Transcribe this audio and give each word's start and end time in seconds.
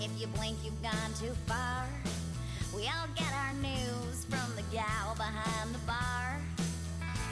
If 0.00 0.18
you 0.18 0.26
blink, 0.28 0.56
you've 0.64 0.82
gone 0.82 1.12
too 1.20 1.34
far. 1.46 1.86
We 2.74 2.84
all 2.84 3.06
get 3.14 3.30
our 3.34 3.52
news 3.54 4.24
from 4.24 4.56
the 4.56 4.62
gal 4.74 5.14
behind 5.14 5.74
the 5.74 5.78
bar. 5.86 6.40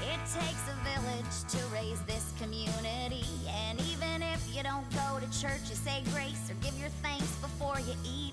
It 0.02 0.20
takes 0.28 0.64
a 0.68 0.76
village 0.84 1.36
to 1.48 1.58
raise 1.72 2.00
this 2.02 2.32
community. 2.38 3.24
And 3.48 3.80
even 3.80 4.22
if 4.22 4.54
you 4.54 4.62
don't 4.62 4.84
go 4.92 5.18
to 5.18 5.40
church, 5.40 5.70
you 5.70 5.76
say 5.76 6.02
grace 6.12 6.50
or 6.50 6.54
give 6.62 6.78
your 6.78 6.90
thanks 7.02 7.34
before 7.36 7.80
you 7.80 7.94
eat. 8.04 8.32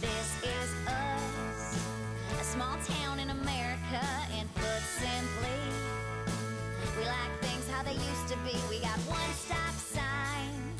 This 0.00 0.28
is 0.42 0.70
us, 0.88 1.78
a 2.40 2.44
small 2.44 2.76
town 2.84 3.20
in 3.20 3.30
America, 3.30 4.00
and 4.32 4.48
put 4.54 4.80
simply, 4.96 5.60
we 6.96 7.04
like 7.04 7.34
things 7.42 7.68
how 7.68 7.82
they 7.82 7.92
used 7.92 8.28
to 8.28 8.36
be. 8.38 8.56
We 8.70 8.80
got 8.80 8.98
one 9.00 9.32
stop 9.34 9.74
sign. 9.76 10.73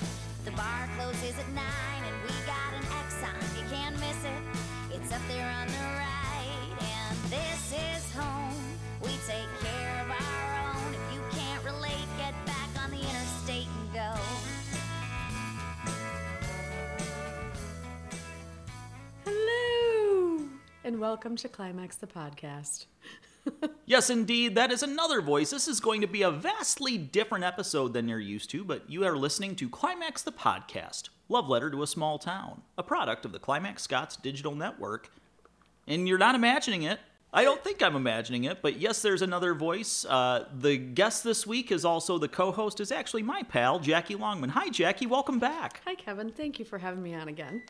The 0.44 0.50
bar 0.50 0.88
closes 0.98 1.38
at 1.38 1.48
nine, 1.54 2.04
and 2.04 2.22
we 2.22 2.28
got 2.44 2.74
an 2.74 2.84
Exxon. 3.00 3.58
You 3.58 3.64
can't 3.74 3.98
miss 3.98 4.24
it. 4.24 4.94
It's 4.94 5.10
up 5.10 5.22
there 5.26 5.48
on 5.48 5.66
the 5.68 5.72
right, 5.72 6.76
and 6.82 7.16
this 7.30 7.72
is 7.72 8.12
home. 8.12 8.52
We 9.02 9.08
take 9.26 9.48
care 9.62 10.02
of 10.02 10.10
our 10.10 10.76
own. 10.76 10.92
If 10.92 11.14
you 11.14 11.22
can't 11.30 11.64
relate, 11.64 12.06
get 12.18 12.34
back 12.44 12.68
on 12.84 12.90
the 12.90 12.98
interstate 12.98 13.68
and 13.68 13.94
go. 13.94 14.12
Hello, 19.24 20.46
and 20.84 21.00
welcome 21.00 21.36
to 21.36 21.48
Climax 21.48 21.96
the 21.96 22.06
podcast. 22.06 22.84
Yes, 23.86 24.08
indeed, 24.08 24.54
that 24.54 24.72
is 24.72 24.82
another 24.82 25.20
voice. 25.20 25.50
This 25.50 25.68
is 25.68 25.78
going 25.78 26.00
to 26.00 26.06
be 26.06 26.22
a 26.22 26.30
vastly 26.30 26.96
different 26.96 27.44
episode 27.44 27.92
than 27.92 28.08
you're 28.08 28.18
used 28.18 28.48
to, 28.50 28.64
but 28.64 28.88
you 28.88 29.04
are 29.04 29.14
listening 29.14 29.56
to 29.56 29.68
Climax 29.68 30.22
the 30.22 30.32
Podcast, 30.32 31.10
Love 31.28 31.50
Letter 31.50 31.70
to 31.70 31.82
a 31.82 31.86
Small 31.86 32.18
Town, 32.18 32.62
a 32.78 32.82
product 32.82 33.26
of 33.26 33.32
the 33.32 33.38
Climax 33.38 33.82
Scotts 33.82 34.16
Digital 34.16 34.54
Network. 34.54 35.12
And 35.86 36.08
you're 36.08 36.16
not 36.16 36.34
imagining 36.34 36.84
it. 36.84 36.98
I 37.30 37.44
don't 37.44 37.62
think 37.62 37.82
I'm 37.82 37.94
imagining 37.94 38.44
it, 38.44 38.62
but 38.62 38.78
yes, 38.78 39.02
there's 39.02 39.20
another 39.20 39.52
voice. 39.52 40.06
Uh, 40.08 40.46
the 40.56 40.78
guest 40.78 41.22
this 41.22 41.46
week 41.46 41.70
is 41.70 41.84
also 41.84 42.16
the 42.16 42.28
co 42.28 42.52
host, 42.52 42.80
is 42.80 42.90
actually 42.90 43.22
my 43.22 43.42
pal, 43.42 43.80
Jackie 43.80 44.14
Longman. 44.14 44.50
Hi, 44.50 44.70
Jackie, 44.70 45.06
welcome 45.06 45.38
back. 45.38 45.82
Hi, 45.84 45.94
Kevin. 45.94 46.30
Thank 46.30 46.58
you 46.58 46.64
for 46.64 46.78
having 46.78 47.02
me 47.02 47.12
on 47.14 47.28
again. 47.28 47.62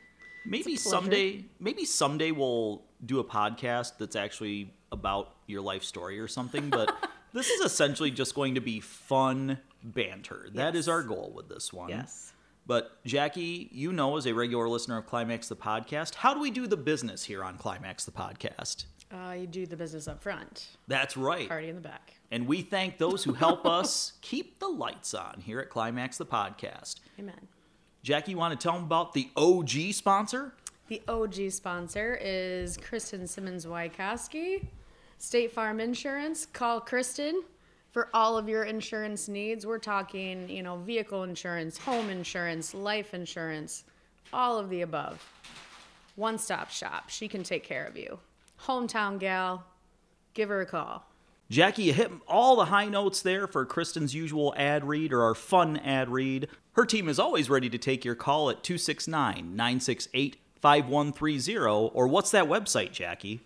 Maybe 0.47 0.77
someday, 0.77 1.47
maybe 1.59 1.87
someday 1.87 2.31
we'll 2.31 2.83
do 3.05 3.19
a 3.19 3.25
podcast 3.25 3.95
that's 3.99 4.15
actually 4.15 4.75
about 4.95 5.35
your 5.47 5.61
life 5.61 5.85
story 5.85 6.19
or 6.19 6.29
something. 6.29 6.71
But 6.71 6.97
this 7.35 7.51
is 7.51 7.61
essentially 7.61 8.11
just 8.11 8.35
going 8.35 8.55
to 8.55 8.63
be 8.63 8.81
fun 8.81 9.59
banter. 9.83 10.49
That 10.55 10.75
is 10.75 10.89
our 10.89 11.03
goal 11.03 11.33
with 11.35 11.51
this 11.51 11.73
one. 11.73 11.91
Yes. 11.91 12.33
But 12.67 13.05
Jackie, 13.05 13.69
you 13.73 13.93
know, 13.93 14.17
as 14.17 14.27
a 14.27 14.33
regular 14.33 14.69
listener 14.69 14.97
of 14.97 15.07
Climax 15.07 15.49
the 15.49 15.57
podcast, 15.57 16.15
how 16.15 16.33
do 16.33 16.41
we 16.41 16.51
do 16.51 16.67
the 16.67 16.79
business 16.79 17.25
here 17.25 17.45
on 17.45 17.59
Climax 17.59 18.07
the 18.07 18.13
podcast? 18.13 18.87
Uh, 19.13 19.33
you 19.33 19.47
do 19.47 19.67
the 19.67 19.77
business 19.77 20.09
up 20.09 20.23
front, 20.23 20.69
That's 20.89 21.17
right. 21.17 21.47
party 21.47 21.69
in 21.69 21.75
the 21.77 21.83
back. 21.83 22.15
And 22.31 22.47
we 22.49 22.63
thank 22.63 22.97
those 22.97 23.23
who 23.23 23.35
help 23.35 23.67
us 23.67 24.15
keep 24.23 24.59
the 24.59 24.67
lights 24.67 25.13
on 25.13 25.43
here 25.45 25.61
at 25.61 25.69
Climax 25.69 26.17
the 26.17 26.27
podcast. 26.27 26.97
Amen. 27.19 27.49
Jackie, 28.03 28.33
you 28.33 28.39
want 28.39 28.59
to 28.59 28.63
tell 28.63 28.75
them 28.75 28.85
about 28.85 29.13
the 29.13 29.29
OG 29.37 29.93
sponsor? 29.93 30.55
The 30.89 31.01
OG 31.07 31.51
sponsor 31.51 32.19
is 32.21 32.77
Kristen 32.77 33.27
Simmons 33.27 33.67
Wykowski, 33.67 34.67
State 35.25 35.53
Farm 35.53 35.81
Insurance. 35.81 36.45
Call 36.45 36.83
Kristen 36.83 37.43
for 37.93 38.09
all 38.13 38.37
of 38.37 38.47
your 38.47 38.65
insurance 38.65 39.27
needs. 39.27 39.67
We're 39.67 39.79
talking, 39.79 40.49
you 40.51 40.63
know, 40.63 40.77
vehicle 40.77 41.23
insurance, 41.23 41.79
home 41.79 42.11
insurance, 42.11 42.75
life 42.75 43.15
insurance, 43.15 43.85
all 44.35 44.59
of 44.59 44.69
the 44.69 44.83
above. 44.83 45.27
One 46.17 46.37
stop 46.37 46.71
shop. 46.71 47.09
She 47.09 47.27
can 47.27 47.43
take 47.43 47.65
care 47.65 47.87
of 47.87 47.97
you. 47.97 48.19
Hometown 48.65 49.19
gal, 49.19 49.65
give 50.35 50.51
her 50.51 50.61
a 50.61 50.67
call. 50.67 51.07
Jackie, 51.51 51.85
you 51.85 51.95
hit 51.95 52.13
all 52.29 52.57
the 52.57 52.67
high 52.67 52.89
notes 52.89 53.23
there 53.23 53.47
for 53.47 53.65
Kristen's 53.65 54.15
usual 54.15 54.55
ad 54.59 54.85
read 54.85 55.11
or 55.11 55.23
our 55.23 55.35
fun 55.35 55.79
ad 55.79 56.11
read. 56.11 56.49
Her 56.73 56.85
team 56.85 57.09
is 57.09 57.19
always 57.19 57.49
ready 57.49 57.71
to 57.71 57.79
take 57.79 58.05
your 58.05 58.15
call 58.15 58.51
at 58.51 58.63
269 58.63 59.57
968 59.57 60.37
5130. 60.61 61.91
Or 61.95 62.07
what's 62.09 62.31
that 62.31 62.45
website, 62.45 62.93
Jackie? 62.93 63.41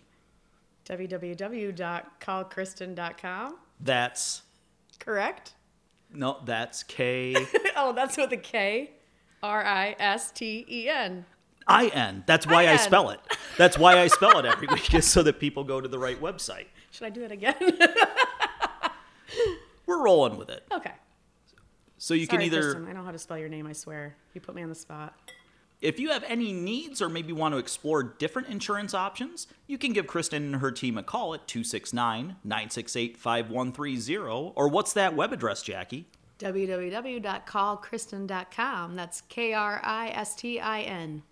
www.callkristen.com. 0.89 3.55
That's, 3.79 4.41
Correct? 4.99 5.53
no, 6.11 6.39
that's 6.43 6.83
K 6.83 7.35
oh, 7.77 7.93
that's 7.93 8.17
with 8.17 8.33
a 8.33 8.37
K. 8.37 8.91
R 9.41 9.63
I 9.63 9.95
S 9.99 10.31
T 10.31 10.65
E 10.69 10.89
N. 10.89 11.25
I 11.67 11.87
N. 11.87 12.23
That's 12.25 12.47
why 12.47 12.67
I 12.67 12.75
spell 12.77 13.11
it. 13.11 13.19
That's 13.57 13.77
why 13.77 13.99
I 13.99 14.07
spell 14.07 14.39
it 14.39 14.45
every 14.45 14.67
week, 14.67 14.93
is 14.93 15.05
so 15.05 15.21
that 15.23 15.39
people 15.39 15.63
go 15.63 15.79
to 15.79 15.87
the 15.87 15.99
right 15.99 16.19
website. 16.19 16.65
Should 16.91 17.05
I 17.05 17.09
do 17.11 17.23
it 17.23 17.31
again? 17.31 17.55
We're 19.85 20.03
rolling 20.03 20.37
with 20.37 20.49
it. 20.49 20.63
okay. 20.71 20.93
So 21.97 22.13
you 22.13 22.25
Sorry, 22.25 22.37
can 22.37 22.45
either. 22.45 22.61
Kristen, 22.61 22.87
I 22.87 22.93
know 22.93 23.03
how 23.03 23.11
to 23.11 23.19
spell 23.19 23.37
your 23.37 23.49
name, 23.49 23.67
I 23.67 23.73
swear. 23.73 24.15
You 24.33 24.41
put 24.41 24.55
me 24.55 24.63
on 24.63 24.69
the 24.69 24.75
spot. 24.75 25.13
If 25.81 25.99
you 25.99 26.09
have 26.09 26.25
any 26.27 26.51
needs 26.51 27.01
or 27.01 27.07
maybe 27.07 27.31
want 27.31 27.53
to 27.53 27.57
explore 27.57 28.03
different 28.03 28.49
insurance 28.49 28.93
options, 28.93 29.47
you 29.65 29.77
can 29.77 29.93
give 29.93 30.07
Kristen 30.07 30.43
and 30.43 30.57
her 30.57 30.71
team 30.71 30.97
a 30.97 31.03
call 31.03 31.33
at 31.33 31.47
269 31.47 32.35
968 32.43 33.15
5130. 33.17 34.51
Or 34.55 34.67
what's 34.67 34.91
that 34.93 35.15
web 35.15 35.31
address, 35.31 35.61
Jackie? 35.61 36.07
www.callkristen.com. 36.39 38.95
That's 38.95 39.21
K 39.21 39.53
R 39.53 39.79
I 39.83 40.09
S 40.09 40.35
T 40.35 40.59
I 40.59 40.81
N. 40.81 41.23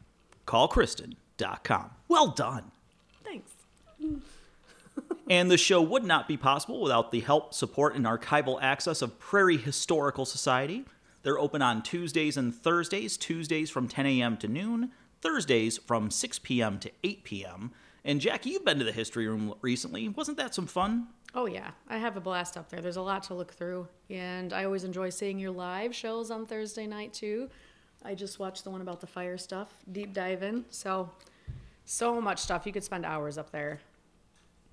Callkristen.com. 0.45 1.91
Well 2.07 2.29
done. 2.29 2.71
Thanks. 3.23 3.51
And 5.29 5.51
the 5.51 5.57
show 5.57 5.81
would 5.81 6.05
not 6.05 6.27
be 6.27 6.37
possible 6.37 6.81
without 6.81 7.11
the 7.11 7.19
help, 7.19 7.53
support, 7.53 7.95
and 7.95 8.05
archival 8.05 8.59
access 8.61 9.01
of 9.01 9.19
Prairie 9.19 9.57
Historical 9.57 10.25
Society. 10.25 10.85
They're 11.27 11.37
open 11.37 11.61
on 11.61 11.81
Tuesdays 11.81 12.37
and 12.37 12.55
Thursdays, 12.55 13.17
Tuesdays 13.17 13.69
from 13.69 13.89
10 13.89 14.05
a.m. 14.05 14.37
to 14.37 14.47
noon, 14.47 14.93
Thursdays 15.19 15.77
from 15.77 16.09
6 16.09 16.39
p.m. 16.39 16.79
to 16.79 16.89
8 17.03 17.25
p.m. 17.25 17.71
And 18.05 18.21
Jackie, 18.21 18.51
you've 18.51 18.63
been 18.63 18.79
to 18.79 18.85
the 18.85 18.93
history 18.93 19.27
room 19.27 19.53
recently. 19.59 20.07
Wasn't 20.07 20.37
that 20.37 20.55
some 20.55 20.67
fun? 20.67 21.07
Oh, 21.35 21.45
yeah. 21.45 21.71
I 21.89 21.97
have 21.97 22.15
a 22.15 22.21
blast 22.21 22.55
up 22.55 22.69
there. 22.69 22.79
There's 22.79 22.95
a 22.95 23.01
lot 23.01 23.23
to 23.23 23.33
look 23.33 23.51
through. 23.51 23.89
And 24.09 24.53
I 24.53 24.63
always 24.63 24.85
enjoy 24.85 25.09
seeing 25.09 25.37
your 25.37 25.51
live 25.51 25.93
shows 25.93 26.31
on 26.31 26.45
Thursday 26.45 26.87
night, 26.87 27.11
too. 27.11 27.49
I 28.05 28.15
just 28.15 28.39
watched 28.39 28.63
the 28.63 28.69
one 28.69 28.79
about 28.79 29.01
the 29.01 29.07
fire 29.07 29.37
stuff, 29.37 29.73
deep 29.91 30.13
dive 30.13 30.43
in. 30.43 30.63
So, 30.69 31.09
so 31.83 32.21
much 32.21 32.39
stuff. 32.39 32.65
You 32.65 32.71
could 32.71 32.85
spend 32.85 33.05
hours 33.05 33.37
up 33.37 33.51
there. 33.51 33.81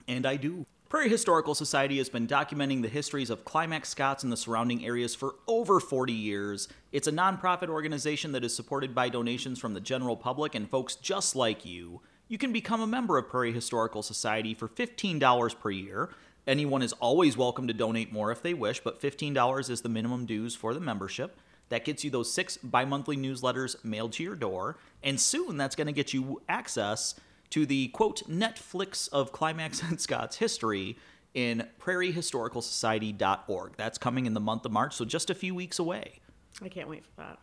And 0.06 0.24
I 0.24 0.36
do. 0.36 0.64
Prairie 0.88 1.08
Historical 1.08 1.54
Society 1.54 1.98
has 1.98 2.08
been 2.08 2.28
documenting 2.28 2.82
the 2.82 2.88
histories 2.88 3.30
of 3.30 3.44
Climax 3.44 3.88
Scotts 3.88 4.22
and 4.22 4.30
the 4.30 4.36
surrounding 4.36 4.84
areas 4.84 5.14
for 5.14 5.36
over 5.48 5.80
40 5.80 6.12
years. 6.12 6.68
It's 6.92 7.08
a 7.08 7.12
nonprofit 7.12 7.68
organization 7.68 8.32
that 8.32 8.44
is 8.44 8.54
supported 8.54 8.94
by 8.94 9.08
donations 9.08 9.58
from 9.58 9.74
the 9.74 9.80
general 9.80 10.14
public 10.14 10.54
and 10.54 10.70
folks 10.70 10.94
just 10.94 11.34
like 11.34 11.64
you. 11.64 12.00
You 12.28 12.38
can 12.38 12.52
become 12.52 12.80
a 12.80 12.86
member 12.86 13.18
of 13.18 13.28
Prairie 13.28 13.52
Historical 13.52 14.02
Society 14.02 14.54
for 14.54 14.68
$15 14.68 15.58
per 15.58 15.70
year. 15.70 16.10
Anyone 16.46 16.82
is 16.82 16.92
always 16.94 17.36
welcome 17.36 17.66
to 17.66 17.74
donate 17.74 18.12
more 18.12 18.30
if 18.30 18.42
they 18.42 18.54
wish, 18.54 18.80
but 18.80 19.00
$15 19.00 19.70
is 19.70 19.80
the 19.80 19.88
minimum 19.88 20.26
dues 20.26 20.54
for 20.54 20.74
the 20.74 20.80
membership. 20.80 21.38
That 21.70 21.86
gets 21.86 22.04
you 22.04 22.10
those 22.10 22.30
six 22.30 22.58
bi 22.58 22.84
monthly 22.84 23.16
newsletters 23.16 23.82
mailed 23.82 24.12
to 24.12 24.22
your 24.22 24.36
door, 24.36 24.76
and 25.02 25.18
soon 25.18 25.56
that's 25.56 25.74
going 25.74 25.86
to 25.86 25.92
get 25.92 26.12
you 26.12 26.42
access 26.46 27.14
to 27.54 27.64
the 27.64 27.86
quote 27.88 28.28
Netflix 28.28 29.08
of 29.12 29.30
Climax 29.30 29.80
and 29.80 30.00
Scott's 30.00 30.38
history 30.38 30.98
in 31.34 31.68
prairiehistoricalsociety.org. 31.80 33.76
That's 33.76 33.96
coming 33.96 34.26
in 34.26 34.34
the 34.34 34.40
month 34.40 34.66
of 34.66 34.72
March, 34.72 34.96
so 34.96 35.04
just 35.04 35.30
a 35.30 35.36
few 35.36 35.54
weeks 35.54 35.78
away. 35.78 36.18
I 36.60 36.68
can't 36.68 36.88
wait 36.88 37.04
for 37.04 37.12
that. 37.18 37.38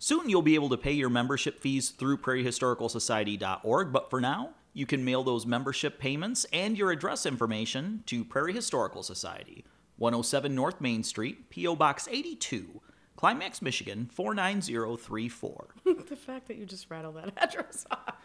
Soon 0.00 0.28
you'll 0.28 0.42
be 0.42 0.56
able 0.56 0.68
to 0.68 0.76
pay 0.76 0.90
your 0.90 1.10
membership 1.10 1.60
fees 1.60 1.90
through 1.90 2.16
prairiehistoricalsociety.org, 2.16 3.92
but 3.92 4.10
for 4.10 4.20
now, 4.20 4.50
you 4.72 4.84
can 4.84 5.04
mail 5.04 5.22
those 5.22 5.46
membership 5.46 6.00
payments 6.00 6.44
and 6.52 6.76
your 6.76 6.90
address 6.90 7.24
information 7.24 8.02
to 8.06 8.24
Prairie 8.24 8.52
Historical 8.52 9.04
Society, 9.04 9.64
107 9.98 10.52
North 10.52 10.80
Main 10.80 11.04
Street, 11.04 11.50
P.O. 11.50 11.76
Box 11.76 12.08
82, 12.10 12.80
Climax, 13.14 13.62
Michigan 13.62 14.10
49034. 14.12 15.68
the 15.84 16.16
fact 16.16 16.48
that 16.48 16.56
you 16.56 16.66
just 16.66 16.90
rattled 16.90 17.14
that 17.14 17.32
address 17.36 17.86
off. 17.92 18.16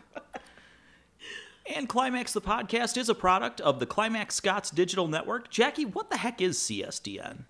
And 1.75 1.87
Climax 1.87 2.33
the 2.33 2.41
podcast 2.41 2.97
is 2.97 3.09
a 3.09 3.15
product 3.15 3.61
of 3.61 3.79
the 3.79 3.85
Climax 3.85 4.33
Scotts 4.35 4.71
Digital 4.71 5.07
Network. 5.07 5.49
Jackie, 5.51 5.85
what 5.85 6.09
the 6.09 6.17
heck 6.17 6.41
is 6.41 6.57
CSDN? 6.57 7.43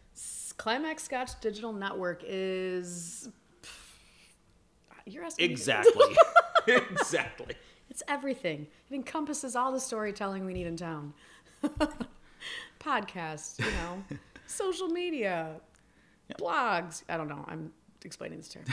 Climax 0.58 1.04
Scotts 1.04 1.36
Digital 1.36 1.72
Network 1.72 2.22
is. 2.26 3.30
You're 5.06 5.24
asking 5.24 5.48
me- 5.48 5.52
Exactly. 5.54 6.16
exactly. 6.68 7.56
It's 7.90 8.04
everything. 8.10 8.68
It 8.92 8.96
encompasses 8.96 9.56
all 9.56 9.72
the 9.72 9.80
storytelling 9.80 10.46
we 10.46 10.54
need 10.54 10.68
in 10.68 10.76
town. 10.76 11.14
Podcasts, 12.80 13.58
you 13.60 13.72
know, 13.72 14.04
social 14.48 14.90
media, 14.90 15.56
blogs. 16.38 17.04
I 17.08 17.16
don't 17.18 17.30
know. 17.30 17.46
I'm 17.48 17.72
explaining 18.04 18.38
this 18.38 18.50
term. 18.50 18.66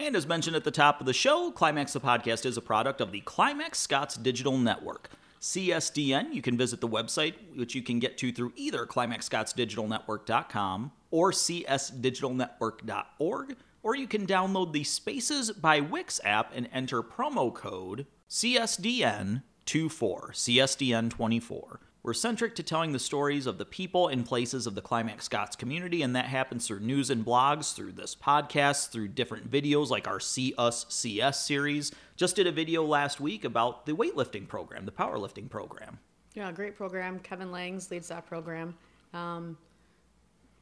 And 0.00 0.14
as 0.14 0.28
mentioned 0.28 0.54
at 0.54 0.62
the 0.62 0.70
top 0.70 1.00
of 1.00 1.06
the 1.06 1.12
show, 1.12 1.50
Climax 1.50 1.92
the 1.92 2.00
Podcast 2.00 2.46
is 2.46 2.56
a 2.56 2.62
product 2.62 3.00
of 3.00 3.10
the 3.10 3.18
Climax 3.20 3.80
Scotts 3.80 4.16
Digital 4.16 4.56
Network. 4.56 5.10
CSDN, 5.40 6.32
you 6.32 6.40
can 6.40 6.56
visit 6.56 6.80
the 6.80 6.86
website, 6.86 7.34
which 7.56 7.74
you 7.74 7.82
can 7.82 7.98
get 7.98 8.16
to 8.18 8.30
through 8.30 8.52
either 8.54 8.86
climaxscotsdigitalnetwork.com 8.86 10.92
or 11.10 11.32
csdigitalnetwork.org, 11.32 13.56
or 13.82 13.96
you 13.96 14.06
can 14.06 14.24
download 14.26 14.72
the 14.72 14.84
Spaces 14.84 15.50
by 15.50 15.80
Wix 15.80 16.20
app 16.24 16.52
and 16.54 16.68
enter 16.72 17.02
promo 17.02 17.52
code 17.52 18.06
CSDN24, 18.30 19.42
CSDN24. 19.64 21.78
We're 22.02 22.14
centric 22.14 22.54
to 22.54 22.62
telling 22.62 22.92
the 22.92 22.98
stories 22.98 23.46
of 23.46 23.58
the 23.58 23.64
people 23.64 24.08
and 24.08 24.24
places 24.24 24.66
of 24.66 24.74
the 24.74 24.80
Climax 24.80 25.24
Scotts 25.24 25.56
community, 25.56 26.02
and 26.02 26.14
that 26.14 26.26
happens 26.26 26.66
through 26.66 26.80
news 26.80 27.10
and 27.10 27.24
blogs, 27.24 27.74
through 27.74 27.92
this 27.92 28.14
podcast, 28.14 28.90
through 28.90 29.08
different 29.08 29.50
videos 29.50 29.90
like 29.90 30.06
our 30.06 30.20
See 30.20 30.54
Us 30.56 30.86
CS 30.88 31.44
series. 31.44 31.92
Just 32.16 32.36
did 32.36 32.46
a 32.46 32.52
video 32.52 32.84
last 32.84 33.20
week 33.20 33.44
about 33.44 33.84
the 33.84 33.92
weightlifting 33.92 34.46
program, 34.46 34.84
the 34.84 34.92
powerlifting 34.92 35.50
program. 35.50 35.98
Yeah, 36.34 36.52
great 36.52 36.76
program. 36.76 37.18
Kevin 37.18 37.50
Langs 37.50 37.90
leads 37.90 38.08
that 38.08 38.26
program. 38.26 38.76
Um, 39.12 39.58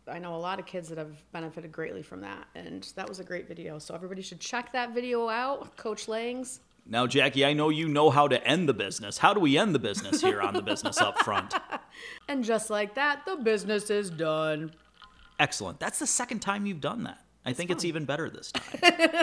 I 0.08 0.18
know 0.18 0.34
a 0.34 0.38
lot 0.38 0.58
of 0.58 0.64
kids 0.64 0.88
that 0.88 0.96
have 0.96 1.12
benefited 1.32 1.70
greatly 1.70 2.02
from 2.02 2.22
that, 2.22 2.46
and 2.54 2.90
that 2.96 3.06
was 3.06 3.20
a 3.20 3.24
great 3.24 3.46
video. 3.46 3.78
So 3.78 3.94
everybody 3.94 4.22
should 4.22 4.40
check 4.40 4.72
that 4.72 4.94
video 4.94 5.28
out. 5.28 5.76
Coach 5.76 6.08
Langs. 6.08 6.60
Now, 6.88 7.06
Jackie, 7.06 7.44
I 7.44 7.52
know 7.52 7.68
you 7.68 7.88
know 7.88 8.10
how 8.10 8.28
to 8.28 8.44
end 8.46 8.68
the 8.68 8.74
business. 8.74 9.18
How 9.18 9.34
do 9.34 9.40
we 9.40 9.58
end 9.58 9.74
the 9.74 9.80
business 9.80 10.20
here 10.20 10.40
on 10.40 10.54
the 10.54 10.62
business 10.62 10.98
up 10.98 11.22
front? 11.22 11.54
And 12.28 12.44
just 12.44 12.68
like 12.68 12.96
that, 12.96 13.24
the 13.24 13.36
business 13.36 13.88
is 13.88 14.10
done. 14.10 14.72
Excellent. 15.38 15.80
That's 15.80 15.98
the 15.98 16.06
second 16.06 16.40
time 16.40 16.66
you've 16.66 16.80
done 16.80 17.04
that. 17.04 17.20
I 17.44 17.52
think 17.52 17.70
it's 17.70 17.84
even 17.84 18.04
better 18.04 18.28
this 18.28 18.52
time. 18.52 18.64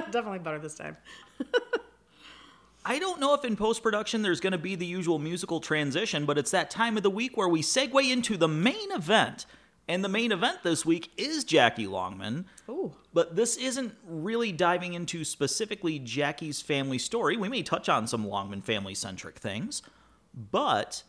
Definitely 0.10 0.40
better 0.40 0.58
this 0.58 0.74
time. 0.74 0.98
I 2.86 2.98
don't 2.98 3.20
know 3.20 3.34
if 3.34 3.46
in 3.46 3.56
post 3.56 3.84
production 3.84 4.22
there's 4.22 4.40
going 4.40 4.54
to 4.54 4.58
be 4.58 4.76
the 4.76 4.86
usual 4.86 5.20
musical 5.20 5.60
transition, 5.60 6.26
but 6.26 6.38
it's 6.38 6.52
that 6.52 6.72
time 6.72 6.98
of 6.98 7.04
the 7.04 7.10
week 7.10 7.38
where 7.38 7.50
we 7.50 7.62
segue 7.62 8.12
into 8.12 8.38
the 8.38 8.48
main 8.48 8.92
event. 8.92 9.46
And 9.88 10.04
the 10.04 10.10
main 10.10 10.32
event 10.32 10.60
this 10.64 10.86
week 10.86 11.12
is 11.18 11.44
Jackie 11.44 11.88
Longman. 11.88 12.46
Ooh. 12.70 12.94
But 13.14 13.36
this 13.36 13.58
isn't 13.58 13.94
really 14.08 14.52
diving 14.52 14.94
into 14.94 15.26
specifically 15.26 16.00
Jackie's 16.00 16.62
family 16.62 16.98
story. 16.98 17.36
We 17.36 17.50
may 17.50 17.64
touch 17.64 17.90
on 17.90 18.08
some 18.08 18.26
Longman 18.26 18.62
family 18.62 18.96
centric 18.96 19.40
things, 19.40 19.82
but 20.34 21.04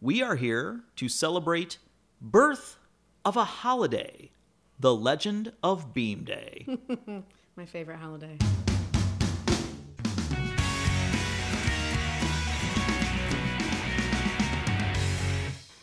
we 0.00 0.22
are 0.22 0.36
here 0.36 0.82
to 0.96 1.08
celebrate 1.08 1.78
birth 2.20 2.76
of 3.24 3.36
a 3.36 3.44
holiday, 3.44 4.30
the 4.78 4.94
legend 4.94 5.52
of 5.62 5.92
Beam 5.92 6.24
Day. 6.24 6.66
My 7.56 7.66
favorite 7.66 7.98
holiday. 7.98 8.38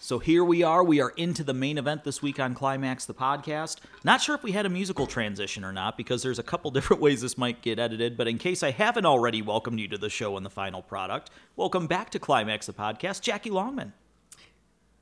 So 0.08 0.20
here 0.20 0.46
we 0.46 0.64
are. 0.64 0.86
We 0.86 1.02
are 1.02 1.10
into 1.18 1.44
the 1.44 1.54
main 1.54 1.78
event 1.78 2.06
this 2.06 2.22
week 2.22 2.40
on 2.40 2.54
Climax 2.54 3.04
the 3.04 3.14
podcast. 3.14 3.80
Not 4.06 4.22
sure 4.22 4.36
if 4.36 4.42
we 4.42 4.54
had 4.54 4.66
a 4.66 4.70
musical 4.70 5.06
transition 5.06 5.66
or 5.66 5.74
not 5.74 5.98
because 5.98 6.24
there's 6.24 6.40
a 6.40 6.44
couple 6.44 6.72
different 6.78 7.02
ways 7.02 7.20
this 7.20 7.38
might 7.38 7.62
get 7.62 7.78
edited, 7.78 8.16
but 8.16 8.26
in 8.26 8.38
case 8.38 8.64
I 8.64 8.72
haven't 8.72 9.06
already 9.06 9.42
welcomed 9.42 9.82
you 9.82 9.88
to 9.90 9.98
the 9.98 10.10
show 10.10 10.38
and 10.38 10.46
the 10.46 10.50
final 10.50 10.82
product, 10.82 11.30
welcome 11.58 11.88
back 11.88 12.10
to 12.12 12.20
Climax 12.20 12.68
the 12.68 12.72
podcast, 12.72 13.20
Jackie 13.20 13.50
Longman. 13.50 13.92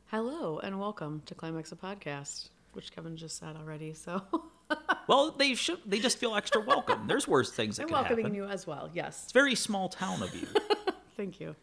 Hello 0.08 0.58
and 0.58 0.80
welcome 0.80 1.22
to 1.28 1.36
Climax 1.36 1.70
the 1.70 1.76
Podcast, 1.76 2.50
which 2.74 2.92
Kevin 2.92 3.16
just 3.16 3.38
said 3.38 3.56
already. 3.56 3.94
So 3.94 4.24
Well, 5.08 5.30
they 5.30 5.54
should 5.54 5.82
they 5.86 6.00
just 6.00 6.18
feel 6.18 6.34
extra 6.34 6.62
welcome. 6.62 7.06
There's 7.06 7.28
worse 7.28 7.52
things 7.52 7.78
that 7.78 7.84
I'm 7.84 7.90
could 7.90 7.94
welcoming 7.94 8.26
happen. 8.26 8.36
you 8.38 8.46
as 8.46 8.66
well. 8.66 8.90
Yes. 8.92 9.26
It's 9.26 9.34
very 9.34 9.54
small 9.54 9.88
town 9.88 10.24
of 10.24 10.34
you. 10.34 10.48
Thank 11.16 11.40
you. 11.40 11.56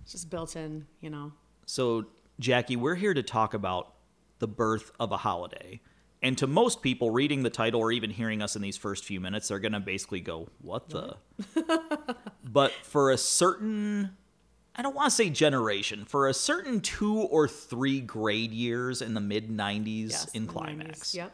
It's 0.00 0.10
just 0.10 0.30
built 0.30 0.56
in, 0.56 0.86
you 1.00 1.10
know. 1.10 1.30
So, 1.64 2.06
Jackie, 2.38 2.76
we're 2.76 2.94
here 2.94 3.14
to 3.14 3.22
talk 3.22 3.54
about 3.54 3.94
the 4.38 4.48
birth 4.48 4.92
of 4.98 5.12
a 5.12 5.18
holiday. 5.18 5.80
And 6.22 6.38
to 6.38 6.46
most 6.46 6.82
people, 6.82 7.10
reading 7.10 7.42
the 7.42 7.50
title 7.50 7.80
or 7.80 7.90
even 7.90 8.10
hearing 8.10 8.42
us 8.42 8.54
in 8.54 8.62
these 8.62 8.76
first 8.76 9.04
few 9.04 9.20
minutes, 9.20 9.48
they're 9.48 9.58
going 9.58 9.72
to 9.72 9.80
basically 9.80 10.20
go, 10.20 10.48
What 10.60 10.88
the? 10.88 11.16
but 12.44 12.70
for 12.82 13.10
a 13.10 13.18
certain, 13.18 14.16
I 14.76 14.82
don't 14.82 14.94
want 14.94 15.10
to 15.10 15.16
say 15.16 15.30
generation, 15.30 16.04
for 16.04 16.28
a 16.28 16.34
certain 16.34 16.80
two 16.80 17.18
or 17.18 17.48
three 17.48 18.00
grade 18.00 18.52
years 18.52 19.02
in 19.02 19.14
the 19.14 19.20
mid 19.20 19.48
90s 19.50 20.10
Yes. 20.10 20.24
in 20.32 20.46
the 20.46 20.52
90s. 20.52 20.56
Climax, 20.56 21.14
Yep. 21.14 21.32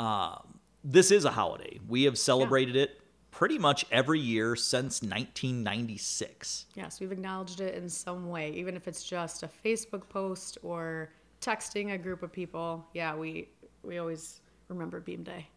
Um, 0.00 0.58
this 0.82 1.12
is 1.12 1.24
a 1.24 1.30
holiday. 1.30 1.78
We 1.88 2.02
have 2.04 2.18
celebrated 2.18 2.74
it 2.74 3.00
pretty 3.32 3.58
much 3.58 3.84
every 3.90 4.20
year 4.20 4.54
since 4.54 5.02
1996. 5.02 6.66
Yes, 6.76 7.00
we've 7.00 7.10
acknowledged 7.10 7.60
it 7.60 7.74
in 7.74 7.88
some 7.88 8.28
way, 8.28 8.52
even 8.52 8.76
if 8.76 8.86
it's 8.86 9.02
just 9.02 9.42
a 9.42 9.48
Facebook 9.64 10.08
post 10.08 10.58
or 10.62 11.10
texting 11.40 11.94
a 11.94 11.98
group 11.98 12.22
of 12.22 12.30
people. 12.30 12.86
Yeah, 12.94 13.16
we 13.16 13.48
we 13.82 13.98
always 13.98 14.40
remember 14.68 15.00
Beam 15.00 15.24
Day. 15.24 15.48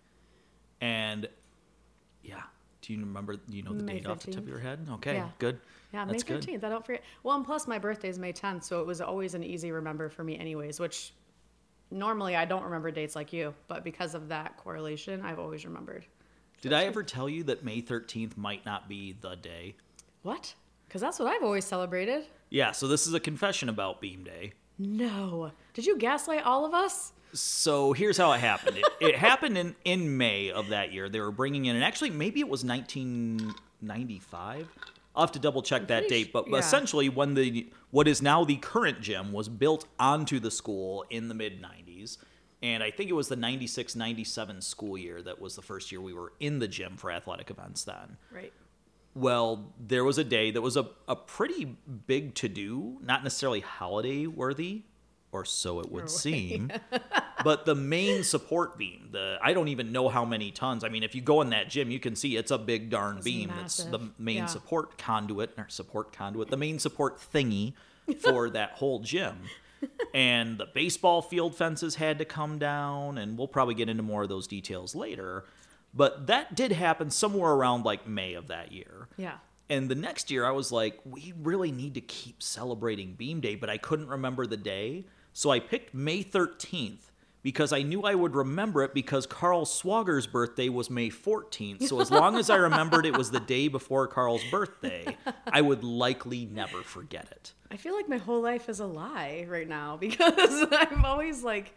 And 0.82 1.28
yeah, 2.24 2.42
do 2.82 2.94
you 2.94 3.00
remember? 3.00 3.36
Do 3.36 3.56
you 3.56 3.62
know 3.62 3.74
the 3.74 3.84
May 3.84 4.00
date 4.00 4.08
off 4.08 4.22
the 4.22 4.32
tip 4.32 4.42
of 4.42 4.48
your 4.50 4.60
head? 4.60 4.88
Okay, 4.94 5.16
Yeah. 5.16 5.30
good. 5.38 5.60
Yeah, 5.94 6.06
That's 6.06 6.28
May 6.28 6.36
fifteenth. 6.36 6.64
I 6.64 6.70
don't 6.70 6.86
forget. 6.86 7.04
Well, 7.24 7.36
and 7.36 7.46
plus 7.46 7.68
my 7.68 7.78
birthday 7.78 8.10
is 8.10 8.18
May 8.18 8.32
tenth, 8.32 8.64
so 8.64 8.82
it 8.82 8.88
was 8.88 9.00
always 9.02 9.34
an 9.36 9.44
easy 9.44 9.72
remember 9.72 10.10
for 10.10 10.24
me, 10.24 10.38
anyways. 10.38 10.80
Which 10.80 11.14
normally 11.92 12.36
I 12.36 12.46
don't 12.46 12.64
remember 12.64 12.90
dates 12.90 13.16
like 13.16 13.32
you, 13.32 13.54
but 13.68 13.84
because 13.84 14.16
of 14.16 14.28
that 14.30 14.58
correlation, 14.58 15.22
I've 15.22 15.40
always 15.40 15.66
remembered. 15.66 16.06
Did 16.62 16.74
I 16.74 16.86
ever 16.86 17.04
tell 17.04 17.30
you 17.30 17.44
that 17.44 17.64
May 17.64 17.82
13th 17.82 18.38
might 18.38 18.66
not 18.66 18.90
be 18.90 19.16
the 19.20 19.36
day? 19.36 19.76
What? 20.24 20.56
Because 20.88 21.02
that's 21.02 21.20
what 21.20 21.28
I've 21.28 21.44
always 21.44 21.66
celebrated. 21.66 22.26
Yeah, 22.50 22.72
so 22.72 22.88
this 22.88 23.06
is 23.06 23.14
a 23.14 23.20
confession 23.20 23.70
about 23.70 24.02
Beam 24.02 24.24
Day. 24.24 24.54
No. 24.78 25.52
Did 25.74 25.86
you 25.86 25.98
gaslight 25.98 26.44
all 26.44 26.66
of 26.66 26.74
us? 26.74 27.14
So 27.34 27.94
here's 27.94 28.18
how 28.18 28.32
it 28.32 28.40
happened. 28.40 28.78
It, 28.78 28.86
it 29.02 29.16
happened 29.16 29.58
in, 29.58 29.76
in 29.84 30.18
May 30.18 30.52
of 30.52 30.70
that 30.70 30.94
year. 30.94 31.10
They 31.10 31.20
were 31.20 31.32
bringing 31.32 31.66
in, 31.66 31.76
and 31.76 31.84
actually, 31.84 32.12
maybe 32.12 32.40
it 32.40 32.48
was 32.48 32.64
1995. 32.64 34.70
I'll 35.16 35.24
have 35.24 35.32
to 35.34 35.40
double 35.40 35.62
check 35.62 35.88
that 35.88 36.10
date, 36.10 36.34
but 36.34 36.50
yeah. 36.50 36.58
essentially, 36.58 37.10
when 37.10 37.36
the 37.36 37.68
what 37.92 38.08
is 38.08 38.22
now 38.22 38.44
the 38.44 38.58
current 38.58 39.02
gym 39.02 39.32
was 39.32 39.48
built 39.48 39.86
onto 39.98 40.40
the 40.40 40.52
school 40.52 41.06
in 41.10 41.30
the 41.30 41.34
mid 41.34 41.62
90s, 41.62 42.18
and 42.66 42.82
I 42.82 42.90
think 42.90 43.10
it 43.10 43.14
was 43.14 43.28
the 43.28 43.36
96 43.36 43.96
97 43.96 44.62
school 44.62 44.98
year 44.98 45.22
that 45.22 45.40
was 45.40 45.56
the 45.56 45.62
first 45.62 45.92
year 45.92 46.02
we 46.02 46.14
were 46.14 46.34
in 46.40 46.58
the 46.60 46.68
gym 46.68 46.98
for 46.98 47.12
athletic 47.12 47.50
events 47.52 47.84
then. 47.84 48.18
Right. 48.32 48.52
Well, 49.14 49.72
there 49.80 50.04
was 50.04 50.18
a 50.18 50.24
day 50.24 50.52
that 50.52 50.62
was 50.62 50.76
a, 50.76 50.88
a 51.08 51.16
pretty 51.16 51.78
big 52.08 52.34
to 52.36 52.50
do, 52.50 52.98
not 53.02 53.24
necessarily 53.24 53.62
holiday 53.62 54.26
worthy, 54.28 54.82
or 55.32 55.46
so 55.46 55.80
it 55.80 55.92
would 55.92 56.06
Or- 56.06 56.08
seem. 56.08 56.72
but 57.44 57.66
the 57.66 57.76
main 57.76 58.24
support 58.24 58.78
beam, 58.78 59.10
the 59.12 59.38
I 59.42 59.54
don't 59.54 59.68
even 59.70 59.92
know 59.92 60.10
how 60.10 60.26
many 60.26 60.52
tons. 60.52 60.84
I 60.84 60.90
mean, 60.90 61.04
if 61.04 61.14
you 61.16 61.22
go 61.22 61.42
in 61.42 61.52
that 61.52 61.70
gym, 61.70 61.92
you 61.92 62.00
can 62.00 62.16
see 62.16 62.36
it's 62.36 62.52
a 62.52 62.58
big 62.58 62.90
darn 62.90 63.20
beam. 63.24 63.54
It's 63.64 63.84
the 63.84 64.00
main 64.18 64.38
Yeah. 64.38 64.46
support 64.48 64.98
conduit 64.98 65.52
or 65.58 65.68
support 65.70 66.12
conduit, 66.12 66.50
the 66.50 66.58
main 66.58 66.80
support 66.80 67.18
thingy 67.20 67.74
for 68.20 68.50
that 68.58 68.72
whole 68.72 69.00
gym. 69.00 69.38
And 70.14 70.58
the 70.58 70.66
baseball 70.66 71.22
field 71.22 71.56
fences 71.56 71.96
had 71.96 72.20
to 72.20 72.26
come 72.26 72.60
down, 72.60 73.18
and 73.18 73.38
we'll 73.38 73.48
probably 73.48 73.76
get 73.76 73.90
into 73.90 74.04
more 74.04 74.24
of 74.24 74.30
those 74.30 74.48
details 74.48 74.96
later. 74.96 75.46
But 75.94 76.28
that 76.28 76.56
did 76.56 76.72
happen 76.72 77.10
somewhere 77.10 77.52
around 77.52 77.86
like 77.86 78.08
May 78.08 78.34
of 78.34 78.48
that 78.48 78.72
year. 78.72 79.08
Yeah. 79.18 79.38
And 79.70 79.90
the 79.90 79.96
next 79.96 80.30
year, 80.30 80.46
I 80.46 80.52
was 80.52 80.72
like, 80.72 81.00
we 81.06 81.34
really 81.42 81.72
need 81.72 81.96
to 81.96 82.02
keep 82.02 82.44
celebrating 82.44 83.14
Beam 83.14 83.40
Day, 83.40 83.56
but 83.56 83.70
I 83.70 83.78
couldn't 83.78 84.08
remember 84.08 84.46
the 84.46 84.58
day. 84.58 85.06
So 85.34 85.50
I 85.50 85.60
picked 85.60 85.94
May 85.94 86.24
13th 86.24 87.12
because 87.46 87.72
I 87.72 87.84
knew 87.84 88.02
I 88.02 88.16
would 88.16 88.34
remember 88.36 88.82
it 88.82 88.96
because 88.96 89.28
Carl 89.28 89.66
Swager's 89.66 90.26
birthday 90.26 90.68
was 90.68 90.90
May 90.90 91.12
14th. 91.12 91.84
So 91.84 92.02
as 92.02 92.10
long 92.10 92.38
as 92.38 92.50
I 92.50 92.56
remembered 92.56 93.06
it 93.06 93.16
was 93.16 93.30
the 93.30 93.40
day 93.40 93.68
before 93.68 94.08
Carl's 94.08 94.44
birthday, 94.50 95.16
I 95.46 95.62
would 95.62 95.84
likely 95.84 96.48
never 96.48 96.82
forget 96.82 97.28
it. 97.30 97.54
I 97.70 97.78
feel 97.78 97.94
like 97.96 98.10
my 98.10 98.18
whole 98.18 98.42
life 98.42 98.68
is 98.68 98.80
a 98.80 98.88
lie 98.88 99.46
right 99.48 99.70
now 99.70 99.96
because 100.02 100.66
I've 100.72 101.06
always 101.06 101.44
like 101.44 101.76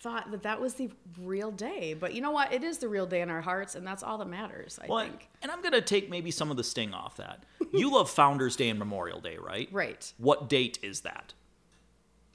thought 0.00 0.32
that 0.32 0.42
that 0.42 0.60
was 0.60 0.74
the 0.74 0.90
real 1.22 1.52
day. 1.52 1.94
But 1.94 2.12
you 2.12 2.20
know 2.20 2.32
what? 2.32 2.52
It 2.52 2.64
is 2.64 2.78
the 2.78 2.88
real 2.88 3.06
day 3.06 3.20
in 3.20 3.30
our 3.30 3.40
hearts, 3.40 3.76
and 3.76 3.86
that's 3.86 4.02
all 4.02 4.18
that 4.18 4.28
matters. 4.28 4.76
I 4.82 4.86
Well, 4.88 5.04
think. 5.04 5.28
and 5.40 5.52
I'm 5.52 5.62
going 5.62 5.72
to 5.72 5.80
take 5.82 6.10
maybe 6.10 6.32
some 6.32 6.50
of 6.50 6.56
the 6.56 6.64
sting 6.64 6.92
off 6.92 7.16
that. 7.18 7.44
You 7.72 7.92
love 7.92 8.10
Founders 8.10 8.56
Day 8.56 8.70
and 8.70 8.78
Memorial 8.80 9.20
Day, 9.20 9.36
right? 9.38 9.68
Right. 9.72 10.12
What 10.18 10.48
date 10.48 10.80
is 10.82 11.02
that? 11.02 11.32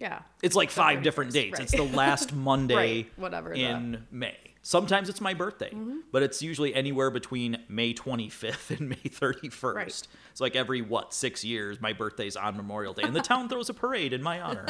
Yeah. 0.02 0.20
It's 0.42 0.56
like 0.56 0.72
five 0.72 1.00
31st, 1.00 1.04
different 1.04 1.32
dates. 1.34 1.60
right. 1.60 1.62
It's 1.64 1.72
the 1.76 1.84
last 1.96 2.34
Monday 2.50 2.76
Right, 2.76 3.12
whatever 3.18 3.50
the- 3.54 3.62
in 3.64 4.08
May. 4.12 4.36
Sometimes 4.64 5.10
it's 5.10 5.22
my 5.22 5.34
birthday, 5.34 5.70
Mm-hmm. 5.70 6.00
but 6.12 6.22
it's 6.24 6.42
usually 6.42 6.74
anywhere 6.76 7.10
between 7.12 7.58
May 7.70 7.94
25th 7.94 8.78
and 8.78 8.90
May 8.90 8.96
31st. 8.96 9.74
Right. 9.76 9.88
It's 10.32 10.42
like 10.42 10.56
every 10.56 10.82
what 10.82 11.14
six 11.14 11.44
years, 11.44 11.80
my 11.82 11.94
birthday's 11.94 12.36
on 12.36 12.58
Memorial 12.58 12.94
Day, 12.94 13.04
and 13.04 13.16
the 13.16 13.22
town 13.22 13.48
throws 13.50 13.70
a 13.70 13.74
parade 13.74 14.12
in 14.14 14.22
my 14.24 14.40
honor. 14.48 14.66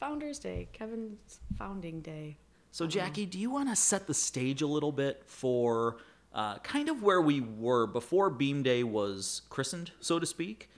Founders 0.00 0.38
Day, 0.38 0.68
Kevin's 0.72 1.40
founding 1.58 2.00
day. 2.00 2.36
So, 2.70 2.86
Jackie, 2.86 3.26
do 3.26 3.38
you 3.38 3.50
want 3.50 3.68
to 3.68 3.76
set 3.76 4.06
the 4.06 4.14
stage 4.14 4.62
a 4.62 4.66
little 4.66 4.92
bit 4.92 5.22
for 5.26 5.98
uh, 6.34 6.58
kind 6.60 6.88
of 6.88 7.02
where 7.02 7.20
we 7.20 7.40
were 7.40 7.86
before 7.86 8.30
Beam 8.30 8.62
Day 8.62 8.82
was 8.82 9.42
christened, 9.50 9.90
so 10.00 10.18
to 10.18 10.24
speak. 10.26 10.70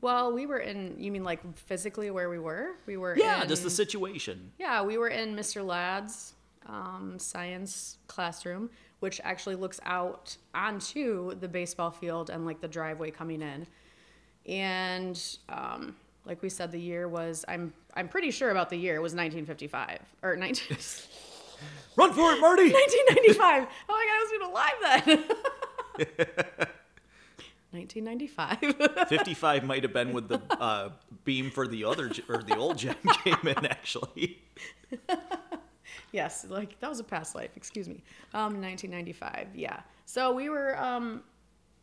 Well, 0.00 0.32
we 0.32 0.46
were 0.46 0.58
in. 0.58 0.94
You 0.98 1.10
mean 1.10 1.24
like 1.24 1.40
physically 1.56 2.10
where 2.10 2.30
we 2.30 2.38
were? 2.38 2.72
We 2.86 2.96
were. 2.96 3.16
Yeah, 3.16 3.42
in, 3.42 3.48
just 3.48 3.62
the 3.62 3.70
situation. 3.70 4.52
Yeah, 4.58 4.82
we 4.82 4.98
were 4.98 5.08
in 5.08 5.34
Mr. 5.34 5.66
Ladd's 5.66 6.34
um, 6.66 7.18
science 7.18 7.98
classroom, 8.06 8.70
which 9.00 9.20
actually 9.24 9.56
looks 9.56 9.80
out 9.84 10.36
onto 10.54 11.34
the 11.34 11.48
baseball 11.48 11.90
field 11.90 12.30
and 12.30 12.46
like 12.46 12.60
the 12.60 12.68
driveway 12.68 13.10
coming 13.10 13.42
in. 13.42 13.66
And 14.46 15.20
um, 15.48 15.96
like 16.24 16.42
we 16.42 16.48
said, 16.48 16.70
the 16.70 16.80
year 16.80 17.08
was 17.08 17.44
I'm 17.48 17.72
I'm 17.94 18.08
pretty 18.08 18.30
sure 18.30 18.50
about 18.50 18.70
the 18.70 18.76
year 18.76 18.96
it 18.96 19.02
was 19.02 19.12
1955 19.12 19.98
or 20.22 20.36
19, 20.36 20.76
Run 21.96 22.12
for 22.12 22.32
it, 22.32 22.40
Marty! 22.40 22.72
1995. 22.72 23.66
Oh 23.88 23.92
my 23.92 24.06
god, 24.06 24.14
I 24.14 24.22
was 24.22 24.32
even 24.34 24.46
alive 24.50 24.78
then. 26.58 26.68
1995. 27.72 29.08
55 29.08 29.64
might 29.64 29.82
have 29.82 29.92
been 29.92 30.12
with 30.12 30.28
the 30.28 30.40
uh, 30.60 30.90
beam 31.24 31.50
for 31.50 31.68
the 31.68 31.84
other 31.84 32.10
or 32.28 32.42
the 32.42 32.56
old 32.56 32.78
gen 32.78 32.96
came 33.24 33.46
in 33.46 33.66
actually. 33.66 34.42
Yes, 36.12 36.46
like 36.48 36.78
that 36.80 36.88
was 36.88 37.00
a 37.00 37.04
past 37.04 37.34
life. 37.34 37.50
Excuse 37.56 37.88
me. 37.88 38.02
Um, 38.34 38.60
1995. 38.60 39.48
Yeah. 39.54 39.80
So 40.06 40.32
we 40.32 40.48
were 40.48 40.80
um, 40.80 41.22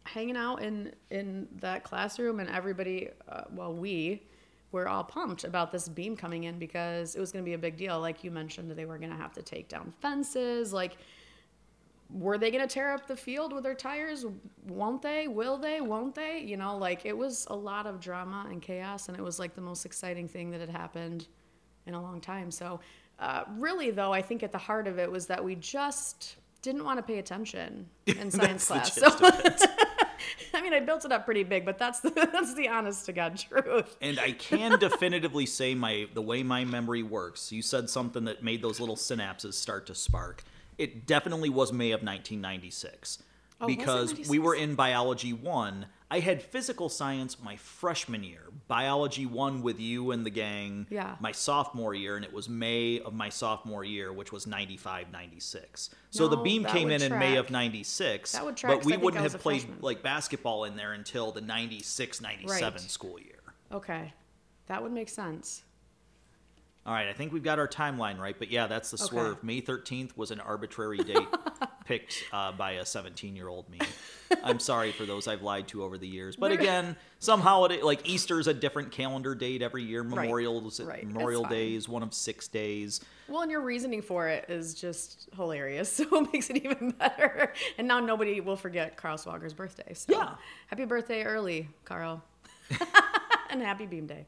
hanging 0.04 0.38
out 0.38 0.62
in 0.62 0.94
in 1.10 1.48
that 1.60 1.84
classroom, 1.84 2.40
and 2.40 2.50
everybody, 2.50 3.10
uh, 3.30 3.44
well, 3.52 3.74
we 3.74 4.24
were 4.72 4.88
all 4.88 5.04
pumped 5.04 5.44
about 5.44 5.72
this 5.72 5.88
beam 5.88 6.16
coming 6.18 6.44
in 6.44 6.60
because 6.60 7.16
it 7.16 7.20
was 7.20 7.32
going 7.32 7.44
to 7.44 7.48
be 7.48 7.54
a 7.54 7.58
big 7.58 7.78
deal. 7.78 8.00
Like 8.00 8.24
you 8.24 8.32
mentioned, 8.32 8.70
they 8.72 8.86
were 8.86 8.98
going 8.98 9.12
to 9.12 9.18
have 9.18 9.34
to 9.34 9.42
take 9.42 9.70
down 9.70 9.94
fences. 10.02 10.74
Like, 10.74 10.98
were 12.10 12.38
they 12.38 12.52
going 12.52 12.66
to 12.66 12.74
tear 12.74 12.94
up 12.94 13.08
the 13.08 13.16
field 13.16 13.54
with 13.54 13.64
their 13.64 13.76
tires? 13.76 14.26
Won't 14.68 15.02
they? 15.02 15.28
Will 15.28 15.58
they? 15.58 15.82
Won't 15.82 16.16
they? 16.16 16.40
You 16.40 16.58
know, 16.58 16.78
like 16.78 17.06
it 17.06 17.18
was 17.18 17.46
a 17.50 17.56
lot 17.56 17.86
of 17.86 18.00
drama 18.00 18.48
and 18.50 18.62
chaos, 18.62 19.10
and 19.10 19.18
it 19.18 19.24
was 19.24 19.40
like 19.40 19.56
the 19.56 19.62
most 19.62 19.86
exciting 19.86 20.28
thing 20.28 20.52
that 20.52 20.62
had 20.62 20.70
happened 20.70 21.28
in 21.86 21.94
a 21.94 22.02
long 22.02 22.22
time. 22.22 22.52
So, 22.52 22.80
uh, 23.20 23.44
really, 23.58 23.92
though, 23.92 24.14
I 24.14 24.22
think 24.22 24.44
at 24.44 24.52
the 24.52 24.58
heart 24.58 24.88
of 24.88 25.00
it 25.00 25.12
was 25.12 25.28
that 25.28 25.44
we 25.44 25.56
just 25.56 26.38
didn't 26.62 26.84
want 26.84 26.98
to 26.98 27.04
pay 27.04 27.20
attention 27.20 27.88
in 28.06 28.32
science 28.32 28.68
class. 28.68 28.94
So. 28.94 29.10
I 30.54 30.62
mean, 30.62 30.74
I 30.74 30.80
built 30.80 31.06
it 31.06 31.12
up 31.12 31.26
pretty 31.26 31.44
big, 31.44 31.66
but 31.66 31.78
that's 31.78 32.00
the 32.00 32.10
that's 32.34 32.54
the 32.56 32.70
honest 32.70 33.06
to 33.06 33.14
god 33.14 33.38
truth. 33.38 33.98
And 34.02 34.20
I 34.20 34.32
can 34.32 34.80
definitively 34.80 35.46
say 35.46 35.76
my 35.76 36.08
the 36.14 36.22
way 36.22 36.44
my 36.44 36.66
memory 36.66 37.04
works. 37.04 37.52
You 37.52 37.62
said 37.62 37.90
something 37.90 38.26
that 38.26 38.44
made 38.44 38.62
those 38.62 38.80
little 38.80 38.96
synapses 38.96 39.54
start 39.54 39.86
to 39.88 39.96
spark. 39.96 40.44
It 40.78 41.06
definitely 41.08 41.50
was 41.50 41.74
May 41.74 41.92
of 41.92 42.02
1996 42.02 43.24
Oh, 43.60 43.66
because 43.66 44.30
we 44.30 44.38
were 44.38 44.54
in 44.54 44.76
biology 44.76 45.34
1. 45.34 45.88
I 46.12 46.20
had 46.20 46.44
physical 46.44 46.90
science 46.90 47.42
my 47.42 47.56
freshman 47.56 48.24
year. 48.24 48.44
Biology 48.68 49.26
1 49.26 49.64
with 49.64 49.80
you 49.80 50.12
and 50.12 50.24
the 50.24 50.30
gang 50.30 50.86
Yeah. 50.92 51.16
my 51.20 51.32
sophomore 51.32 51.96
year 51.96 52.16
and 52.18 52.24
it 52.24 52.32
was 52.32 52.48
May 52.48 53.00
of 53.00 53.16
my 53.16 53.30
sophomore 53.30 53.84
year 53.84 54.14
which 54.14 54.32
was 54.32 54.46
95 54.46 55.12
96. 55.12 55.90
So 56.12 56.28
the 56.28 56.38
beam 56.38 56.66
came 56.66 56.92
in 56.92 57.02
in 57.02 57.18
May 57.18 57.38
of 57.38 57.50
96. 57.50 58.34
That 58.34 58.46
would 58.46 58.56
track, 58.58 58.76
but 58.78 58.86
we 58.86 58.96
wouldn't 58.96 59.24
have 59.24 59.42
played 59.42 59.62
freshman. 59.64 59.82
like 59.82 60.04
basketball 60.04 60.66
in 60.66 60.76
there 60.76 60.94
until 60.94 61.32
the 61.32 61.42
96 61.42 62.22
97 62.22 62.74
Right. 62.74 62.92
school 62.92 63.20
year. 63.20 63.42
Okay, 63.72 64.14
that 64.68 64.84
would 64.84 64.92
make 64.92 65.10
sense. 65.10 65.64
All 66.88 66.94
right, 66.94 67.10
I 67.10 67.14
think 67.14 67.34
we've 67.34 67.44
got 67.44 67.60
our 67.60 67.68
timeline 67.68 68.18
right, 68.18 68.36
but 68.40 68.50
yeah, 68.50 68.66
that's 68.68 68.92
the 68.92 68.96
Okay. 69.04 69.10
swerve. 69.10 69.44
May 69.44 69.62
13th 69.62 70.16
was 70.16 70.32
an 70.32 70.40
arbitrary 70.40 70.98
date 71.04 71.28
picked 71.84 72.24
uh, 72.32 72.54
by 72.54 72.72
a 72.72 72.86
17 72.86 73.36
year 73.36 73.50
old 73.50 73.70
me. 73.70 73.80
I'm 74.42 74.60
sorry 74.62 74.94
for 74.94 75.06
those 75.06 75.28
I've 75.28 75.42
lied 75.42 75.68
to 75.70 75.84
over 75.84 75.98
the 75.98 76.08
years. 76.08 76.38
But 76.38 76.54
again, 76.54 76.96
some 77.20 77.42
holiday, 77.42 77.82
like 77.82 78.08
Easter's 78.08 78.48
a 78.48 78.54
different 78.54 78.92
calendar 78.92 79.36
date 79.36 79.62
every 79.62 79.84
year. 79.84 80.02
Memorial's, 80.02 80.80
right, 80.80 81.00
it's 81.04 81.08
Memorial 81.14 81.44
fine. 81.44 81.52
Day 81.52 81.74
is 81.76 81.90
one 81.90 82.04
of 82.04 82.14
six 82.14 82.48
days. 82.48 83.02
Well, 83.28 83.42
and 83.42 83.52
your 83.52 83.62
reasoning 83.62 84.02
for 84.02 84.30
it 84.30 84.46
is 84.48 84.74
just 84.74 85.28
hilarious, 85.36 85.92
so 85.98 86.06
it 86.24 86.32
makes 86.32 86.50
it 86.50 86.56
even 86.64 86.92
better. 86.92 87.52
And 87.78 87.86
now 87.86 88.00
nobody 88.00 88.40
will 88.40 88.56
forget 88.56 88.96
Carl 88.96 89.18
Swager's 89.18 89.54
birthday. 89.54 89.94
So 89.94 90.14
Yeah. 90.14 90.36
happy 90.68 90.86
birthday 90.86 91.24
early, 91.24 91.68
Carl, 91.84 92.24
and 93.50 93.62
happy 93.62 93.86
Beam 93.88 94.08
Day. 94.08 94.26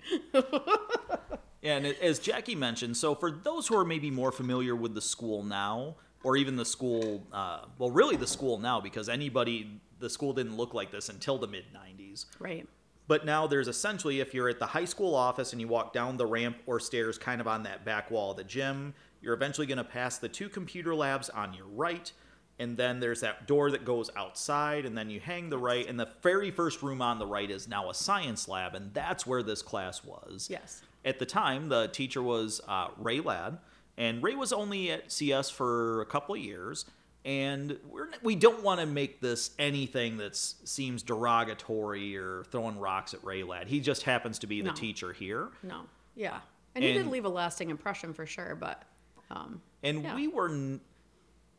And 1.62 1.86
as 1.86 2.20
Jackie 2.20 2.56
mentioned, 2.56 2.96
so 2.96 3.16
for 3.16 3.32
those 3.32 3.68
who 3.68 3.78
are 3.78 3.86
maybe 3.86 4.10
more 4.10 4.32
familiar 4.32 4.76
with 4.76 4.94
the 4.94 5.02
school 5.02 5.44
now, 5.44 5.96
or 6.24 6.36
even 6.36 6.56
the 6.56 6.66
school, 6.66 7.26
uh, 7.32 7.62
well, 7.78 7.92
really 7.92 8.16
the 8.16 8.28
school 8.28 8.60
now, 8.60 8.80
because 8.80 9.10
anybody, 9.10 9.80
the 10.00 10.10
school 10.10 10.34
didn't 10.34 10.58
look 10.58 10.74
like 10.74 10.92
this 10.92 11.10
until 11.10 11.38
the 11.38 11.48
mid 11.48 11.66
90s. 11.74 12.26
Right. 12.40 12.68
But 13.08 13.26
now 13.26 13.48
there's 13.48 13.68
essentially, 13.68 14.20
if 14.20 14.34
you're 14.34 14.50
at 14.50 14.60
the 14.60 14.68
high 14.68 14.86
school 14.86 15.16
office 15.16 15.52
and 15.52 15.60
you 15.60 15.68
walk 15.68 15.94
down 15.94 16.18
the 16.18 16.26
ramp 16.26 16.58
or 16.66 16.80
stairs 16.80 17.18
kind 17.18 17.42
of 17.42 17.48
on 17.48 17.64
that 17.64 17.84
back 17.84 18.12
wall 18.12 18.32
of 18.32 18.38
the 18.38 18.44
gym, 18.44 18.94
you're 19.22 19.34
eventually 19.34 19.66
going 19.66 19.80
to 19.80 19.84
pass 19.84 20.18
the 20.18 20.30
two 20.30 20.48
computer 20.48 20.94
labs 20.94 21.30
on 21.30 21.54
your 21.54 21.66
right. 21.66 22.12
And 22.60 22.76
then 22.76 23.00
there's 23.00 23.22
that 23.22 23.48
door 23.48 23.72
that 23.72 23.86
goes 23.86 24.10
outside, 24.18 24.86
and 24.86 24.98
then 24.98 25.10
you 25.10 25.22
hang 25.22 25.50
the 25.50 25.58
right. 25.58 25.88
And 25.88 25.98
the 25.98 26.10
very 26.22 26.52
first 26.52 26.84
room 26.84 27.02
on 27.02 27.18
the 27.18 27.26
right 27.26 27.50
is 27.50 27.70
now 27.70 27.90
a 27.90 27.94
science 27.94 28.50
lab, 28.50 28.76
and 28.76 28.94
that's 28.94 29.26
where 29.26 29.42
this 29.42 29.62
class 29.62 30.04
was. 30.04 30.48
Yes. 30.52 30.82
At 31.06 31.20
the 31.20 31.26
time, 31.26 31.70
the 31.70 31.88
teacher 31.88 32.22
was 32.22 32.60
uh, 32.68 32.90
Ray 32.98 33.20
Ladd, 33.22 33.58
and 33.98 34.22
Ray 34.22 34.36
was 34.36 34.52
only 34.52 34.92
at 34.92 35.12
CS 35.12 35.50
for 35.50 36.02
a 36.02 36.06
couple 36.06 36.36
of 36.36 36.42
years. 36.42 36.86
And 37.26 37.78
we're, 37.90 38.08
we 38.24 38.36
don't 38.36 38.64
want 38.64 38.80
to 38.80 38.86
make 38.86 39.20
this 39.20 39.52
anything 39.60 40.18
that 40.18 40.36
seems 40.38 41.04
derogatory 41.04 42.16
or 42.16 42.46
throwing 42.46 42.80
rocks 42.80 43.14
at 43.14 43.24
Ray 43.26 43.44
Ladd. 43.44 43.68
He 43.68 43.82
just 43.82 44.04
happens 44.04 44.40
to 44.40 44.48
be 44.48 44.62
the 44.62 44.70
No. 44.70 44.74
teacher 44.74 45.12
here. 45.12 45.50
No. 45.62 45.82
Yeah. 46.16 46.40
And, 46.76 46.84
he 46.84 46.94
did 46.94 47.08
leave 47.08 47.26
a 47.26 47.30
lasting 47.30 47.70
impression 47.72 48.14
for 48.14 48.26
sure, 48.26 48.56
but 48.56 48.84
um, 49.32 49.62
And 49.84 50.04
Yeah. 50.04 50.16
we 50.16 50.28
were 50.28 50.50
n- 50.50 50.82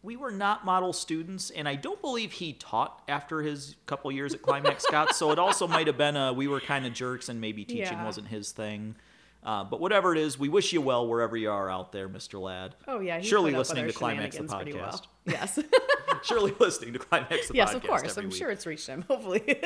we 0.02 0.16
were 0.16 0.30
not 0.30 0.64
model 0.64 0.94
students, 0.94 1.50
and 1.50 1.68
I 1.68 1.74
don't 1.74 2.00
believe 2.00 2.32
he 2.32 2.54
taught 2.54 3.02
after 3.06 3.42
his 3.42 3.76
couple 3.84 4.10
years 4.10 4.32
at 4.32 4.40
Climax 4.40 4.84
Scott. 4.84 5.14
So 5.14 5.30
it 5.30 5.38
also 5.38 5.68
might 5.68 5.86
have 5.88 5.98
been 5.98 6.16
a 6.16 6.32
we 6.32 6.48
were 6.48 6.60
kind 6.60 6.86
of 6.86 6.94
jerks, 6.94 7.28
and 7.28 7.38
maybe 7.38 7.64
teaching 7.66 7.98
Yeah. 7.98 8.04
wasn't 8.04 8.28
his 8.28 8.50
thing. 8.52 8.96
Uh, 9.42 9.64
but 9.64 9.80
whatever 9.80 10.12
it 10.12 10.18
is, 10.18 10.38
we 10.38 10.48
wish 10.48 10.72
you 10.72 10.80
well 10.80 11.06
wherever 11.06 11.36
you 11.36 11.50
are 11.50 11.70
out 11.70 11.92
there, 11.92 12.08
Mr. 12.08 12.40
Ladd. 12.40 12.74
oh 12.86 13.00
yeah, 13.00 13.20
surely 13.20 13.52
put 13.52 13.56
up 13.56 13.58
with 13.60 13.68
listening 13.68 13.86
to 13.86 13.92
Climax 13.92 14.36
the 14.36 14.42
podcast. 14.44 14.74
well. 14.74 15.02
Yes. 15.26 15.58
surely 16.24 16.54
listening 16.58 16.92
to 16.92 16.98
Climax 16.98 17.48
the 17.48 17.54
yes, 17.54 17.70
podcast. 17.70 17.74
of 17.74 17.82
course. 17.84 18.18
I'm 18.18 18.24
week. 18.28 18.34
sure 18.34 18.50
it's 18.50 18.66
reached 18.66 18.86
him. 18.86 19.02
Hopefully. 19.08 19.62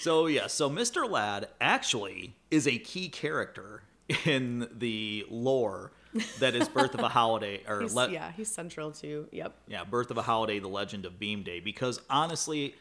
So 0.00 0.26
yeah, 0.26 0.48
so 0.48 0.68
Mr. 0.68 1.08
Ladd 1.08 1.48
actually 1.60 2.34
is 2.50 2.66
a 2.66 2.78
key 2.78 3.08
character 3.08 3.82
in 4.24 4.68
the 4.76 5.24
lore 5.30 5.92
that 6.40 6.54
is 6.54 6.68
Birth 6.68 6.94
of 6.94 7.00
a 7.00 7.08
Holiday 7.08 7.62
or 7.68 7.80
he's, 7.80 7.94
Le- 7.94 8.10
yeah, 8.10 8.32
he's 8.32 8.48
central 8.48 8.90
to. 8.92 9.28
Yep. 9.30 9.54
yeah, 9.68 9.84
Birth 9.84 10.10
of 10.10 10.18
a 10.18 10.22
Holiday, 10.22 10.58
The 10.58 10.68
Legend 10.68 11.06
of 11.06 11.18
Beam 11.18 11.42
Day. 11.42 11.60
Because 11.60 12.00
honestly, 12.10 12.74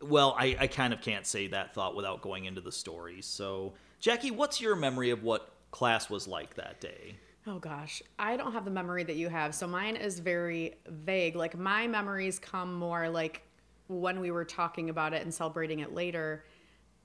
well, 0.00 0.34
I, 0.38 0.56
I 0.60 0.66
kind 0.66 0.92
of 0.92 1.00
can't 1.00 1.26
say 1.26 1.48
that 1.48 1.74
thought 1.74 1.94
without 1.94 2.22
going 2.22 2.44
into 2.44 2.60
the 2.60 2.72
story. 2.72 3.20
So, 3.20 3.74
Jackie, 4.02 4.32
what's 4.32 4.60
your 4.60 4.74
memory 4.74 5.10
of 5.10 5.22
what 5.22 5.52
class 5.70 6.10
was 6.10 6.26
like 6.26 6.56
that 6.56 6.80
day? 6.80 7.14
Oh 7.46 7.60
gosh, 7.60 8.02
I 8.18 8.36
don't 8.36 8.52
have 8.52 8.64
the 8.64 8.70
memory 8.70 9.04
that 9.04 9.14
you 9.14 9.28
have. 9.28 9.54
So 9.54 9.68
mine 9.68 9.94
is 9.94 10.18
very 10.18 10.74
vague. 10.88 11.36
Like 11.36 11.56
my 11.56 11.86
memories 11.86 12.40
come 12.40 12.74
more 12.74 13.08
like 13.08 13.42
when 13.86 14.18
we 14.18 14.32
were 14.32 14.44
talking 14.44 14.90
about 14.90 15.14
it 15.14 15.22
and 15.22 15.32
celebrating 15.32 15.78
it 15.78 15.94
later. 15.94 16.44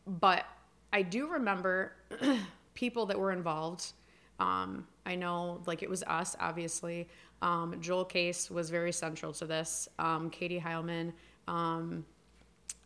But 0.08 0.46
I 0.92 1.04
do 1.04 1.28
remember 1.28 1.94
people 2.74 3.06
that 3.06 3.20
were 3.20 3.32
involved. 3.32 3.94
Um, 4.40 4.88
I 5.06 5.14
know 5.14 5.62
like 5.68 5.84
it 5.84 5.90
was 5.92 6.02
us, 6.02 6.36
obviously. 6.40 7.08
Um, 7.44 7.80
Joel 7.80 8.06
Case 8.06 8.50
was 8.50 8.72
very 8.72 8.92
central 8.92 9.34
to 9.34 9.46
this. 9.46 9.88
Um, 10.00 10.32
Katie 10.32 10.60
Heilman. 10.60 11.14
Um, 11.48 12.08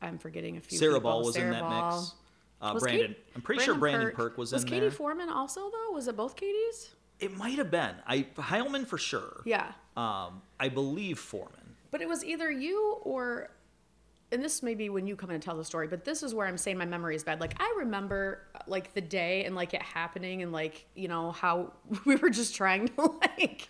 I'm 0.02 0.18
forgetting 0.18 0.58
a 0.58 0.60
few. 0.60 0.78
Sarah 0.78 0.96
people. 0.96 1.12
Ball 1.12 1.24
was 1.24 1.38
in 1.38 1.50
that 1.52 1.62
Ball. 1.62 2.02
mix. 2.02 2.14
Uh, 2.62 2.72
Was 2.74 2.84
Brandon, 2.84 3.08
Kate- 3.14 3.26
I'm 3.36 3.42
pretty 3.42 3.64
sure 3.64 3.76
Brandon 3.76 4.12
Perk, 4.12 4.38
was, 4.38 4.52
Was 4.52 4.64
in 4.64 4.68
Katie 4.70 4.80
there. 4.82 4.86
Was 4.86 4.94
Katie 4.94 4.98
Foreman 4.98 5.30
also 5.30 5.62
though? 5.72 5.92
Was 5.94 6.08
it 6.08 6.16
both 6.16 6.36
Katie's? 6.36 6.92
it 7.20 7.36
might 7.38 7.58
have 7.58 7.70
been. 7.70 7.96
I 8.08 8.24
Heilman 8.36 8.88
for 8.88 8.98
sure. 8.98 9.42
Yeah. 9.46 9.72
Um, 9.96 10.42
I 10.60 10.70
believe 10.70 11.20
Foreman. 11.20 11.76
But 11.92 12.02
it 12.02 12.08
was 12.08 12.24
either 12.24 12.50
you 12.50 12.98
or, 13.04 13.50
and 14.32 14.44
this 14.44 14.64
may 14.64 14.76
be 14.76 14.90
when 14.90 15.08
you 15.08 15.16
come 15.16 15.30
in 15.30 15.36
and 15.36 15.44
tell 15.44 15.58
the 15.58 15.66
story, 15.66 15.88
but 15.88 16.06
this 16.06 16.24
is 16.24 16.34
where 16.34 16.48
I'm 16.48 16.58
saying 16.58 16.78
my 16.78 16.86
memory 16.86 17.16
is 17.16 17.24
bad. 17.24 17.42
Like, 17.42 17.56
I 17.60 17.76
remember, 17.80 18.44
like, 18.66 18.94
the 18.94 19.02
day 19.02 19.44
and, 19.44 19.56
like, 19.56 19.74
it 19.74 19.82
happening 19.82 20.42
and, 20.42 20.52
like, 20.52 20.86
you 20.96 21.08
know, 21.08 21.32
how 21.32 21.74
we 22.06 22.16
were 22.16 22.30
just 22.30 22.56
trying 22.56 22.88
to, 22.90 23.02
like, 23.22 23.68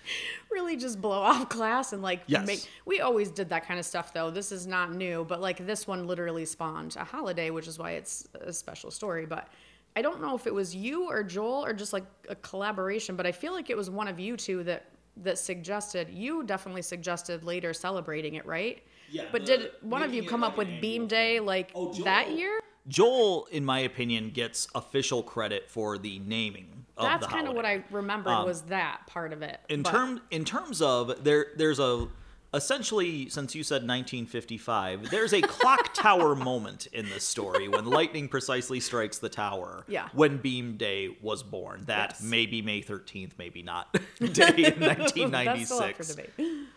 really 0.51 0.77
just 0.77 1.01
blow 1.01 1.19
off 1.19 1.49
class 1.49 1.93
and, 1.93 2.01
like, 2.03 2.21
Yes. 2.27 2.45
make. 2.45 2.69
We 2.85 3.01
always 3.01 3.31
did 3.31 3.49
that 3.49 3.65
kind 3.65 3.79
of 3.79 3.85
stuff, 3.85 4.13
though. 4.13 4.29
This 4.29 4.51
is 4.51 4.67
not 4.67 4.93
new, 4.93 5.25
but, 5.27 5.41
like, 5.41 5.65
this 5.65 5.87
one 5.87 6.05
literally 6.05 6.45
spawned 6.45 6.95
a 6.95 7.03
holiday, 7.03 7.49
which 7.49 7.67
is 7.67 7.79
why 7.79 7.91
it's 7.91 8.27
a 8.39 8.53
special 8.53 8.91
story. 8.91 9.25
But 9.25 9.47
I 9.95 10.01
don't 10.01 10.21
know 10.21 10.35
if 10.35 10.45
it 10.45 10.53
was 10.53 10.75
you 10.75 11.09
or 11.09 11.23
Joel 11.23 11.65
or 11.65 11.73
just, 11.73 11.91
like, 11.91 12.05
a 12.29 12.35
collaboration, 12.35 13.15
but 13.15 13.25
I 13.25 13.31
feel 13.31 13.53
like 13.53 13.69
it 13.69 13.77
was 13.77 13.89
one 13.89 14.07
of 14.07 14.19
you 14.19 14.37
two 14.37 14.63
that 14.65 14.85
that 15.17 15.37
suggested 15.37 16.09
you 16.09 16.41
definitely 16.43 16.81
suggested 16.81 17.43
later 17.43 17.73
celebrating 17.73 18.35
it 18.35 18.45
right 18.45 18.81
Yeah, 19.11 19.25
But 19.31 19.41
the- 19.45 19.57
did 19.57 19.71
one 19.81 20.01
of 20.03 20.13
you 20.13 20.23
come 20.23 20.41
like 20.41 20.51
up 20.51 20.57
with 20.57 20.67
annual 20.67 20.81
Beam 20.81 21.01
thing. 21.03 21.07
Day 21.09 21.39
like 21.39 21.71
Oh, 21.75 21.93
that 22.03 22.31
year? 22.31 22.59
Joel, 22.87 23.47
in 23.51 23.63
my 23.63 23.79
opinion, 23.79 24.31
gets 24.31 24.67
official 24.73 25.21
credit 25.21 25.69
for 25.69 25.97
the 25.97 26.19
naming 26.19 26.85
of 26.97 27.03
That's 27.05 27.27
kind 27.27 27.47
of 27.47 27.53
what 27.55 27.65
holiday. 27.65 27.85
I 27.89 27.93
remembered 27.95 28.31
um, 28.31 28.45
was 28.45 28.61
that 28.63 29.01
part 29.07 29.33
of 29.33 29.41
it. 29.41 29.59
in 29.69 29.83
But- 29.83 29.91
term 29.91 30.21
in 30.31 30.45
terms 30.45 30.81
of 30.81 31.23
there 31.23 31.47
there's 31.55 31.79
a 31.79 32.07
essentially 32.53 33.29
since 33.29 33.55
you 33.55 33.63
said 33.63 33.81
1955 33.87 35.09
there's 35.09 35.33
a 35.33 35.41
clock 35.41 35.93
tower 35.93 36.35
moment 36.35 36.85
in 36.87 37.07
this 37.07 37.23
story 37.23 37.69
when 37.69 37.85
lightning 37.85 38.27
precisely 38.27 38.79
strikes 38.81 39.19
the 39.19 39.29
tower 39.29 39.85
Yeah. 39.87 40.09
when 40.13 40.35
beam 40.37 40.75
day 40.75 41.15
was 41.21 41.43
born 41.43 41.83
that 41.85 42.09
Yes. 42.15 42.21
may 42.23 42.45
be 42.45 42.61
may 42.61 42.81
13th 42.81 43.31
maybe 43.37 43.63
not 43.63 43.93
day 44.19 44.65
in 44.65 44.79
That's 44.81 45.11
still 45.11 45.27
up 45.27 45.31
1996 45.31 45.97
for 46.09 46.13
debate. 46.15 46.67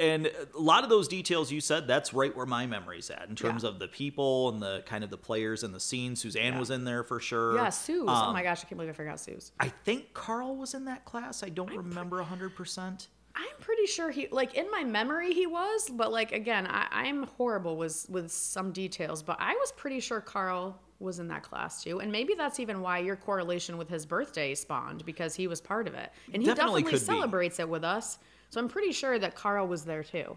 And 0.00 0.26
a 0.26 0.58
lot 0.58 0.82
of 0.82 0.90
those 0.90 1.06
details 1.06 1.52
you 1.52 1.60
said 1.60 1.86
that's 1.86 2.12
right 2.14 2.34
where 2.34 2.46
my 2.46 2.66
memory's 2.66 3.10
at 3.10 3.28
in 3.28 3.36
terms 3.36 3.62
Yeah. 3.62 3.68
of 3.68 3.78
the 3.78 3.86
people 3.86 4.48
and 4.48 4.60
the 4.60 4.82
kind 4.86 5.04
of 5.04 5.10
the 5.10 5.16
players 5.18 5.62
and 5.62 5.72
the 5.74 5.78
scene 5.80 6.16
suzanne 6.16 6.54
Yeah. 6.54 6.58
was 6.58 6.70
in 6.70 6.84
there 6.84 7.04
for 7.04 7.20
sure 7.20 7.54
Yeah, 7.54 7.68
Sue's. 7.68 8.04
oh 8.08 8.12
Um, 8.12 8.32
my 8.32 8.42
gosh, 8.42 8.60
I 8.64 8.68
can't 8.68 8.78
believe 8.78 8.90
I 8.90 8.94
forgot 8.96 9.20
Sue's. 9.20 9.52
i 9.60 9.68
think 9.68 10.12
carl 10.14 10.56
was 10.56 10.74
in 10.74 10.86
that 10.86 11.04
class 11.04 11.42
i 11.44 11.48
don't 11.48 11.70
remember 11.76 12.20
100% 12.22 13.06
I'm 13.36 13.46
pretty 13.60 13.86
sure 13.86 14.10
he 14.10 14.26
like 14.32 14.54
in 14.54 14.68
my 14.72 14.82
memory 14.82 15.32
he 15.32 15.46
was, 15.46 15.88
but 15.88 16.10
like 16.10 16.32
again, 16.32 16.66
I, 16.66 16.88
I'm 16.90 17.22
horrible 17.22 17.76
with 17.76 18.04
with 18.10 18.28
some 18.32 18.72
details, 18.72 19.22
but 19.22 19.36
I 19.38 19.54
was 19.54 19.70
pretty 19.70 20.00
sure 20.00 20.20
Carl 20.20 20.76
was 20.98 21.20
in 21.20 21.28
that 21.28 21.44
class 21.44 21.82
too, 21.82 22.00
and 22.00 22.10
maybe 22.10 22.34
that's 22.34 22.58
even 22.58 22.80
why 22.80 22.98
your 22.98 23.14
correlation 23.14 23.78
with 23.78 23.88
his 23.88 24.04
birthday 24.04 24.52
spawned 24.56 25.04
because 25.06 25.36
he 25.36 25.46
was 25.46 25.60
part 25.60 25.86
of 25.86 25.94
it, 25.94 26.10
and 26.34 26.42
he 26.42 26.48
Definitely 26.48 26.82
definitely, 26.82 26.82
could 26.82 27.00
be. 27.00 27.04
celebrates 27.06 27.60
it 27.60 27.68
with 27.68 27.84
us. 27.84 28.18
So 28.50 28.60
I'm 28.60 28.68
pretty 28.68 28.92
sure 28.92 29.18
that 29.18 29.34
Carl 29.34 29.66
was 29.66 29.84
there 29.84 30.02
too. 30.02 30.36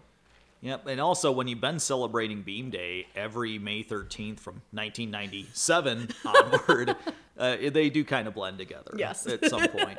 Yep, 0.60 0.86
and 0.86 0.98
also 0.98 1.30
when 1.30 1.46
you've 1.46 1.60
been 1.60 1.78
celebrating 1.78 2.40
Beam 2.40 2.70
Day 2.70 3.06
every 3.14 3.58
May 3.58 3.84
13th 3.84 4.40
from 4.40 4.62
1997 4.70 6.08
onward, 6.24 6.96
uh, 7.36 7.56
they 7.70 7.90
do 7.90 8.02
kind 8.02 8.26
of 8.26 8.34
blend 8.34 8.56
together. 8.56 8.94
Yes. 8.96 9.26
At 9.26 9.44
some 9.44 9.68
point. 9.68 9.98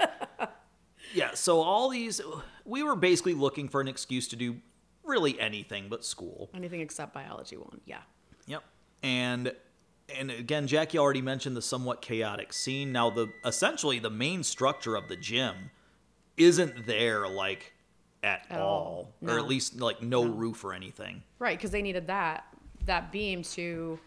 yeah, 1.13 1.35
so 1.35 1.61
all 1.61 1.89
these, 1.89 2.19
we 2.65 2.81
were 2.81 2.95
basically 2.95 3.35
looking 3.35 3.69
for 3.69 3.79
an 3.79 3.87
excuse 3.87 4.27
to 4.29 4.35
do 4.35 4.55
really 5.03 5.39
anything 5.39 5.87
but 5.87 6.03
school. 6.03 6.49
Anything 6.55 6.81
except 6.81 7.13
biology 7.13 7.57
one, 7.57 7.81
yeah. 7.85 8.01
Yep. 8.47 8.63
And 9.03 9.53
and 10.17 10.29
again, 10.31 10.67
Jackie 10.67 10.97
already 10.97 11.21
mentioned 11.21 11.55
the 11.57 11.61
somewhat 11.61 12.01
chaotic 12.01 12.53
scene. 12.53 12.91
Now 12.91 13.09
the 13.09 13.31
essentially 13.43 13.99
the 13.99 14.09
main 14.09 14.43
structure 14.43 14.95
of 14.95 15.09
the 15.09 15.15
gym 15.15 15.71
isn't 16.37 16.85
there 16.85 17.27
like 17.27 17.73
at, 18.25 18.45
At 18.49 18.59
all, 18.59 19.13
all. 19.21 19.29
or 19.29 19.37
at 19.39 19.47
least 19.47 19.79
like 19.79 20.01
no, 20.01 20.25
roof 20.25 20.63
or 20.65 20.73
anything. 20.73 21.23
Right, 21.39 21.57
because 21.57 21.71
they 21.71 21.81
needed 21.81 22.07
that 22.07 22.45
that 22.85 23.11
beam 23.11 23.41
to 23.41 23.99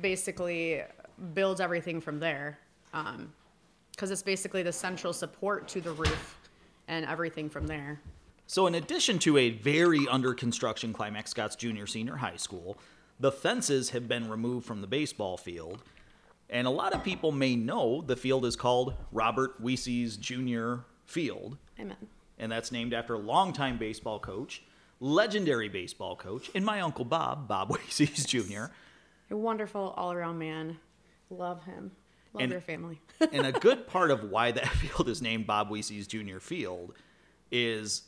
basically 0.00 0.82
build 1.34 1.60
everything 1.60 2.00
from 2.00 2.18
there. 2.18 2.58
Um, 2.92 3.32
because 3.92 4.10
it's 4.10 4.22
basically 4.22 4.62
the 4.62 4.72
central 4.72 5.12
support 5.12 5.68
to 5.68 5.80
the 5.80 5.92
roof 5.92 6.38
and 6.88 7.04
everything 7.06 7.48
from 7.48 7.66
there. 7.66 8.00
So, 8.46 8.66
in 8.66 8.74
addition 8.74 9.18
to 9.20 9.36
a 9.36 9.50
very 9.50 10.08
under 10.08 10.34
construction 10.34 10.92
Climax 10.92 11.30
Scotts 11.30 11.56
Junior 11.56 11.86
Senior 11.86 12.16
High 12.16 12.36
School, 12.36 12.78
the 13.20 13.30
fences 13.30 13.90
have 13.90 14.08
been 14.08 14.28
removed 14.28 14.66
from 14.66 14.80
the 14.80 14.86
baseball 14.86 15.36
field. 15.36 15.82
And 16.50 16.66
a 16.66 16.70
lot 16.70 16.92
of 16.92 17.04
people 17.04 17.32
may 17.32 17.54
know 17.54 18.02
the 18.02 18.16
field 18.16 18.44
is 18.44 18.56
called 18.56 18.94
Robert 19.12 19.62
Weessies 19.62 20.18
Junior 20.18 20.80
Field. 21.06 21.56
Amen. 21.78 21.96
And 22.38 22.50
that's 22.50 22.72
named 22.72 22.92
after 22.94 23.14
a 23.14 23.18
longtime 23.18 23.78
baseball 23.78 24.18
coach, 24.18 24.62
legendary 25.00 25.68
baseball 25.68 26.16
coach, 26.16 26.50
and 26.54 26.64
my 26.64 26.80
Uncle 26.80 27.04
Bob, 27.04 27.46
Bob 27.48 27.68
Weessies 27.70 28.26
Jr. 28.26 28.72
A 29.30 29.36
wonderful 29.36 29.94
all 29.96 30.12
around 30.12 30.38
man. 30.38 30.78
Love 31.30 31.62
him. 31.64 31.92
Love 32.34 32.42
And- 32.42 32.52
your 32.52 32.60
family. 32.60 33.00
and 33.32 33.46
a 33.46 33.52
good 33.52 33.86
part 33.88 34.10
of 34.10 34.30
why 34.30 34.50
that 34.52 34.68
field 34.68 35.08
is 35.08 35.22
named 35.22 35.46
Bob 35.46 35.70
Weessies 35.70 36.08
Junior 36.08 36.40
Field 36.40 36.94
is 37.50 38.02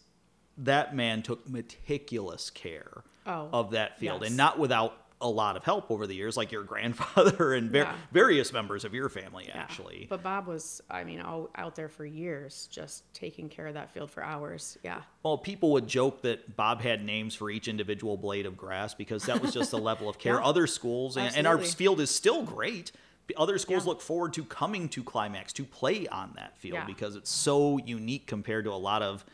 that 0.58 0.94
man 0.94 1.22
took 1.22 1.48
meticulous 1.48 2.48
care 2.50 3.02
Oh, 3.26 3.48
of 3.52 3.70
that 3.70 3.98
field, 3.98 4.20
yes. 4.20 4.28
and 4.28 4.36
not 4.36 4.58
without 4.58 5.03
a 5.20 5.28
lot 5.28 5.56
of 5.56 5.64
help 5.64 5.90
over 5.90 6.06
the 6.06 6.14
years, 6.14 6.36
like 6.36 6.52
your 6.52 6.62
grandfather 6.74 7.54
and 7.54 7.70
ver- 7.70 7.78
Yeah. 7.78 7.94
various 8.12 8.52
members 8.52 8.84
of 8.84 8.92
your 8.92 9.08
family, 9.08 9.44
Yeah. 9.48 9.56
actually. 9.58 10.06
But 10.10 10.22
Bob 10.22 10.46
was, 10.46 10.82
I 10.90 11.04
mean, 11.04 11.20
all, 11.20 11.48
out 11.54 11.76
there 11.76 11.88
for 11.88 12.04
years, 12.04 12.68
just 12.70 13.04
taking 13.14 13.48
care 13.48 13.66
of 13.66 13.74
that 13.74 13.92
field 13.92 14.10
for 14.10 14.22
hours. 14.22 14.76
Yeah. 14.82 15.02
Well, 15.22 15.38
people 15.38 15.70
would 15.72 15.86
joke 15.86 16.22
that 16.22 16.56
Bob 16.56 16.82
had 16.82 17.04
names 17.04 17.34
for 17.34 17.48
each 17.50 17.68
individual 17.68 18.16
blade 18.16 18.44
of 18.44 18.56
grass 18.56 18.92
because 18.92 19.24
that 19.26 19.40
was 19.40 19.54
just 19.54 19.70
the 19.70 19.78
level 19.90 20.08
of 20.08 20.18
care. 20.18 20.34
Yeah. 20.34 20.44
Other 20.44 20.66
schools, 20.66 21.16
and, 21.16 21.34
and 21.36 21.46
our 21.46 21.58
field 21.58 22.00
is 22.00 22.10
still 22.10 22.42
great. 22.42 22.92
Other 23.38 23.56
schools 23.56 23.86
look 23.86 24.02
forward 24.02 24.34
to 24.34 24.44
coming 24.44 24.88
to 24.90 25.02
Climax 25.02 25.54
to 25.54 25.64
play 25.64 26.06
on 26.08 26.32
that 26.36 26.58
field 26.58 26.80
because 26.86 27.16
it's 27.16 27.30
so 27.30 27.78
unique 27.78 28.26
compared 28.26 28.64
to 28.66 28.72
a 28.72 28.76
lot 28.76 29.00
of, 29.00 29.24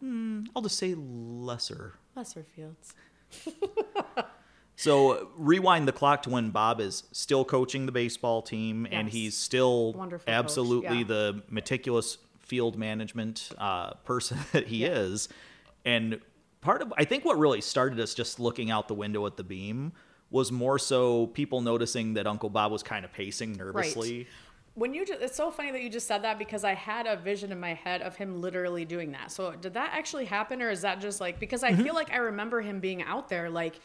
hmm, 0.00 0.44
I'll 0.56 0.62
just 0.62 0.76
say 0.78 0.94
lesser. 0.96 1.92
Lesser 2.16 2.42
fields. 2.56 2.94
So 4.76 5.28
rewind 5.36 5.88
the 5.88 5.92
clock 5.92 6.22
to 6.24 6.30
when 6.30 6.50
Bob 6.50 6.80
is 6.80 7.04
still 7.12 7.44
coaching 7.44 7.86
the 7.86 7.92
baseball 7.92 8.42
team, 8.42 8.86
and 8.90 9.08
he's 9.08 9.36
still 9.36 9.92
Wonderful 9.94 10.30
absolutely 10.32 10.98
yeah. 10.98 11.04
the 11.04 11.42
meticulous 11.48 12.18
field 12.40 12.76
management 12.76 13.50
uh, 13.58 13.94
person 14.04 14.38
that 14.52 14.66
he 14.66 14.82
Yeah. 14.82 14.88
is. 14.92 15.28
And 15.84 16.20
part 16.60 16.82
of 16.82 16.92
I 16.98 17.04
think 17.04 17.24
what 17.24 17.38
really 17.38 17.60
started 17.60 17.98
us 18.00 18.12
just 18.14 18.38
looking 18.38 18.70
out 18.70 18.86
the 18.88 18.94
window 18.94 19.24
at 19.26 19.36
the 19.36 19.44
beam 19.44 19.92
was 20.30 20.52
more 20.52 20.78
so 20.78 21.28
people 21.28 21.60
noticing 21.60 22.14
that 22.14 22.26
Uncle 22.26 22.50
Bob 22.50 22.70
was 22.72 22.82
kind 22.82 23.04
of 23.04 23.12
pacing 23.12 23.52
nervously. 23.54 24.26
When 24.74 24.92
you 24.92 25.06
just, 25.06 25.22
it's 25.22 25.36
so 25.36 25.50
funny 25.50 25.70
that 25.70 25.80
you 25.82 25.88
just 25.88 26.06
said 26.06 26.22
that 26.22 26.38
because 26.38 26.64
I 26.64 26.74
had 26.74 27.06
a 27.06 27.16
vision 27.16 27.50
in 27.50 27.58
my 27.58 27.72
head 27.72 28.02
of 28.02 28.16
him 28.16 28.42
literally 28.42 28.84
doing 28.84 29.12
that. 29.12 29.30
So 29.30 29.52
did 29.52 29.72
that 29.74 29.90
actually 29.94 30.26
happen, 30.26 30.60
or 30.60 30.68
is 30.68 30.82
that 30.82 31.00
just 31.00 31.18
like 31.20 31.40
because 31.40 31.62
Mm-hmm. 31.62 31.80
I 31.80 31.82
feel 31.84 31.94
like 31.94 32.12
I 32.12 32.16
remember 32.16 32.60
him 32.60 32.80
being 32.80 33.02
out 33.02 33.28
there 33.30 33.48
like, 33.48 33.80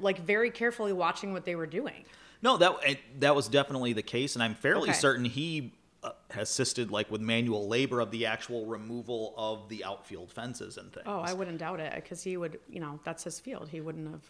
like 0.00 0.18
very 0.20 0.50
carefully 0.50 0.92
watching 0.92 1.32
what 1.32 1.44
they 1.44 1.54
were 1.54 1.66
doing. 1.66 2.04
No, 2.42 2.56
that 2.56 2.72
it, 2.86 2.98
that 3.20 3.34
was 3.36 3.48
definitely 3.48 3.92
the 3.92 4.02
case, 4.02 4.34
and 4.34 4.42
I'm 4.42 4.54
fairly 4.54 4.90
Okay. 4.90 4.98
certain 4.98 5.24
he 5.26 5.72
uh, 6.02 6.12
assisted 6.36 6.90
like 6.90 7.10
with 7.10 7.20
manual 7.20 7.68
labor 7.68 8.00
of 8.00 8.10
the 8.10 8.24
actual 8.26 8.64
removal 8.66 9.34
of 9.36 9.68
the 9.68 9.84
outfield 9.84 10.32
fences 10.32 10.78
and 10.78 10.92
things. 10.92 11.04
Oh, 11.06 11.20
I 11.20 11.34
wouldn't 11.34 11.58
doubt 11.58 11.80
it 11.80 11.92
because 11.94 12.22
he 12.22 12.36
would, 12.38 12.58
you 12.68 12.80
know, 12.80 12.98
that's 13.04 13.24
his 13.24 13.38
field. 13.38 13.68
He 13.68 13.80
wouldn't 13.82 14.10
have 14.10 14.24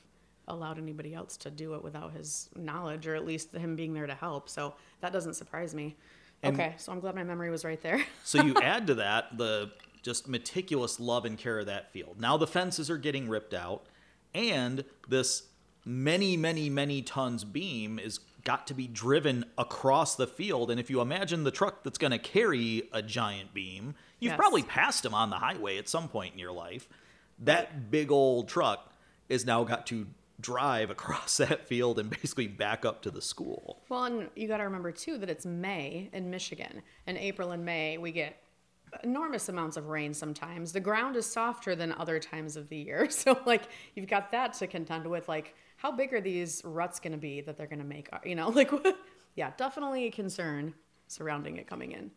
allowed 0.48 0.78
anybody 0.78 1.14
else 1.14 1.36
to 1.36 1.50
do 1.50 1.74
it 1.74 1.84
without 1.84 2.12
his 2.12 2.48
knowledge 2.56 3.06
or 3.06 3.14
at 3.14 3.24
least 3.24 3.54
him 3.54 3.76
being 3.76 3.94
there 3.94 4.08
to 4.08 4.14
help. 4.14 4.48
So 4.48 4.74
that 5.00 5.12
doesn't 5.12 5.34
surprise 5.34 5.74
me. 5.74 5.94
And- 6.42 6.56
okay, 6.56 6.74
so 6.78 6.90
I'm 6.90 6.98
glad 6.98 7.14
my 7.14 7.22
memory 7.22 7.50
was 7.50 7.64
right 7.64 7.80
there. 7.80 8.02
So 8.24 8.42
you 8.42 8.56
add 8.56 8.88
to 8.88 8.94
that 8.96 9.38
the 9.38 9.70
just 10.02 10.26
meticulous 10.26 10.98
love 10.98 11.24
and 11.24 11.38
care 11.38 11.60
of 11.60 11.66
that 11.66 11.92
field. 11.92 12.16
Now 12.20 12.36
the 12.36 12.46
fences 12.48 12.90
are 12.90 12.96
getting 12.98 13.28
ripped 13.28 13.54
out, 13.54 13.86
and 14.34 14.84
this 15.08 15.44
many, 15.84 16.36
many, 16.36 16.68
many 16.70 17.02
tons 17.02 17.44
beam 17.44 17.98
is 17.98 18.18
got 18.44 18.66
to 18.68 18.74
be 18.74 18.86
driven 18.86 19.44
across 19.58 20.14
the 20.16 20.26
field. 20.26 20.70
And 20.70 20.80
if 20.80 20.88
you 20.90 21.00
imagine 21.00 21.44
the 21.44 21.50
truck 21.50 21.82
that's 21.84 21.98
going 21.98 22.12
to 22.12 22.18
carry 22.18 22.88
a 22.92 23.02
giant 23.02 23.52
beam, 23.52 23.94
you've 24.18 24.30
Yes. 24.32 24.36
probably 24.38 24.62
passed 24.62 25.02
them 25.02 25.14
on 25.14 25.30
the 25.30 25.36
highway 25.36 25.76
at 25.78 25.88
some 25.88 26.08
point 26.08 26.32
in 26.32 26.38
your 26.38 26.52
life. 26.52 26.88
That 27.38 27.90
big 27.90 28.10
old 28.10 28.48
truck 28.48 28.92
is 29.28 29.44
now 29.46 29.64
got 29.64 29.86
to 29.88 30.06
drive 30.40 30.90
across 30.90 31.36
that 31.38 31.66
field 31.66 31.98
and 31.98 32.08
basically 32.10 32.46
back 32.46 32.84
up 32.86 33.02
to 33.02 33.10
the 33.10 33.20
school. 33.22 33.82
Well, 33.90 34.04
and 34.04 34.28
you 34.36 34.48
got 34.48 34.58
to 34.58 34.64
remember 34.64 34.92
too 34.92 35.18
that 35.18 35.28
it's 35.28 35.44
May 35.44 36.08
in 36.12 36.30
Michigan. 36.30 36.80
In 37.06 37.16
April 37.18 37.50
and 37.52 37.64
May, 37.64 37.98
we 37.98 38.10
get 38.10 38.36
enormous 39.04 39.48
amounts 39.48 39.76
of 39.76 39.88
rain 39.88 40.12
sometimes. 40.14 40.72
The 40.72 40.80
ground 40.80 41.16
is 41.16 41.26
softer 41.26 41.74
than 41.76 41.92
other 41.92 42.18
times 42.18 42.56
of 42.56 42.68
the 42.68 42.76
year. 42.76 43.08
So, 43.10 43.38
like, 43.46 43.64
you've 43.94 44.08
got 44.08 44.30
that 44.32 44.54
to 44.54 44.66
contend 44.66 45.06
with. 45.06 45.28
Like, 45.28 45.54
how 45.76 45.92
big 45.92 46.12
are 46.12 46.20
these 46.20 46.62
ruts 46.64 47.00
going 47.00 47.12
to 47.12 47.18
be 47.18 47.40
that 47.42 47.56
they're 47.56 47.66
going 47.66 47.80
to 47.80 47.84
make? 47.84 48.08
You 48.24 48.34
know, 48.34 48.48
like, 48.60 48.70
yeah, 49.34 49.52
definitely 49.56 50.06
a 50.06 50.10
concern 50.10 50.74
surrounding 51.08 51.56
it 51.56 51.66
coming 51.66 51.92
in. 51.92 52.10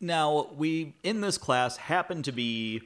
Now, 0.00 0.48
we 0.56 0.94
in 1.02 1.20
this 1.20 1.38
class 1.38 1.76
happen 1.76 2.22
to 2.24 2.32
be 2.32 2.82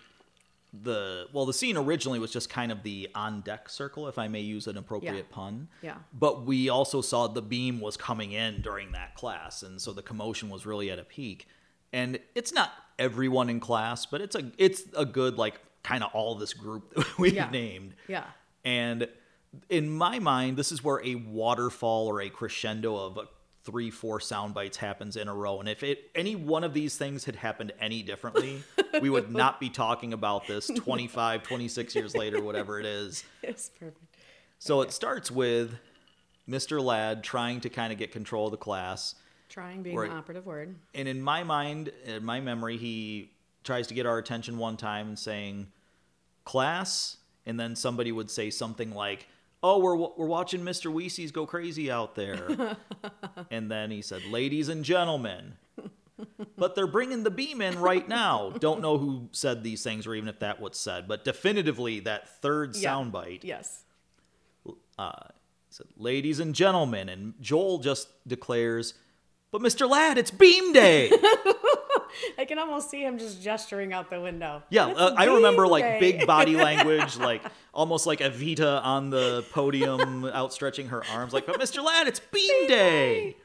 the 0.82 1.26
well, 1.32 1.46
the 1.46 1.52
scene 1.54 1.76
originally 1.78 2.18
was 2.18 2.30
just 2.30 2.50
kind 2.50 2.70
of 2.70 2.82
the 2.82 3.08
on 3.14 3.40
deck 3.40 3.68
circle, 3.70 4.06
if 4.06 4.18
I 4.18 4.28
may 4.28 4.40
use 4.40 4.66
an 4.66 4.76
appropriate 4.76 5.14
Yeah. 5.30 5.34
pun. 5.34 5.68
Yeah. 5.82 5.96
But 6.12 6.44
we 6.44 6.68
also 6.68 7.00
saw 7.00 7.26
the 7.26 7.40
beam 7.42 7.80
was 7.80 7.96
coming 7.96 8.32
in 8.32 8.60
during 8.60 8.92
that 8.92 9.14
class, 9.14 9.62
and 9.62 9.80
so 9.80 9.92
the 9.92 10.02
commotion 10.02 10.50
was 10.50 10.66
really 10.66 10.90
at 10.90 10.98
a 10.98 11.04
peak. 11.04 11.48
And 11.92 12.18
it's 12.34 12.52
not 12.52 12.72
everyone 12.98 13.48
in 13.50 13.60
class, 13.60 14.06
but 14.06 14.20
it's 14.20 14.34
a 14.36 14.50
it's 14.58 14.82
a 14.96 15.04
good 15.06 15.38
like 15.38 15.60
kind 15.82 16.02
of 16.04 16.10
all 16.12 16.34
this 16.34 16.52
group 16.54 16.94
that 16.94 17.18
we've 17.18 17.34
Yeah. 17.34 17.50
named. 17.50 17.94
Yeah. 18.08 18.24
And 18.64 19.08
in 19.70 19.88
my 19.90 20.18
mind, 20.18 20.56
this 20.56 20.72
is 20.72 20.84
where 20.84 21.02
a 21.04 21.14
waterfall 21.14 22.06
or 22.06 22.20
a 22.20 22.28
crescendo 22.28 22.96
of 22.96 23.18
three, 23.64 23.90
four 23.90 24.20
sound 24.20 24.52
bites 24.54 24.76
happens 24.76 25.16
in 25.16 25.28
a 25.28 25.34
row. 25.34 25.60
And 25.60 25.68
if 25.68 25.82
it 25.82 26.10
any 26.14 26.36
one 26.36 26.64
of 26.64 26.74
these 26.74 26.96
things 26.96 27.24
had 27.24 27.36
happened 27.36 27.72
any 27.80 28.02
differently, 28.02 28.62
we 29.00 29.08
would 29.10 29.30
not 29.30 29.60
be 29.60 29.70
talking 29.70 30.12
about 30.12 30.46
this 30.46 30.66
25, 30.74 31.42
26 31.42 31.94
years 31.94 32.14
later, 32.14 32.42
whatever 32.42 32.78
it 32.80 32.86
is. 32.86 33.24
It's 33.42 33.70
perfect. 33.70 33.98
So 34.58 34.80
it 34.82 34.92
starts 34.92 35.30
with 35.30 35.74
Mr. 36.48 36.82
Ladd 36.82 37.22
trying 37.22 37.60
to 37.60 37.68
kind 37.70 37.92
of 37.92 37.98
get 37.98 38.10
control 38.10 38.46
of 38.46 38.50
the 38.50 38.56
class. 38.56 39.14
Trying 39.48 39.82
being 39.82 39.96
the 39.96 40.10
operative 40.10 40.46
word. 40.46 40.74
And 40.94 41.08
in 41.08 41.20
my 41.22 41.42
mind, 41.42 41.90
in 42.04 42.24
my 42.24 42.40
memory, 42.40 42.76
he 42.76 43.30
tries 43.64 43.86
to 43.88 43.94
get 43.94 44.06
our 44.06 44.18
attention 44.18 44.58
one 44.58 44.76
time 44.76 45.08
and 45.08 45.18
saying, 45.18 45.68
class. 46.44 47.16
And 47.46 47.58
then 47.58 47.76
somebody 47.76 48.12
would 48.12 48.30
say 48.30 48.50
something 48.50 48.92
like, 48.92 49.26
oh, 49.62 49.78
we're, 49.78 49.96
we're 49.96 50.26
watching 50.26 50.60
Mr. 50.60 50.92
Weessies 50.92 51.32
go 51.32 51.46
crazy 51.46 51.90
out 51.90 52.14
there. 52.14 52.76
and 53.50 53.70
then 53.70 53.90
he 53.90 54.02
said, 54.02 54.24
ladies 54.26 54.68
and 54.68 54.84
gentlemen. 54.84 55.54
But 56.56 56.74
they're 56.74 56.86
bringing 56.88 57.22
the 57.22 57.30
beam 57.30 57.60
in 57.62 57.78
right 57.78 58.06
now. 58.08 58.50
Don't 58.50 58.80
know 58.80 58.98
who 58.98 59.28
said 59.32 59.62
these 59.62 59.82
things 59.84 60.06
or 60.06 60.14
even 60.14 60.28
if 60.28 60.40
that 60.40 60.60
was 60.60 60.76
said, 60.76 61.06
but 61.06 61.24
definitively 61.24 62.00
that 62.00 62.28
third 62.42 62.74
Yeah. 62.76 62.90
soundbite 62.90 63.44
Yes. 63.44 63.84
Uh, 64.98 65.12
said, 65.70 65.86
ladies 65.96 66.40
and 66.40 66.54
gentlemen, 66.54 67.08
and 67.08 67.34
Joel 67.40 67.78
just 67.78 68.08
declares, 68.26 68.94
but 69.50 69.60
Mr. 69.62 69.88
Ladd, 69.88 70.18
it's 70.18 70.30
beam 70.30 70.72
day. 70.72 71.10
I 72.38 72.44
can 72.46 72.58
almost 72.58 72.90
see 72.90 73.02
him 73.04 73.18
just 73.18 73.42
gesturing 73.42 73.92
out 73.92 74.10
the 74.10 74.20
window. 74.20 74.62
Yeah, 74.70 74.86
uh, 74.86 75.14
I 75.16 75.26
remember 75.26 75.62
beam 75.64 75.70
like 75.72 75.84
day. 75.84 75.98
big 76.00 76.26
body 76.26 76.56
language, 76.68 77.16
like 77.16 77.42
almost 77.72 78.06
like 78.06 78.20
Evita 78.20 78.82
on 78.82 79.10
the 79.10 79.44
podium 79.52 80.24
outstretching 80.24 80.88
her 80.88 81.04
arms, 81.12 81.32
like, 81.32 81.46
but 81.46 81.60
Mr. 81.60 81.84
Ladd, 81.84 82.08
it's 82.08 82.20
beam 82.20 82.66
day. 82.66 83.36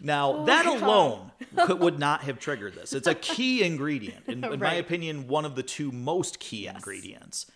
Now, 0.00 0.44
that 0.44 0.64
Oh 0.66 0.78
God. 0.78 0.82
alone 0.86 1.32
could, 1.66 1.80
would 1.80 1.98
not 2.08 2.20
have 2.22 2.38
triggered 2.38 2.74
this. 2.74 2.92
It's 2.92 3.08
a 3.08 3.16
key 3.16 3.64
ingredient. 3.64 4.28
In, 4.28 4.44
in 4.44 4.60
my 4.60 4.74
opinion, 4.74 5.26
one 5.26 5.44
of 5.44 5.56
the 5.56 5.62
two 5.64 5.90
most 5.90 6.38
key 6.38 6.68
ingredients. 6.68 7.46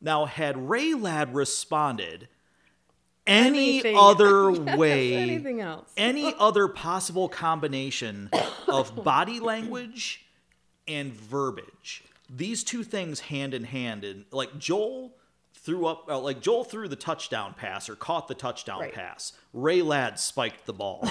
Now, 0.00 0.24
had 0.24 0.68
Ray 0.70 0.94
Ladd 0.94 1.34
responded 1.34 2.28
any 3.26 3.80
Anything- 3.80 3.96
other 3.96 4.50
Yes, 4.66 4.76
way, 4.78 5.14
anything 5.14 5.60
else. 5.60 5.90
any 5.96 6.34
other 6.38 6.68
possible 6.68 7.28
combination 7.28 8.30
of 8.68 8.94
body 9.04 9.40
language 9.40 10.24
and 10.86 11.12
verbiage. 11.12 12.04
These 12.28 12.64
two 12.64 12.84
things 12.84 13.20
hand 13.20 13.54
in 13.54 13.64
hand, 13.64 14.04
and 14.04 14.24
like 14.30 14.58
Joel 14.58 15.14
threw 15.54 15.86
up, 15.86 16.04
uh, 16.08 16.18
like 16.18 16.40
Joel 16.40 16.64
threw 16.64 16.88
the 16.88 16.96
touchdown 16.96 17.54
pass 17.56 17.88
or 17.88 17.96
caught 17.96 18.28
the 18.28 18.34
touchdown 18.34 18.80
Right. 18.80 18.92
pass. 18.92 19.32
Ray 19.52 19.80
Ladd 19.82 20.18
spiked 20.18 20.66
the 20.66 20.72
ball. 20.74 21.08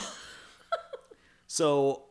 so 1.48 2.04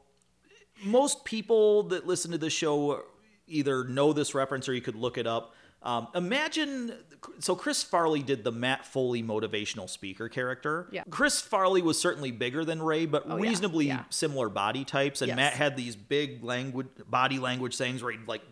most 0.84 1.24
people 1.24 1.84
that 1.84 2.06
listen 2.06 2.30
to 2.32 2.38
this 2.38 2.52
show 2.52 3.02
either 3.46 3.84
know 3.84 4.12
this 4.12 4.34
reference 4.34 4.68
or 4.68 4.74
you 4.74 4.80
could 4.80 4.96
look 4.96 5.18
it 5.18 5.26
up. 5.26 5.54
Um, 5.84 6.06
imagine, 6.14 6.94
so 7.40 7.56
Chris 7.56 7.82
Farley 7.82 8.22
did 8.22 8.44
the 8.44 8.52
Matt 8.52 8.86
Foley 8.86 9.20
motivational 9.22 9.90
speaker 9.90 10.28
character. 10.28 10.88
Yeah. 10.92 11.02
Chris 11.10 11.40
Farley 11.40 11.82
was 11.82 11.98
certainly 12.00 12.30
bigger 12.30 12.64
than 12.64 12.80
Ray, 12.80 13.04
but 13.06 13.24
Oh, 13.28 13.36
reasonably 13.36 13.86
yeah. 13.86 14.04
similar 14.08 14.48
body 14.48 14.84
types. 14.84 15.22
And 15.22 15.28
Yes. 15.28 15.36
Matt 15.36 15.52
had 15.54 15.76
these 15.76 15.96
big 15.96 16.44
language, 16.44 16.86
body 17.08 17.38
language 17.40 17.76
things 17.76 18.02
where 18.02 18.12
he'd 18.12 18.28
like 18.28 18.42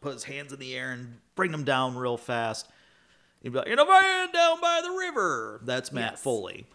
put 0.00 0.12
his 0.12 0.24
hands 0.24 0.52
in 0.52 0.58
the 0.60 0.74
air 0.76 0.92
and 0.92 1.18
bring 1.34 1.50
them 1.50 1.64
down 1.64 1.96
real 1.96 2.16
fast. 2.16 2.68
He'd 3.42 3.48
be 3.52 3.58
like, 3.58 3.66
in 3.66 3.78
a 3.80 3.84
van 3.84 4.30
down 4.32 4.60
by 4.60 4.80
the 4.84 4.90
river. 4.90 5.60
That's 5.64 5.90
Matt 5.90 6.12
Yes. 6.12 6.22
Foley. 6.22 6.66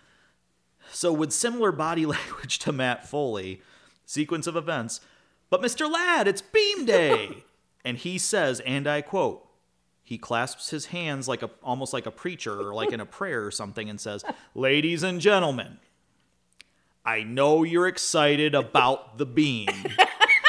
So, 0.91 1.13
with 1.13 1.31
similar 1.31 1.71
body 1.71 2.05
language 2.05 2.59
to 2.59 2.73
Matt 2.73 3.07
Foley, 3.07 3.61
sequence 4.05 4.47
of 4.47 4.57
events, 4.57 4.99
but 5.49 5.61
Mr. 5.61 5.89
Ladd, 5.89 6.27
it's 6.27 6.41
beam 6.41 6.85
day. 6.85 7.45
and 7.85 7.97
he 7.97 8.17
says, 8.17 8.59
and 8.61 8.85
I 8.85 9.01
quote, 9.01 9.46
he 10.07 10.17
clasps 10.17 10.69
his 10.69 10.85
hands 10.85 11.27
like 11.27 11.43
a 11.43 11.49
almost 11.61 11.91
like 11.91 12.05
a 12.05 12.11
preacher 12.11 12.61
or 12.61 12.73
like 12.73 12.93
in 12.93 13.01
a 13.01 13.05
prayer 13.05 13.45
or 13.45 13.51
something 13.51 13.89
and 13.89 13.99
says, 13.99 14.23
Ladies 14.55 15.03
and 15.03 15.19
gentlemen, 15.19 15.79
I 17.03 17.23
know 17.23 17.63
you're 17.63 17.89
excited 17.89 18.55
about 18.55 19.17
the 19.17 19.25
bean." 19.25 19.67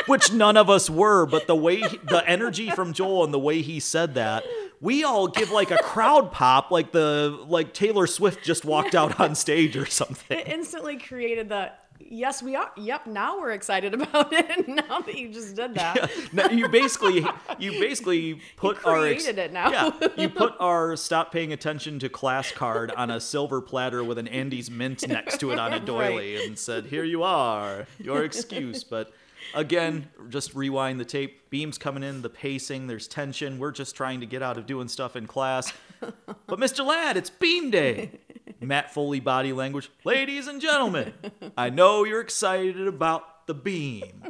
Which 0.07 0.33
none 0.33 0.57
of 0.57 0.71
us 0.71 0.89
were, 0.89 1.27
but 1.27 1.49
the 1.49 1.57
way 1.57 1.81
the 1.81 2.23
energy 2.25 2.71
from 2.71 2.93
Joel 2.93 3.25
and 3.25 3.35
the 3.35 3.39
way 3.39 3.61
he 3.61 3.81
said 3.81 4.15
that, 4.15 4.45
we 4.81 5.03
all 5.03 5.27
give 5.27 5.51
like 5.51 5.73
a 5.73 5.77
crowd 5.79 6.31
pop, 6.31 6.71
like 6.71 6.93
the 6.93 7.45
like 7.49 7.75
Taylor 7.75 8.07
Swift 8.07 8.45
just 8.45 8.65
walked 8.65 8.95
out 8.95 9.19
on 9.19 9.35
stage 9.35 9.77
or 9.77 9.87
something. 9.87 10.39
It 10.39 10.47
instantly 10.47 10.99
created 10.99 11.49
the 11.49 11.73
yes, 12.01 12.43
we 12.43 12.57
are. 12.57 12.71
Yep, 12.77 13.07
now 13.07 13.39
we're 13.41 13.51
excited 13.53 13.95
about 14.01 14.33
it. 14.33 14.69
now 14.69 15.01
that 15.01 15.17
you 15.17 15.29
just 15.33 15.57
did 15.57 15.75
that. 15.75 16.11
No, 16.33 16.47
you 16.49 16.69
basically 16.69 17.27
you 17.59 17.73
basically 17.73 18.41
put 18.57 18.85
our 18.85 19.07
ex- 19.07 19.25
created 19.25 19.39
it 19.39 19.53
now. 19.53 19.71
yeah, 19.71 20.09
you 20.17 20.29
put 20.45 20.55
our 20.61 20.97
stop 20.97 21.33
paying 21.33 21.53
attention 21.53 21.99
to 22.01 22.09
class 22.09 22.51
card 22.53 22.91
on 22.93 23.11
a 23.11 23.21
silver 23.21 23.61
platter 23.61 24.03
with 24.05 24.19
an 24.19 24.29
Andy's 24.29 24.71
mint 24.71 25.07
next 25.09 25.39
to 25.41 25.51
it 25.53 25.59
on 25.59 25.73
a 25.73 25.81
doily 25.81 26.45
and 26.47 26.59
said, 26.59 26.87
"Here 26.87 27.05
you 27.05 27.23
are, 27.23 27.87
your 27.99 28.25
excuse." 28.25 28.85
But 28.85 29.13
again, 29.55 30.09
just 30.29 30.55
rewind 30.55 31.01
the 31.01 31.05
tape. 31.05 31.51
Beams 31.51 31.79
coming 31.79 32.03
in, 32.03 32.23
the 32.23 32.29
pacing, 32.29 32.87
there's 32.87 33.09
tension. 33.09 33.59
We're 33.59 33.73
just 33.73 33.97
trying 33.97 34.21
to 34.21 34.27
get 34.27 34.43
out 34.43 34.59
of 34.59 34.67
doing 34.67 34.89
stuff 34.89 35.17
in 35.17 35.27
class. 35.27 35.73
But 36.47 36.61
Mr. 36.61 36.87
Ladd, 36.87 37.17
it's 37.17 37.29
beam 37.29 37.71
day. 37.71 38.13
Matt 38.61 38.95
Foley 38.95 39.19
body 39.19 39.53
language. 39.53 39.91
Ladies 40.05 40.47
and 40.47 40.61
gentlemen, 40.61 41.13
I 41.57 41.71
know 41.71 42.05
you're 42.05 42.21
excited 42.21 42.87
about 42.87 43.47
the 43.49 43.55
beam. 43.55 44.23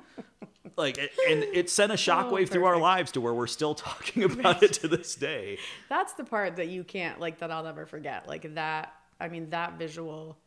Like, 0.79 0.97
and 1.29 1.43
it 1.43 1.69
sent 1.69 1.91
a 1.91 1.95
oh, 1.95 1.97
shockwave 1.97 2.49
through 2.49 2.65
our 2.65 2.79
lives 2.79 3.13
to 3.13 3.21
where 3.21 3.35
we're 3.35 3.49
still 3.49 3.75
talking 3.75 4.23
about 4.33 4.63
it 4.63 4.73
to 4.75 4.89
this 4.89 5.17
day. 5.17 5.59
That's 5.89 6.13
the 6.15 6.25
part 6.25 6.57
that 6.57 6.69
you 6.69 6.85
can't 6.85 7.19
like 7.21 7.41
that 7.41 7.51
I'll 7.51 7.65
never 7.65 7.85
forget. 7.85 8.29
Like 8.29 8.55
that. 8.55 8.95
I 9.21 9.29
mean, 9.29 9.51
that 9.51 9.77
visual 9.77 10.39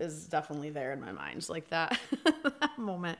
is 0.00 0.26
definitely 0.26 0.70
there 0.70 0.92
in 0.92 1.00
my 1.00 1.12
mind. 1.12 1.46
Like 1.50 1.68
that, 1.68 2.00
that 2.24 2.78
moment. 2.78 3.18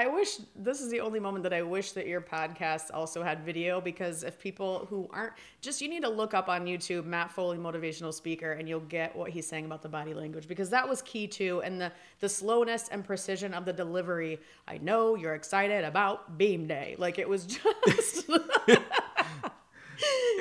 I 0.00 0.06
wish 0.06 0.38
this 0.56 0.80
is 0.80 0.90
the 0.90 1.00
only 1.00 1.20
moment 1.20 1.42
that 1.42 1.52
I 1.52 1.60
wish 1.60 1.92
that 1.92 2.06
your 2.06 2.22
podcast 2.22 2.84
also 2.94 3.22
had 3.22 3.44
video 3.44 3.82
because 3.82 4.22
if 4.24 4.38
people 4.38 4.86
who 4.88 5.06
aren't 5.12 5.34
just 5.60 5.82
you 5.82 5.90
need 5.90 6.00
to 6.04 6.08
look 6.08 6.32
up 6.32 6.48
on 6.48 6.64
YouTube 6.64 7.04
Matt 7.04 7.30
Foley 7.30 7.58
motivational 7.58 8.14
speaker 8.14 8.52
and 8.52 8.66
you'll 8.66 8.80
get 8.80 9.14
what 9.14 9.28
he's 9.30 9.46
saying 9.46 9.66
about 9.66 9.82
the 9.82 9.90
body 9.90 10.14
language 10.14 10.48
because 10.48 10.70
that 10.70 10.88
was 10.88 11.02
key 11.02 11.26
too 11.26 11.60
and 11.62 11.78
the 11.78 11.92
the 12.20 12.30
slowness 12.30 12.88
and 12.88 13.04
precision 13.04 13.52
of 13.52 13.66
the 13.66 13.74
delivery. 13.74 14.40
I 14.66 14.78
know 14.78 15.16
you're 15.16 15.34
excited 15.34 15.84
about 15.84 16.38
Beam 16.38 16.66
Day. 16.66 16.94
Like 16.96 17.18
it 17.18 17.28
was 17.28 17.44
just 17.86 18.24
It- 18.30 18.82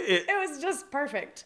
it 0.08 0.50
was 0.50 0.62
just 0.62 0.90
perfect. 0.90 1.44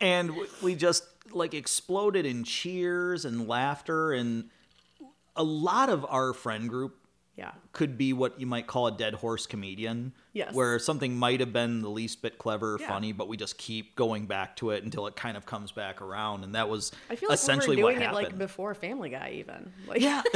and 0.00 0.32
we 0.60 0.74
just 0.74 1.04
like 1.30 1.54
exploded 1.54 2.26
in 2.26 2.42
cheers 2.42 3.24
and 3.24 3.46
laughter 3.46 4.12
and 4.12 4.50
a 5.36 5.42
lot 5.44 5.88
of 5.88 6.04
our 6.08 6.32
friend 6.32 6.68
group 6.68 6.96
Yeah. 7.36 7.52
could 7.72 7.98
be 7.98 8.12
what 8.12 8.38
you 8.40 8.46
might 8.46 8.66
call 8.68 8.86
a 8.86 8.92
dead 8.96 9.14
horse 9.14 9.46
comedian. 9.46 10.12
Yes. 10.32 10.54
Where 10.54 10.78
something 10.78 11.16
might 11.16 11.40
have 11.40 11.52
been 11.52 11.82
the 11.82 11.88
least 11.90 12.22
bit 12.22 12.38
clever 12.38 12.74
or 12.76 12.80
Yeah. 12.80 12.88
funny, 12.88 13.12
but 13.12 13.26
we 13.28 13.36
just 13.36 13.58
keep 13.58 13.96
going 13.96 14.26
back 14.26 14.54
to 14.56 14.70
it 14.70 14.84
until 14.84 15.06
it 15.08 15.16
kind 15.16 15.36
of 15.36 15.44
comes 15.44 15.72
back 15.72 16.00
around. 16.00 16.44
And 16.44 16.54
that 16.54 16.68
was 16.68 16.92
I 17.10 17.16
feel 17.16 17.28
like 17.30 17.34
essentially 17.38 17.76
we 17.76 17.82
were 17.82 17.90
doing 17.90 18.00
what 18.00 18.02
it 18.02 18.06
happened. 18.14 18.26
like 18.32 18.38
before 18.38 18.74
Family 18.74 19.10
Guy, 19.10 19.30
even. 19.40 19.72
Like, 19.88 20.00
yeah. 20.00 20.22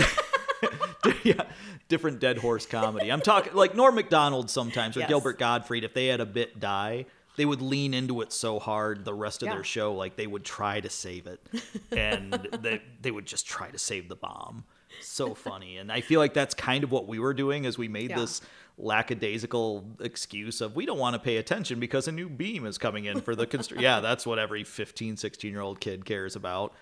yeah. 1.23 1.43
Different 1.89 2.19
dead 2.21 2.39
horse 2.39 2.67
comedy. 2.67 3.11
I'm 3.13 3.21
talking 3.21 3.55
like 3.55 3.75
Norm 3.77 3.95
Macdonald 3.95 4.51
sometimes 4.51 4.97
or 4.97 5.01
Yes. 5.01 5.09
Gilbert 5.09 5.39
Gottfried, 5.39 5.85
if 5.85 5.95
they 5.95 6.07
had 6.09 6.21
a 6.21 6.27
bit 6.27 6.59
die, 6.59 7.07
they 7.37 7.45
would 7.47 7.63
lean 7.63 7.95
into 7.95 8.21
it 8.23 8.33
so 8.33 8.59
hard 8.59 9.05
the 9.05 9.15
rest 9.15 9.43
of 9.43 9.47
Yeah. 9.47 9.55
their 9.55 9.65
show, 9.65 9.95
like 9.95 10.17
they 10.17 10.27
would 10.27 10.45
try 10.45 10.81
to 10.81 10.91
save 10.91 11.29
it. 11.29 11.41
And 11.97 12.33
they, 12.61 12.83
they 13.01 13.11
would 13.13 13.27
just 13.27 13.47
try 13.47 13.71
to 13.71 13.79
save 13.79 14.09
the 14.09 14.17
bomb. 14.17 14.65
So 15.01 15.35
funny. 15.35 15.79
And 15.79 15.91
I 15.91 16.01
feel 16.01 16.21
like 16.21 16.35
that's 16.35 16.55
kind 16.55 16.85
of 16.85 16.91
what 16.91 17.07
we 17.07 17.19
were 17.19 17.35
doing 17.35 17.67
as 17.67 17.79
we 17.79 17.89
made 17.89 18.11
Yeah. 18.11 18.19
this 18.21 18.41
lackadaisical 18.77 19.85
excuse 19.99 20.61
of 20.61 20.77
we 20.77 20.87
don't 20.87 21.01
want 21.01 21.15
to 21.15 21.19
pay 21.19 21.39
attention 21.39 21.81
because 21.81 22.07
a 22.07 22.13
new 22.13 22.29
beam 22.29 22.65
is 22.65 22.79
coming 22.79 23.07
in 23.07 23.21
for 23.21 23.35
the 23.35 23.45
constr- 23.45 23.81
yeah 23.81 23.99
that's 23.99 24.25
what 24.25 24.39
every 24.39 24.63
15 24.63 25.17
16 25.17 25.51
year 25.51 25.61
old 25.61 25.81
kid 25.81 26.05
cares 26.05 26.37
about 26.37 26.73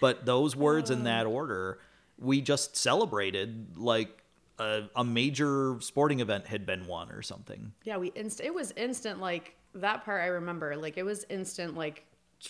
but 0.00 0.24
those 0.24 0.56
words 0.56 0.88
in 0.90 1.04
that 1.04 1.26
oh. 1.26 1.30
order 1.32 1.78
we 2.18 2.40
just 2.40 2.74
celebrated 2.74 3.76
like 3.76 4.22
a, 4.58 4.84
a 4.96 5.04
major 5.04 5.76
sporting 5.80 6.20
event 6.20 6.46
had 6.46 6.64
been 6.64 6.86
won 6.86 7.10
or 7.10 7.22
something 7.22 7.72
yeah, 7.84 7.96
we 7.96 8.12
inst- 8.14 8.40
it 8.40 8.54
was 8.54 8.72
instant. 8.76 9.20
Like 9.20 9.56
that 9.74 10.04
part, 10.04 10.22
I 10.22 10.26
remember. 10.26 10.76
Like 10.76 10.96
it 10.96 11.04
was 11.04 11.24
instant. 11.28 11.76
Like 11.76 12.04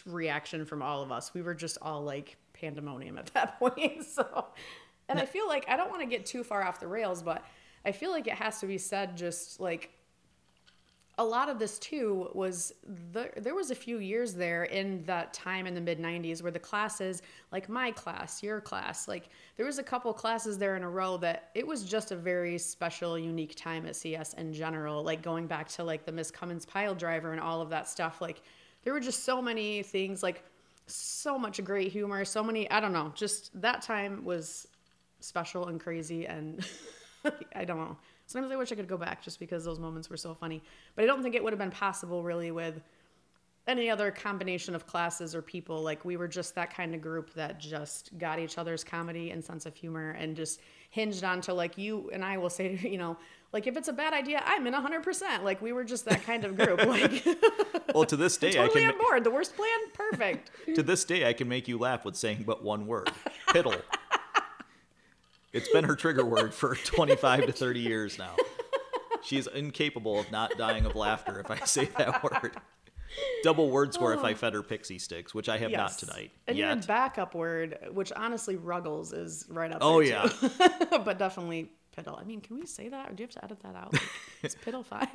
reaction 0.07 0.65
from 0.65 0.83
all 0.83 1.03
of 1.03 1.13
us. 1.13 1.33
We 1.35 1.43
were 1.43 1.55
just 1.55 1.79
all 1.83 2.03
like 2.03 2.37
pandemonium 2.53 3.19
at 3.19 3.27
that 3.35 3.59
point. 3.59 4.05
So, 4.05 4.47
and 5.13 5.21
I 5.21 5.27
feel 5.27 5.47
like 5.47 5.65
I 5.69 5.77
don't 5.77 5.91
want 5.91 6.03
to 6.03 6.09
get 6.09 6.27
too 6.27 6.43
far 6.43 6.65
off 6.65 6.81
the 6.81 6.89
rails, 6.89 7.23
but 7.23 7.45
I 7.85 7.93
feel 7.93 8.11
like 8.11 8.27
it 8.27 8.35
has 8.35 8.61
to 8.61 8.67
be 8.67 8.79
said. 8.79 9.17
Just 9.17 9.61
like 9.61 9.91
a 11.19 11.25
lot 11.25 11.49
of 11.49 11.59
this 11.59 11.79
too 11.79 12.31
was 12.33 12.73
the, 13.13 13.31
there 13.37 13.55
was 13.55 13.71
a 13.71 13.75
few 13.75 13.99
years 13.99 14.33
there 14.33 14.65
in 14.65 15.05
that 15.05 15.35
time 15.35 15.67
in 15.67 15.75
the 15.75 15.81
mid 15.81 15.99
90s 15.99 16.43
where 16.43 16.51
the 16.51 16.59
classes 16.59 17.21
like 17.51 17.69
my 17.69 17.91
class 17.91 18.43
your 18.43 18.61
class 18.61 19.07
like 19.07 19.29
there 19.57 19.67
was 19.67 19.79
a 19.79 19.83
couple 19.83 20.13
classes 20.13 20.57
there 20.57 20.75
in 20.75 20.83
a 20.83 20.89
row 20.89 21.19
that 21.19 21.51
it 21.55 21.67
was 21.67 21.85
just 21.85 22.13
a 22.13 22.17
very 22.17 22.57
special 22.57 23.19
unique 23.19 23.55
time 23.55 23.85
at 23.87 23.95
cs 23.95 24.33
in 24.35 24.55
general 24.55 25.03
like 25.03 25.23
going 25.23 25.47
back 25.47 25.69
to 25.69 25.85
like 25.85 26.07
the 26.07 26.13
miss 26.13 26.31
cummins 26.31 26.65
pile 26.65 26.95
driver 26.95 27.33
and 27.33 27.41
all 27.41 27.61
of 27.61 27.69
that 27.69 27.87
stuff 27.89 28.23
like 28.23 28.41
there 28.83 28.95
were 28.95 29.01
just 29.01 29.25
so 29.25 29.43
many 29.43 29.83
things 29.83 30.23
like 30.23 30.43
so 30.87 31.39
much 31.39 31.63
great 31.63 31.93
humor 31.93 32.25
so 32.25 32.43
many 32.43 32.71
i 32.71 32.81
don't 32.81 32.93
know 32.93 33.13
just 33.15 33.51
that 33.61 33.83
time 33.83 34.25
was 34.25 34.67
special 35.23 35.69
and 35.69 35.81
crazy 35.81 36.27
and 36.27 36.67
i 37.55 37.65
don't 37.65 37.79
know 37.79 37.97
Sometimes 38.33 38.53
I 38.53 38.57
wish 38.57 38.73
I 38.73 38.77
could 38.77 38.89
go 38.89 38.97
back 38.97 39.23
just 39.23 39.39
because 39.39 39.65
those 39.65 39.79
moments 39.79 40.09
were 40.09 40.17
so 40.17 40.35
funny. 40.35 40.63
But 40.95 41.05
I 41.05 41.07
don't 41.07 41.23
think 41.23 41.35
it 41.35 41.45
would 41.45 41.53
have 41.53 41.59
been 41.59 41.71
possible 41.71 42.23
really 42.23 42.51
with 42.51 42.81
any 43.69 43.91
other 43.91 44.11
combination 44.11 44.75
of 44.75 44.87
classes 44.87 45.35
or 45.35 45.43
people. 45.43 45.83
Like 45.83 46.05
we 46.05 46.17
were 46.17 46.29
just 46.29 46.55
that 46.55 46.75
kind 46.75 46.95
of 46.95 47.03
group 47.03 47.33
that 47.35 47.61
just 47.61 48.17
got 48.19 48.39
each 48.39 48.59
other's 48.59 48.83
comedy 48.83 49.31
and 49.31 49.45
sense 49.45 49.67
of 49.67 49.77
humor 49.77 50.13
and 50.13 50.35
just 50.35 50.61
hinged 50.91 51.23
on 51.25 51.41
to 51.43 51.55
like 51.55 51.77
you 51.79 52.11
and 52.13 52.25
I 52.25 52.39
will 52.39 52.51
say, 52.51 52.79
you 52.83 52.97
know, 52.99 53.19
like 53.53 53.67
if 53.67 53.77
it's 53.77 53.89
a 53.89 53.93
bad 53.93 54.15
idea, 54.15 54.43
I'm 54.47 54.67
in 54.67 54.73
100%. 54.73 55.43
Like 55.43 55.61
we 55.61 55.73
were 55.73 55.85
just 55.85 56.07
that 56.07 56.25
kind 56.25 56.45
of 56.45 56.57
group. 56.57 56.81
Like 56.87 57.25
Well, 57.95 58.05
to 58.05 58.17
this 58.17 58.39
day, 58.39 58.53
totally 58.53 58.87
I 58.87 58.91
can 58.91 58.95
on 58.95 58.99
board. 58.99 59.25
The 59.25 59.31
worst 59.31 59.55
plan, 59.55 59.69
perfect. 59.93 60.51
to 60.75 60.83
this 60.83 61.05
day 61.05 61.29
I 61.29 61.35
can 61.35 61.49
make 61.49 61.69
you 61.69 61.77
laugh 61.77 62.05
with 62.07 62.17
saying 62.17 62.45
but 62.47 62.65
one 62.65 62.87
word: 62.87 63.11
piddle. 63.49 63.81
It's 65.53 65.69
been 65.69 65.85
her 65.85 65.97
trigger 65.97 66.25
word 66.25 66.55
for 66.55 66.75
25 66.85 67.47
to 67.47 67.53
30 67.53 67.81
years 67.81 68.19
now. 68.19 68.37
She's 69.23 69.47
incapable 69.47 70.19
of 70.19 70.31
not 70.33 70.57
dying 70.59 70.85
of 70.87 70.97
laughter 70.97 71.39
if 71.41 71.51
I 71.51 71.59
say 71.65 71.85
that 71.99 72.23
word. 72.43 72.53
Double 73.43 73.71
word 73.71 73.93
score 73.93 74.15
if 74.15 74.25
I 74.25 74.33
fed 74.35 74.55
her 74.55 74.63
Pixy 74.63 74.97
Stix, 74.97 75.35
which 75.35 75.49
I 75.49 75.59
have 75.59 75.71
not 75.71 75.93
Oh. 75.93 76.07
Tonight 76.07 76.31
And 76.49 76.57
yet. 76.57 76.87
backup 76.87 77.35
word, 77.35 77.79
which 77.93 78.11
honestly 78.13 78.57
Ruggles 78.57 79.13
is 79.13 79.45
right 79.51 79.71
up 79.71 79.81
there. 79.81 79.89
Oh, 79.89 80.01
yeah. 80.01 80.29
but 80.91 81.19
definitely 81.19 81.71
piddle. 81.97 82.19
I 82.19 82.25
mean, 82.25 82.41
can 82.41 82.59
we 82.59 82.65
say 82.67 82.89
that 82.89 83.11
or 83.11 83.13
do 83.15 83.23
you 83.23 83.27
have 83.27 83.35
to 83.35 83.45
edit 83.45 83.61
that 83.61 83.77
out? 83.77 83.93
Like, 83.93 84.03
is 84.43 84.57
piddle 84.57 84.85
five. 84.85 85.09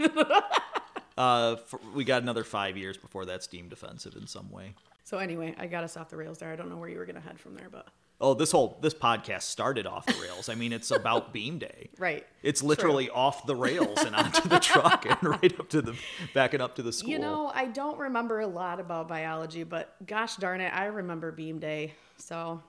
Uh, 1.17 1.55
for, 1.55 1.79
we 1.95 2.03
got 2.03 2.21
another 2.21 2.43
five 2.43 2.77
years 2.77 2.95
before 2.95 3.25
that's 3.25 3.47
deemed 3.47 3.73
offensive 3.73 4.15
in 4.15 4.27
some 4.27 4.51
way. 4.51 4.75
so 5.03 5.17
anyway, 5.17 5.55
I 5.57 5.65
got 5.65 5.83
us 5.83 5.97
off 5.97 6.09
the 6.09 6.17
rails 6.17 6.37
there. 6.37 6.53
I 6.53 6.55
don't 6.55 6.69
know 6.69 6.77
where 6.77 6.89
you 6.89 6.99
were 6.99 7.07
gonna 7.07 7.19
head 7.19 7.39
from 7.39 7.55
there, 7.55 7.69
but 7.71 7.87
Oh, 8.19 8.33
this 8.33 8.51
whole 8.51 8.79
this 8.81 8.95
podcast 8.95 9.43
started 9.43 9.85
off 9.85 10.05
the 10.07 10.15
rails. 10.21 10.49
I 10.49 10.55
mean, 10.55 10.73
it's 10.73 10.89
about 10.89 11.33
Beam 11.33 11.59
Day. 11.59 11.89
right. 11.99 12.25
It's 12.41 12.63
literally 12.63 13.09
off 13.09 13.45
the 13.45 13.55
rails 13.55 13.99
and 14.03 14.15
onto 14.15 14.47
the 14.49 14.59
truck 14.59 15.05
and 15.05 15.17
right 15.41 15.59
up 15.59 15.69
to 15.69 15.81
the 15.81 15.95
backing 16.33 16.61
up 16.61 16.75
to 16.75 16.83
the 16.83 16.91
school. 16.91 17.11
You 17.11 17.19
know, 17.19 17.51
I 17.53 17.65
don't 17.65 17.99
remember 17.99 18.39
a 18.39 18.47
lot 18.47 18.79
about 18.79 19.07
biology, 19.07 19.63
but 19.63 19.95
gosh 20.05 20.35
darn 20.37 20.61
it, 20.61 20.73
I 20.73 20.85
remember 20.85 21.31
Beam 21.31 21.59
Day. 21.59 21.93
So 22.17 22.61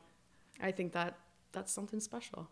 I 0.61 0.71
think 0.73 0.93
that 0.93 1.17
that's 1.53 1.73
something 1.73 2.01
special. 2.01 2.49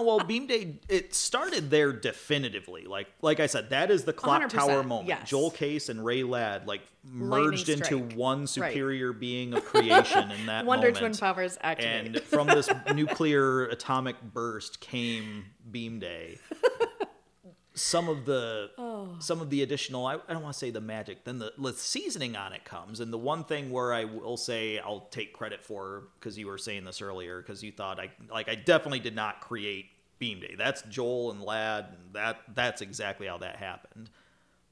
Well, 0.00 0.18
Beam 0.20 0.46
Day 0.48 0.80
it 0.88 1.14
started 1.14 1.70
there 1.70 1.92
definitively. 1.92 2.84
Like 2.84 3.06
like 3.22 3.38
I 3.38 3.46
said, 3.46 3.70
that 3.70 3.90
is 3.92 4.04
the 4.04 4.12
clock 4.12 4.48
tower 4.48 4.82
moment. 4.82 5.08
yes. 5.08 5.28
Joel 5.28 5.50
Case 5.52 5.88
and 5.88 6.04
Ray 6.04 6.24
Ladd 6.24 6.66
like 6.66 6.82
merged 7.04 7.68
into 7.68 7.98
one 7.98 8.40
Right. 8.40 8.48
superior 8.48 9.12
being 9.12 9.54
of 9.54 9.64
creation 9.64 10.30
in 10.32 10.46
that 10.46 10.66
Wonder 10.66 10.88
moment. 10.88 10.98
Twin 10.98 11.16
Powers 11.16 11.58
activate. 11.60 12.06
And 12.06 12.20
from 12.22 12.48
this 12.48 12.68
nuclear 12.94 13.66
atomic 13.66 14.20
burst 14.20 14.80
came 14.80 15.44
Beam 15.70 16.00
Day. 16.00 16.38
Some 17.76 18.08
of 18.08 18.24
the 18.24 18.70
Oh. 19.04 19.16
some 19.20 19.40
of 19.40 19.50
the 19.50 19.62
additional 19.62 20.06
I, 20.06 20.14
I 20.28 20.32
don't 20.32 20.42
want 20.42 20.52
to 20.54 20.58
say 20.58 20.70
the 20.70 20.80
magic, 20.80 21.24
then 21.24 21.38
the, 21.38 21.52
the 21.58 21.72
seasoning 21.72 22.36
on 22.36 22.52
it 22.52 22.64
comes. 22.64 23.00
And 23.00 23.12
the 23.12 23.18
one 23.18 23.44
thing 23.44 23.70
where 23.70 23.92
I 23.92 24.04
will 24.04 24.36
say 24.36 24.78
I'll 24.78 25.06
take 25.10 25.32
credit 25.32 25.62
for 25.62 26.04
because 26.18 26.38
you 26.38 26.46
were 26.46 26.58
saying 26.58 26.84
this 26.84 27.00
earlier 27.02 27.40
because 27.40 27.62
you 27.62 27.72
thought 27.72 27.98
I 28.00 28.10
like 28.30 28.48
I 28.48 28.54
definitely 28.54 29.00
did 29.00 29.14
not 29.14 29.40
create 29.40 29.86
Beam 30.18 30.40
Day. 30.40 30.54
That's 30.56 30.82
Joel 30.82 31.32
and 31.32 31.42
Ladd, 31.42 31.86
and 31.90 32.14
that 32.14 32.40
that's 32.54 32.80
exactly 32.82 33.26
how 33.26 33.38
that 33.38 33.56
happened. 33.56 34.10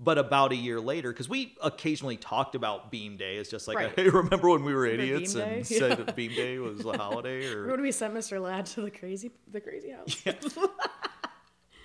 But 0.01 0.19
about 0.19 0.51
a 0.51 0.57
year 0.57 0.81
later, 0.81 1.13
because 1.13 1.29
we 1.29 1.55
occasionally 1.63 2.17
talked 2.17 2.57
about 2.57 2.91
Beam 2.91 3.17
Day, 3.17 3.37
it's 3.37 3.49
just 3.49 3.69
like, 3.69 3.77
Right. 3.77 3.93
hey, 3.95 4.09
remember 4.09 4.49
when 4.51 4.65
we 4.65 4.75
were 4.75 4.85
idiots 4.85 5.37
and 5.37 5.65
said 5.65 5.97
that 5.99 6.17
Beam 6.17 6.33
Day 6.35 6.59
was 6.59 6.85
a 6.85 6.97
holiday? 6.97 7.47
Or 7.55 7.69
when 7.69 7.83
we 7.83 7.93
sent 7.93 8.13
Mr. 8.13 8.43
Ladd 8.43 8.67
to 8.67 8.81
the 8.81 8.91
crazy 8.91 9.31
the 9.53 9.61
crazy 9.61 9.91
house. 9.91 10.21
Yeah, 10.27 10.33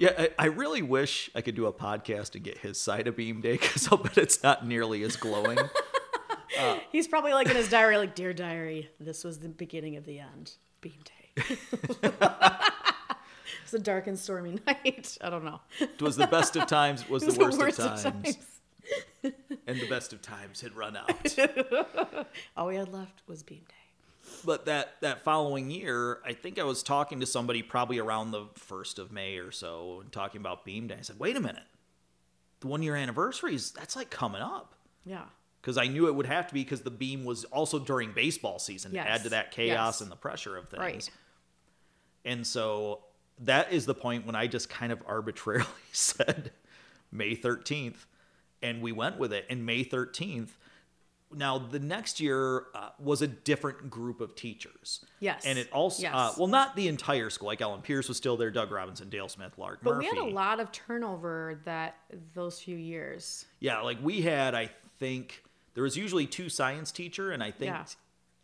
I, 0.01 0.29
I 0.37 0.45
really 0.45 0.81
wish 0.81 1.29
I 1.35 1.41
could 1.41 1.55
do 1.55 1.65
a 1.65 1.73
podcast 1.73 2.35
and 2.35 2.43
get 2.43 2.59
his 2.59 2.79
side 2.79 3.07
of 3.07 3.15
Beam 3.15 3.41
Day 3.41 3.53
because 3.53 3.87
I'll 3.91 3.97
bet 3.97 4.17
it's 4.17 4.43
not 4.43 4.65
nearly 4.65 5.03
as 5.03 5.15
glowing. 5.15 5.57
He's 6.91 7.07
probably 7.07 7.33
like 7.33 7.49
in 7.49 7.55
his 7.55 7.69
diary, 7.69 7.97
like, 7.97 8.15
Dear 8.15 8.33
Diary, 8.33 8.89
this 8.99 9.23
was 9.23 9.39
the 9.39 9.49
beginning 9.49 9.95
of 9.95 10.05
the 10.05 10.19
end. 10.19 10.53
Beam 10.81 10.97
Day. 11.03 11.13
it's 13.63 13.73
a 13.73 13.79
dark 13.79 14.07
and 14.07 14.17
stormy 14.17 14.59
night. 14.65 15.17
I 15.21 15.29
don't 15.29 15.43
know. 15.45 15.61
It 15.79 16.01
was 16.01 16.15
the 16.15 16.27
best 16.27 16.55
of 16.55 16.67
times, 16.67 17.01
it 17.03 17.09
was, 17.09 17.23
It 17.27 17.35
the 17.35 17.57
worst, 17.57 17.79
of, 17.79 18.01
times, 18.01 18.03
times. 18.03 18.37
and 19.23 19.79
the 19.79 19.87
best 19.89 20.13
of 20.13 20.21
times 20.21 20.61
had 20.61 20.75
run 20.75 20.97
out. 20.97 21.37
All 22.55 22.67
we 22.67 22.75
had 22.75 22.91
left 22.91 23.21
was 23.27 23.43
Beam 23.43 23.61
Day. 23.67 23.73
But 24.45 24.65
that 24.65 24.95
that 25.01 25.23
following 25.23 25.69
year, 25.71 26.19
I 26.25 26.33
think 26.33 26.59
I 26.59 26.63
was 26.63 26.83
talking 26.83 27.19
to 27.19 27.25
somebody 27.25 27.61
probably 27.61 27.99
around 27.99 28.31
the 28.31 28.45
first 28.55 28.99
of 28.99 29.11
May 29.11 29.37
or 29.37 29.51
so, 29.51 29.99
and 30.01 30.11
talking 30.11 30.41
about 30.41 30.65
Beam 30.65 30.87
Day. 30.87 30.97
I 30.99 31.01
said, 31.01 31.19
"Wait 31.19 31.35
a 31.35 31.39
minute, 31.39 31.63
the 32.59 32.67
one 32.67 32.81
year 32.83 32.95
anniversaries 32.95 33.71
that's 33.71 33.95
like 33.95 34.09
coming 34.09 34.41
up." 34.41 34.75
Yeah. 35.05 35.25
Because 35.61 35.77
I 35.77 35.87
knew 35.87 36.07
it 36.07 36.15
would 36.15 36.27
have 36.27 36.47
to 36.47 36.53
be 36.53 36.63
because 36.63 36.81
the 36.81 36.91
beam 36.91 37.25
was 37.25 37.43
also 37.45 37.77
during 37.79 38.13
baseball 38.13 38.57
season 38.59 38.93
to 38.93 38.99
add 38.99 39.23
to 39.23 39.29
that 39.29 39.51
chaos 39.51 39.95
Yes. 39.95 40.01
and 40.01 40.09
the 40.11 40.15
pressure 40.15 40.55
of 40.55 40.69
things. 40.69 40.79
Right. 40.79 41.09
And 42.23 42.45
so 42.47 43.01
that 43.39 43.73
is 43.73 43.85
the 43.85 43.93
point 43.93 44.25
when 44.25 44.35
I 44.35 44.47
just 44.47 44.69
kind 44.69 44.91
of 44.93 45.03
arbitrarily 45.05 45.67
said 45.91 46.51
May 47.11 47.35
13th, 47.35 48.05
and 48.61 48.81
we 48.81 48.91
went 48.93 49.17
with 49.17 49.33
it. 49.33 49.45
And 49.49 49.65
May 49.65 49.83
13th, 49.83 50.49
now 51.33 51.57
the 51.57 51.79
next 51.79 52.19
year 52.19 52.65
uh, 52.73 52.89
was 52.99 53.21
a 53.21 53.27
different 53.27 53.89
group 53.89 54.21
of 54.21 54.35
teachers. 54.35 55.03
Yes. 55.19 55.45
And 55.45 55.59
it 55.59 55.71
also, 55.71 56.03
Yes. 56.03 56.13
uh, 56.13 56.31
well, 56.37 56.47
not 56.47 56.75
the 56.75 56.87
entire 56.87 57.29
school. 57.29 57.47
Like 57.47 57.61
Ellen 57.61 57.81
Pierce 57.81 58.07
was 58.07 58.17
still 58.17 58.37
there, 58.37 58.51
Doug 58.51 58.71
Robinson, 58.71 59.09
Dale 59.09 59.27
Smith, 59.29 59.57
Lark 59.57 59.79
But 59.83 59.95
Murphy. 59.95 60.09
we 60.11 60.17
had 60.17 60.25
a 60.27 60.33
lot 60.33 60.59
of 60.59 60.71
turnover 60.71 61.59
that 61.65 61.97
those 62.33 62.59
few 62.59 62.77
years. 62.77 63.45
Yeah, 63.59 63.81
like 63.81 63.97
we 64.01 64.21
had, 64.21 64.55
I 64.55 64.69
think 64.99 65.43
there 65.73 65.83
was 65.83 65.97
usually 65.97 66.25
two 66.27 66.49
science 66.49 66.91
teacher, 66.91 67.31
and 67.31 67.43
I 67.43 67.51
think 67.51 67.71
Yeah. 67.71 67.85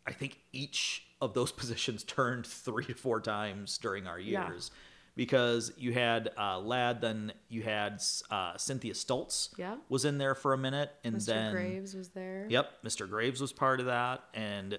I 0.06 0.12
think 0.12 0.40
each 0.52 1.04
of 1.22 1.32
those 1.32 1.50
positions 1.60 2.04
turned 2.04 2.46
three 2.46 2.84
to 2.84 2.94
four 2.94 3.20
times 3.20 3.78
during 3.78 4.06
our 4.06 4.18
Yeah. 4.18 4.50
Because 5.16 5.72
you 5.76 5.92
had 5.92 6.30
uh, 6.36 6.58
Ladd, 6.58 7.00
then 7.00 7.32
you 7.48 7.62
had 7.62 8.02
uh, 8.30 8.56
Cynthia 8.56 8.94
Stultz 8.94 9.50
Yeah. 9.56 9.76
was 9.88 10.04
in 10.04 10.18
there 10.18 10.34
for 10.34 10.52
a 10.52 10.58
minute, 10.58 10.90
and 11.04 11.16
Mr. 11.16 11.26
then 11.26 11.52
Graves 11.52 11.94
was 11.94 12.08
there. 12.08 12.46
Yep, 12.50 12.82
Mr. 12.84 13.08
Graves 13.08 13.40
was 13.40 13.52
part 13.52 13.78
of 13.78 13.86
that, 13.86 14.24
and 14.34 14.76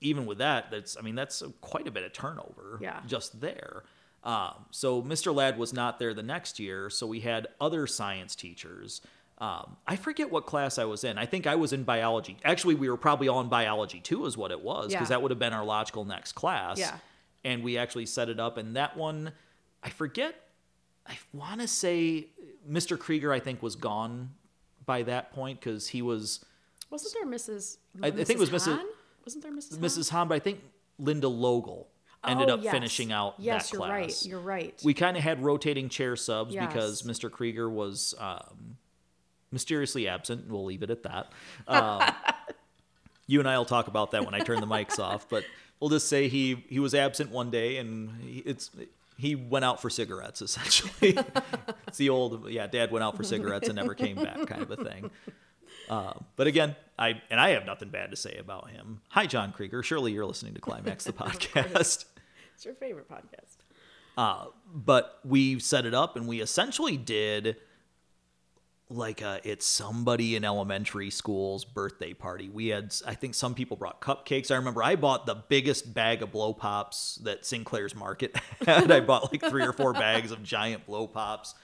even 0.00 0.24
with 0.26 0.38
that, 0.38 0.70
that's 0.70 0.96
I 0.96 1.02
mean 1.02 1.14
that's 1.14 1.42
quite 1.60 1.86
a 1.86 1.90
bit 1.90 2.02
of 2.02 2.12
turnover. 2.12 2.78
Yeah. 2.80 3.00
just 3.06 3.40
there. 3.42 3.82
Um, 4.24 4.66
so 4.70 5.02
Mr. 5.02 5.34
Ladd 5.34 5.58
was 5.58 5.72
not 5.72 5.98
there 5.98 6.14
the 6.14 6.22
next 6.22 6.58
year, 6.58 6.88
so 6.88 7.06
we 7.06 7.20
had 7.20 7.48
other 7.60 7.86
science 7.86 8.34
teachers. 8.34 9.00
Um, 9.38 9.76
I 9.86 9.96
forget 9.96 10.30
what 10.30 10.46
class 10.46 10.78
I 10.78 10.84
was 10.84 11.02
in. 11.04 11.18
I 11.18 11.26
think 11.26 11.46
I 11.48 11.56
was 11.56 11.72
in 11.72 11.82
biology. 11.82 12.36
Actually, 12.44 12.76
we 12.76 12.88
were 12.88 12.96
probably 12.96 13.26
all 13.28 13.40
in 13.40 13.48
biology 13.48 13.98
too, 14.00 14.24
is 14.26 14.36
what 14.36 14.50
it 14.52 14.60
was, 14.62 14.86
because 14.92 15.06
Yeah. 15.06 15.08
that 15.08 15.22
would 15.22 15.30
have 15.32 15.40
been 15.40 15.52
our 15.52 15.64
logical 15.64 16.04
next 16.04 16.32
class. 16.32 16.78
Yeah. 16.78 16.96
And 17.44 17.62
we 17.64 17.76
actually 17.76 18.06
set 18.06 18.28
it 18.28 18.38
up, 18.38 18.56
and 18.56 18.76
that 18.76 18.96
one, 18.96 19.32
I 19.82 19.90
forget. 19.90 20.34
I 21.06 21.18
want 21.32 21.60
to 21.60 21.66
say 21.66 22.28
Mr. 22.70 22.96
Krieger, 22.98 23.32
I 23.32 23.40
think, 23.40 23.62
was 23.62 23.74
gone 23.74 24.30
by 24.86 25.02
that 25.02 25.32
point 25.32 25.58
because 25.58 25.88
he 25.88 26.02
was 26.02 26.44
Wasn't 26.90 27.12
there 27.14 27.26
Mrs. 27.26 27.78
I- 28.02 28.06
I 28.08 28.10
think 28.12 28.30
it 28.30 28.38
was 28.38 28.50
Mrs. 28.50 28.76
Hahn? 28.76 28.86
Wasn't 29.24 29.42
there 29.42 29.52
Mrs. 29.52 29.70
Hahn? 29.72 29.80
Mrs. 29.80 30.10
Hahn, 30.10 30.28
but 30.28 30.34
I 30.36 30.38
think 30.38 30.60
Linda 30.98 31.26
Logel 31.26 31.86
ended 32.24 32.48
Oh, 32.50 32.54
up 32.54 32.62
yes. 32.62 32.72
finishing 32.72 33.10
out 33.10 33.34
Yes, 33.38 33.66
that 33.70 33.72
you're 33.72 33.80
class. 33.80 33.90
right. 33.90 34.26
You're 34.26 34.40
right. 34.40 34.80
We 34.84 34.94
kind 34.94 35.16
of 35.16 35.24
had 35.24 35.42
rotating 35.42 35.88
chair 35.88 36.14
subs 36.14 36.54
because 36.54 37.02
Mr. 37.02 37.28
Krieger 37.30 37.68
was 37.68 38.14
um, 38.18 38.76
mysteriously 39.50 40.06
absent. 40.06 40.48
We'll 40.48 40.64
leave 40.64 40.82
it 40.84 40.90
at 40.90 41.02
that. 41.02 41.32
Um, 41.66 42.02
you 43.26 43.38
and 43.40 43.48
I 43.48 43.56
will 43.58 43.64
talk 43.64 43.86
about 43.88 44.10
that 44.12 44.24
when 44.24 44.34
I 44.34 44.40
turn 44.40 44.60
the 44.60 44.66
mics 44.66 44.98
off, 44.98 45.28
but 45.28 45.44
we'll 45.82 45.90
just 45.90 46.08
say 46.08 46.28
he 46.28 46.64
he 46.68 46.78
was 46.78 46.94
absent 46.94 47.30
one 47.30 47.50
day 47.50 47.76
and 47.78 48.22
he, 48.22 48.38
it's 48.46 48.70
he 49.18 49.34
went 49.34 49.64
out 49.64 49.82
for 49.82 49.90
cigarettes 49.90 50.40
essentially. 50.40 51.18
it's 51.88 51.98
the 51.98 52.08
old 52.08 52.48
yeah, 52.48 52.68
Dad 52.68 52.92
went 52.92 53.02
out 53.02 53.16
for 53.16 53.24
cigarettes 53.24 53.66
and 53.68 53.76
never 53.76 53.94
came 53.94 54.16
back 54.16 54.46
kind 54.46 54.62
of 54.62 54.70
a 54.70 54.76
thing. 54.76 55.10
Uh, 55.90 56.12
but 56.36 56.46
again, 56.46 56.76
I 56.98 57.20
and 57.30 57.40
I 57.40 57.50
have 57.50 57.66
nothing 57.66 57.90
bad 57.90 58.10
to 58.12 58.16
say 58.16 58.36
about 58.38 58.70
him. 58.70 59.00
Hi, 59.08 59.26
John 59.26 59.52
Krieger. 59.52 59.82
Surely 59.82 60.12
you're 60.12 60.24
listening 60.24 60.54
to 60.54 60.60
Climax 60.60 61.04
the 61.04 61.12
podcast. 61.12 62.04
it's 62.54 62.64
your 62.64 62.74
favorite 62.74 63.10
podcast. 63.10 63.56
Uh, 64.16 64.46
but 64.72 65.18
we 65.24 65.58
set 65.58 65.84
it 65.84 65.94
up 65.94 66.16
and 66.16 66.28
we 66.28 66.40
essentially 66.40 66.96
did 66.96 67.56
like 68.92 69.20
a 69.22 69.40
it's 69.44 69.66
somebody 69.66 70.36
in 70.36 70.44
elementary 70.44 71.10
school's 71.10 71.64
birthday 71.64 72.12
party. 72.14 72.48
We 72.48 72.68
had 72.68 72.94
I 73.06 73.14
think 73.14 73.34
some 73.34 73.54
people 73.54 73.76
brought 73.76 74.00
cupcakes. 74.00 74.50
I 74.50 74.56
remember 74.56 74.82
I 74.82 74.96
bought 74.96 75.26
the 75.26 75.34
biggest 75.34 75.92
bag 75.94 76.22
of 76.22 76.32
blow 76.32 76.52
pops 76.52 77.16
that 77.24 77.44
Sinclair's 77.46 77.94
Market 77.94 78.36
had. 78.66 78.90
I 78.90 79.00
bought 79.00 79.32
like 79.32 79.42
three 79.48 79.64
or 79.64 79.72
four 79.72 79.92
bags 79.92 80.30
of 80.30 80.42
giant 80.42 80.86
blow 80.86 81.06
pops 81.06 81.54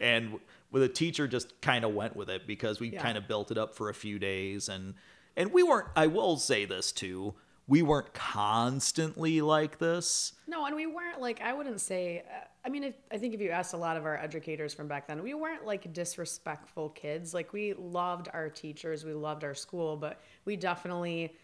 and 0.00 0.38
with 0.70 0.82
a 0.82 0.88
teacher 0.88 1.26
just 1.28 1.60
kind 1.60 1.84
of 1.84 1.94
went 1.94 2.14
with 2.16 2.28
it 2.28 2.46
because 2.46 2.80
we 2.80 2.88
Yeah. 2.90 3.02
kind 3.02 3.16
of 3.16 3.26
built 3.28 3.50
it 3.50 3.58
up 3.58 3.74
for 3.74 3.88
a 3.88 3.94
few 3.94 4.18
days 4.18 4.68
and 4.68 4.94
and 5.36 5.52
we 5.52 5.62
weren't 5.62 5.88
I 5.96 6.06
will 6.08 6.36
say 6.36 6.64
this 6.64 6.92
too. 6.92 7.34
We 7.66 7.82
weren't 7.82 8.14
constantly 8.14 9.40
like 9.42 9.78
this. 9.78 10.32
No, 10.46 10.64
and 10.64 10.74
we 10.74 10.86
weren't 10.86 11.20
like 11.20 11.40
I 11.42 11.52
wouldn't 11.52 11.80
say. 11.80 12.22
Uh, 12.26 12.44
I 12.68 12.70
mean, 12.70 12.84
if, 12.84 12.96
I 13.10 13.16
think 13.16 13.32
if 13.32 13.40
you 13.40 13.48
asked 13.48 13.72
a 13.72 13.78
lot 13.78 13.96
of 13.96 14.04
our 14.04 14.18
educators 14.18 14.74
from 14.74 14.88
back 14.88 15.08
then, 15.08 15.22
we 15.22 15.32
weren't 15.32 15.64
like 15.64 15.90
disrespectful 15.94 16.90
kids. 16.90 17.32
Like 17.32 17.54
we 17.54 17.72
loved 17.72 18.28
our 18.34 18.50
teachers, 18.50 19.06
we 19.06 19.14
loved 19.14 19.42
our 19.42 19.54
school, 19.54 19.96
but 19.96 20.20
we 20.44 20.54
definitely 20.54 21.34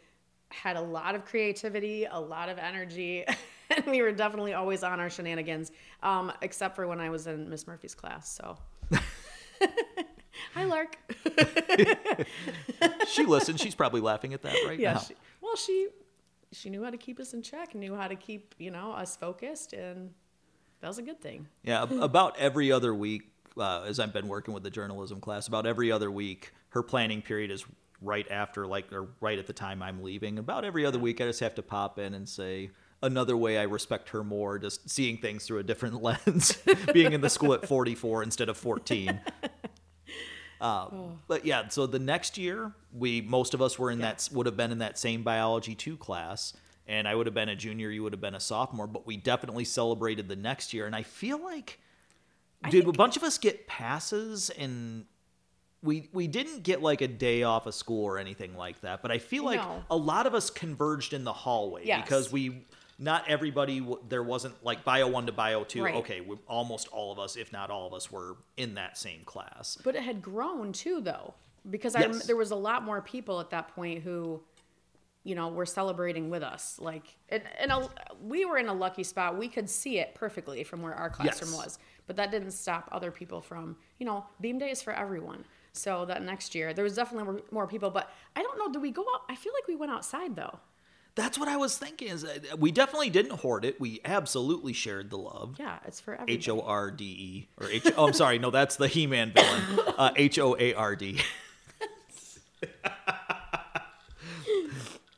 had 0.50 0.76
a 0.76 0.80
lot 0.82 1.14
of 1.14 1.24
creativity, 1.24 2.04
a 2.04 2.20
lot 2.20 2.50
of 2.50 2.58
energy, 2.58 3.24
and 3.74 3.87
we 3.87 4.02
were 4.02 4.12
definitely 4.12 4.52
always 4.52 4.82
on 4.82 5.00
our 5.00 5.08
shenanigans. 5.08 5.72
Um, 6.02 6.30
except 6.42 6.76
for 6.76 6.87
when 6.87 7.00
I 7.00 7.08
was 7.08 7.26
in 7.26 7.48
Miss 7.48 7.66
Murphy's 7.66 7.94
class. 7.94 8.28
So. 8.28 8.58
Hi, 10.52 10.64
Lark. 10.64 10.98
She 13.08 13.24
listened. 13.24 13.60
She's 13.60 13.74
probably 13.74 14.02
laughing 14.02 14.34
at 14.34 14.42
that 14.42 14.56
right 14.66 14.78
Yeah. 14.78 14.94
now. 14.94 14.98
She, 14.98 15.14
well, 15.40 15.56
she 15.56 15.88
she 16.52 16.68
knew 16.68 16.84
how 16.84 16.90
to 16.90 16.96
keep 16.98 17.18
us 17.18 17.32
in 17.32 17.40
check, 17.42 17.74
knew 17.74 17.94
how 17.94 18.08
to 18.08 18.16
keep 18.16 18.54
you 18.58 18.70
know 18.70 18.92
us 18.92 19.16
focused, 19.16 19.72
and 19.72 20.10
that 20.84 20.88
was 20.88 20.98
a 20.98 21.02
good 21.02 21.22
thing. 21.22 21.48
Yeah, 21.62 21.86
about 22.02 22.38
every 22.38 22.70
other 22.70 22.94
week, 22.94 23.22
uh, 23.56 23.84
as 23.84 23.98
I've 23.98 24.12
been 24.12 24.28
working 24.28 24.52
with 24.52 24.64
the 24.64 24.70
journalism 24.70 25.18
class, 25.18 25.48
about 25.48 25.64
every 25.64 25.90
other 25.90 26.10
week, 26.10 26.52
her 26.68 26.82
planning 26.82 27.22
period 27.22 27.50
is 27.50 27.64
right 28.02 28.30
after, 28.30 28.66
like, 28.66 28.92
or 28.92 29.08
right 29.22 29.38
at 29.38 29.46
the 29.46 29.54
time 29.54 29.82
I'm 29.82 30.02
leaving. 30.02 30.38
About 30.38 30.62
every 30.62 30.84
other 30.84 30.98
week, 30.98 31.22
I 31.22 31.24
just 31.24 31.40
have 31.40 31.54
to 31.54 31.62
pop 31.62 31.98
in 31.98 32.12
and 32.12 32.28
say 32.28 32.70
another 33.02 33.34
way 33.34 33.56
I 33.56 33.62
respect 33.62 34.10
her 34.10 34.22
more, 34.22 34.58
just 34.58 34.90
seeing 34.90 35.16
things 35.16 35.46
through 35.46 35.60
a 35.60 35.62
different 35.62 36.02
lens, 36.02 36.58
being 36.92 37.14
in 37.14 37.22
the 37.22 37.30
school 37.30 37.54
at 37.54 37.66
44 37.66 38.22
instead 38.22 38.50
of 38.50 38.58
14. 38.58 39.20
Uh, 40.60 40.88
But 41.28 41.44
yeah, 41.44 41.68
so 41.68 41.86
the 41.86 41.98
next 41.98 42.38
year, 42.38 42.72
we 42.90 43.20
most 43.20 43.52
of 43.52 43.60
us 43.60 43.78
were 43.78 43.90
in 43.90 43.98
that 43.98 44.26
would 44.32 44.46
have 44.46 44.56
been 44.56 44.72
in 44.72 44.78
that 44.78 44.98
same 44.98 45.22
biology 45.22 45.74
two 45.74 45.98
class, 45.98 46.54
and 46.86 47.08
I 47.08 47.14
would 47.14 47.26
have 47.26 47.34
been 47.34 47.48
a 47.48 47.56
junior, 47.56 47.90
you 47.90 48.02
would 48.02 48.12
have 48.12 48.20
been 48.20 48.34
a 48.34 48.40
sophomore, 48.40 48.86
but 48.86 49.06
we 49.06 49.16
definitely 49.16 49.64
celebrated 49.64 50.28
the 50.28 50.36
next 50.36 50.72
year, 50.74 50.86
and 50.86 50.94
I 50.94 51.02
feel 51.02 51.42
like, 51.42 51.80
did 52.70 52.86
a 52.88 52.92
bunch 52.92 53.16
of 53.16 53.22
us 53.22 53.38
get 53.38 53.66
passes 53.66 54.50
and? 54.50 55.06
We, 55.82 56.08
we 56.14 56.28
didn't 56.28 56.62
get 56.62 56.80
like 56.80 57.02
a 57.02 57.08
day 57.08 57.42
off 57.42 57.66
of 57.66 57.74
school 57.74 58.06
or 58.06 58.16
anything 58.16 58.56
like 58.56 58.80
that, 58.80 59.02
but 59.02 59.10
I 59.10 59.18
feel 59.18 59.44
like 59.44 59.60
No. 59.60 59.84
a 59.90 59.96
lot 59.98 60.26
of 60.26 60.34
us 60.34 60.48
converged 60.48 61.12
in 61.12 61.24
the 61.24 61.32
hallway 61.34 61.82
Yes. 61.84 62.02
because 62.02 62.32
we 62.32 62.64
not 62.98 63.28
everybody 63.28 63.86
there 64.08 64.22
wasn't 64.22 64.54
like 64.64 64.82
bio 64.82 65.08
1 65.08 65.26
to 65.26 65.32
bio 65.32 65.62
2 65.62 65.84
Right. 65.84 65.94
okay 65.96 66.22
we, 66.22 66.36
almost 66.48 66.88
all 66.88 67.12
of 67.12 67.18
us 67.18 67.36
if 67.36 67.52
not 67.52 67.68
all 67.70 67.86
of 67.86 67.92
us 67.92 68.10
were 68.10 68.36
in 68.56 68.76
that 68.76 68.96
same 68.96 69.24
class 69.26 69.76
But 69.84 69.94
it 69.94 70.04
had 70.04 70.22
grown 70.22 70.72
too, 70.72 71.02
though, 71.02 71.34
because 71.68 71.94
I 71.94 72.00
Yes. 72.00 72.24
there 72.26 72.36
was 72.36 72.50
a 72.50 72.56
lot 72.56 72.82
more 72.82 73.02
people 73.02 73.38
at 73.40 73.50
that 73.50 73.68
point 73.74 74.02
who, 74.02 74.40
you 75.24 75.34
know, 75.34 75.48
were 75.48 75.66
celebrating 75.66 76.30
with 76.30 76.42
us. 76.42 76.78
Like, 76.78 77.16
and, 77.30 77.42
and 77.58 77.72
a, 77.72 77.88
we 78.22 78.44
were 78.44 78.58
in 78.58 78.68
a 78.68 78.74
lucky 78.74 79.02
spot. 79.02 79.37
We 79.38 79.48
could 79.48 79.68
see 79.68 79.98
it 79.98 80.14
perfectly 80.14 80.62
from 80.64 80.82
where 80.82 80.94
our 80.94 81.10
classroom 81.10 81.50
Yes. 81.52 81.64
was, 81.64 81.78
but 82.06 82.16
that 82.16 82.30
didn't 82.30 82.50
stop 82.52 82.88
other 82.92 83.10
people 83.10 83.40
from, 83.40 83.76
you 83.98 84.06
know, 84.06 84.26
Beam 84.40 84.58
Day 84.58 84.70
is 84.70 84.82
for 84.82 84.92
everyone. 84.92 85.44
So 85.72 86.04
that 86.04 86.22
next 86.22 86.54
year 86.54 86.72
there 86.74 86.84
was 86.84 86.94
definitely 86.94 87.42
more, 87.50 87.66
people, 87.66 87.90
but 87.90 88.10
I 88.37 88.42
don't 88.42 88.58
know. 88.58 88.70
Did 88.72 88.80
we 88.82 88.90
go 88.92 89.02
out? 89.14 89.22
I 89.28 89.34
feel 89.34 89.52
like 89.54 89.66
we 89.66 89.74
went 89.74 89.90
outside 89.90 90.37
though. 90.37 90.60
That's 91.16 91.38
what 91.38 91.48
I 91.48 91.56
was 91.56 91.78
thinking. 91.78 92.08
Is 92.08 92.22
that 92.22 92.58
we 92.58 92.70
definitely 92.72 93.08
didn't 93.10 93.38
hoard 93.40 93.64
it. 93.64 93.80
We 93.80 94.00
absolutely 94.04 94.72
shared 94.72 95.10
the 95.10 95.16
love. 95.16 95.56
Yeah, 95.58 95.78
it's 95.87 96.00
for 96.00 96.14
everybody. 96.14 96.34
H 96.34 96.48
O 96.48 96.60
R 96.60 96.90
D 96.90 97.04
E 97.04 97.48
or 97.60 97.68
H. 97.70 97.87
Oh, 97.96 98.06
I'm 98.08 98.12
sorry. 98.12 98.38
No, 98.40 98.50
that's 98.50 98.76
the 98.76 98.88
He-Man 98.88 99.32
villain. 99.32 99.62
Uh, 99.96 100.10
H 100.16 100.38
O 100.40 100.56
A 100.58 100.74
R 100.74 100.94
D. 100.96 101.20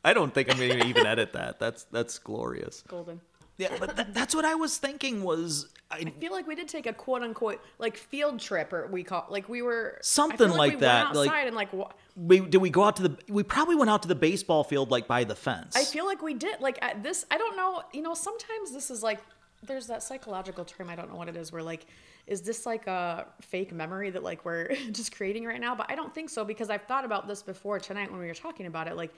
I 0.07 0.15
don't 0.15 0.33
think 0.33 0.51
I'm 0.51 0.57
going 0.59 0.79
to 0.81 0.87
even 0.87 1.05
edit 1.07 1.33
that. 1.35 1.59
That's 1.59 1.83
that's 1.85 2.19
glorious. 2.19 2.83
Golden. 2.87 3.21
Yeah, 3.59 3.75
but 3.81 3.97
th- 3.97 4.09
that's 4.13 4.35
what 4.35 4.45
I 4.45 4.55
was 4.55 4.77
thinking. 4.79 5.23
Was 5.25 5.69
I, 5.91 5.97
I 5.97 6.11
feel 6.21 6.31
like 6.33 6.47
we 6.47 6.55
did 6.55 6.69
take 6.69 6.87
a 6.87 6.93
quote 6.93 7.23
unquote 7.23 7.61
like 7.79 7.97
field 7.97 8.39
trip, 8.39 8.73
or 8.73 8.87
we 8.87 9.03
call 9.03 9.27
like 9.31 9.49
we 9.49 9.63
were 9.63 9.99
Something 10.03 10.49
feel 10.49 10.57
like 10.57 10.75
we 10.75 10.81
that, 10.81 11.05
Went 11.07 11.17
like- 11.17 11.29
outside 11.29 11.47
and 11.49 11.57
like 11.57 11.73
wa- 11.73 11.91
we 12.17 12.41
did 12.41 12.59
we 12.59 12.71
go 12.71 12.85
out 12.85 12.97
to 12.97 13.03
the? 13.09 13.19
We 13.29 13.43
probably 13.43 13.75
went 13.75 13.91
out 13.91 14.03
to 14.03 14.09
the 14.09 14.15
baseball 14.15 14.63
field 14.63 14.91
like 14.91 15.09
by 15.09 15.25
the 15.25 15.35
fence. 15.35 15.75
I 15.75 15.85
feel 15.85 16.07
like 16.07 16.23
we 16.23 16.35
did. 16.35 16.61
Like 16.61 16.79
at 16.83 17.03
this, 17.03 17.25
I 17.31 17.39
don't 17.39 17.57
know. 17.57 17.83
You 17.93 18.03
know, 18.03 18.15
sometimes 18.15 18.73
this 18.73 18.91
is 18.91 19.03
like 19.03 19.21
there's 19.67 19.87
that 19.89 20.03
psychological 20.03 20.65
term. 20.67 20.89
I 20.91 20.95
don't 20.97 21.11
know 21.11 21.17
what 21.17 21.29
it 21.29 21.37
is. 21.37 21.51
Where 21.51 21.63
like, 21.63 21.87
is 22.27 22.43
this 22.43 22.67
like 22.67 22.87
a 22.87 23.27
fake 23.41 23.73
memory 23.73 24.11
that 24.11 24.23
like 24.23 24.45
we're 24.45 24.69
just 24.93 25.17
creating 25.17 25.47
right 25.47 25.61
now? 25.61 25.75
But 25.75 25.91
I 25.91 25.95
don't 25.95 26.15
think 26.15 26.29
so 26.29 26.45
because 26.45 26.69
I've 26.69 26.83
thought 26.85 27.07
about 27.07 27.27
this 27.27 27.43
before 27.43 27.79
tonight 27.81 28.11
when 28.11 28.21
we 28.21 28.27
were 28.27 28.35
talking 28.35 28.67
about 28.67 28.87
it. 28.87 28.97
Like, 28.97 29.15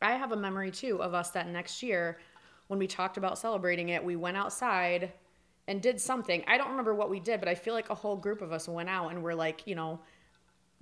I 0.00 0.12
have 0.12 0.32
a 0.32 0.36
memory 0.36 0.70
too 0.70 1.02
of 1.02 1.14
us 1.14 1.30
that 1.30 1.48
next 1.48 1.82
year 1.82 2.18
when 2.68 2.78
we 2.78 2.86
talked 2.86 3.16
about 3.16 3.38
celebrating 3.38 3.88
it, 3.88 4.04
we 4.04 4.16
went 4.16 4.36
outside 4.36 5.12
and 5.66 5.82
did 5.82 6.00
something. 6.00 6.44
I 6.46 6.56
don't 6.56 6.70
remember 6.70 6.94
what 6.94 7.10
we 7.10 7.20
did, 7.20 7.40
but 7.40 7.48
I 7.48 7.54
feel 7.54 7.74
like 7.74 7.90
a 7.90 7.94
whole 7.94 8.16
group 8.16 8.40
of 8.40 8.52
us 8.52 8.68
went 8.68 8.88
out 8.88 9.10
and 9.10 9.22
we're 9.22 9.34
like, 9.34 9.66
you 9.66 9.74
know, 9.74 10.00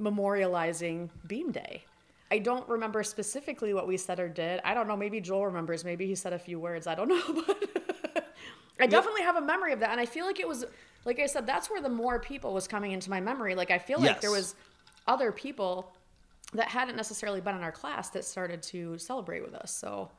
memorializing 0.01 1.09
Beam 1.27 1.51
Day. 1.51 1.85
I 2.31 2.39
don't 2.39 2.69
remember 2.69 3.03
specifically 3.03 3.73
what 3.73 3.87
we 3.87 3.97
said 3.97 4.19
or 4.19 4.29
did. 4.29 4.61
I 4.65 4.75
don't 4.75 4.89
know. 4.89 4.97
Maybe 4.97 5.21
Joel 5.21 5.47
remembers. 5.47 5.85
Maybe 5.85 6.07
he 6.07 6.15
said 6.15 6.33
a 6.33 6.39
few 6.39 6.59
words. 6.59 6.87
I 6.87 6.95
don't 6.95 7.09
know. 7.37 7.45
But 7.47 8.85
I 8.85 8.87
definitely 8.87 9.23
have 9.23 9.37
a 9.37 9.41
memory 9.41 9.73
of 9.73 9.81
that. 9.81 9.91
And 9.91 10.01
I 10.01 10.07
feel 10.07 10.27
like 10.27 10.41
it 10.41 10.47
was, 10.47 10.65
like 11.05 11.21
I 11.21 11.27
said, 11.27 11.47
that's 11.47 11.71
where 11.71 11.81
the 11.81 11.89
more 11.89 12.19
people 12.19 12.53
was 12.53 12.69
coming 12.69 12.93
into 12.93 13.11
my 13.11 13.21
memory. 13.21 13.55
Like 13.55 13.71
I 13.71 13.79
feel 13.79 14.01
like 14.01 14.21
there 14.21 14.31
was 14.31 14.55
other 15.07 15.33
people 15.33 15.95
that 16.53 16.69
hadn't 16.69 16.97
necessarily 16.97 17.41
been 17.41 17.57
in 17.57 17.63
our 17.63 17.73
class 17.73 18.11
that 18.11 18.25
started 18.25 18.63
to 18.65 18.99
celebrate 18.99 19.43
with 19.43 19.55
us. 19.55 19.75
So 19.75 20.11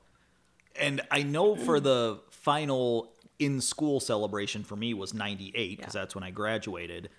and 0.76 1.02
I 1.10 1.24
know 1.24 1.56
for 1.56 1.80
the 1.80 2.20
final 2.30 3.12
in 3.40 3.62
school 3.62 4.00
celebration 4.00 4.63
for 4.63 4.76
me 4.76 4.94
was 4.94 5.13
98 5.13 5.78
because 5.78 5.96
Yeah. 5.96 6.02
that's 6.02 6.16
when 6.16 6.24
I 6.24 6.32
graduated. 6.32 7.10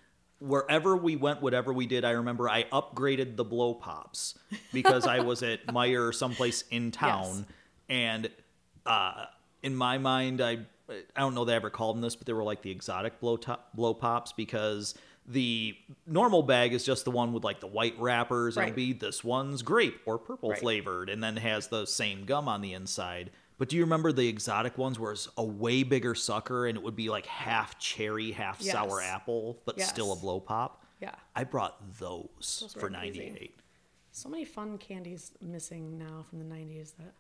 Wherever 0.40 0.96
we 0.96 1.16
went, 1.16 1.42
whatever 1.42 1.72
we 1.72 1.86
did, 1.86 2.04
I 2.04 2.10
remember 2.12 2.48
I 2.48 2.64
upgraded 2.64 3.34
the 3.36 3.44
blow 3.44 3.74
pops 3.74 4.38
because 4.72 5.06
I 5.06 5.20
was 5.20 5.42
at 5.42 5.66
Meijer 5.68 6.08
or 6.08 6.12
someplace 6.12 6.62
in 6.70 6.92
town. 6.92 7.46
And 7.88 8.30
uh, 8.86 9.24
in 9.62 9.74
my 9.74 9.98
mind, 9.98 10.40
I 10.40 10.58
I 10.88 11.20
don't 11.20 11.34
know 11.34 11.44
they 11.44 11.54
ever 11.54 11.70
called 11.70 11.96
them 11.96 12.02
this, 12.02 12.14
but 12.16 12.26
they 12.26 12.32
were 12.32 12.44
like 12.44 12.62
the 12.62 12.70
exotic 12.70 13.18
blow 13.20 13.36
top, 13.36 13.70
blow 13.74 13.92
pops 13.94 14.32
because 14.32 14.94
the 15.30 15.76
normal 16.06 16.42
bag 16.42 16.72
is 16.72 16.84
just 16.84 17.04
the 17.04 17.10
one 17.10 17.32
with 17.32 17.44
like 17.44 17.60
the 17.60 17.66
white 17.66 17.94
wrappers. 17.98 18.56
and 18.56 18.62
Right. 18.62 18.68
It'll 18.68 18.76
be 18.76 18.92
this 18.94 19.22
one's 19.22 19.62
grape 19.62 20.00
or 20.06 20.18
purple 20.18 20.50
Right. 20.50 20.58
flavored, 20.58 21.10
and 21.10 21.22
then 21.22 21.36
has 21.36 21.68
the 21.68 21.86
same 21.86 22.24
gum 22.24 22.48
on 22.48 22.60
the 22.62 22.72
inside. 22.72 23.30
But 23.58 23.68
do 23.68 23.76
you 23.76 23.82
remember 23.82 24.10
the 24.12 24.26
exotic 24.28 24.78
ones 24.78 24.98
where 24.98 25.12
it's 25.12 25.28
a 25.36 25.44
way 25.44 25.82
bigger 25.82 26.14
sucker 26.14 26.66
and 26.66 26.78
it 26.78 26.82
would 26.82 26.96
be 26.96 27.10
like 27.10 27.26
half 27.26 27.78
cherry, 27.78 28.30
half 28.32 28.62
sour 28.62 29.00
apple, 29.02 29.60
but 29.64 29.80
still 29.80 30.12
a 30.12 30.16
blow 30.16 30.40
pop? 30.40 30.84
Yeah. 31.00 31.14
I 31.36 31.44
brought 31.44 31.76
those, 31.98 32.58
Those 32.62 32.72
for 32.74 32.86
amazing. 32.86 33.32
98. 33.34 33.60
so 34.12 34.28
many 34.28 34.44
fun 34.44 34.78
candies 34.78 35.32
missing 35.40 35.98
now 35.98 36.24
from 36.28 36.38
the 36.38 36.44
90s 36.44 36.92
that 36.98 37.14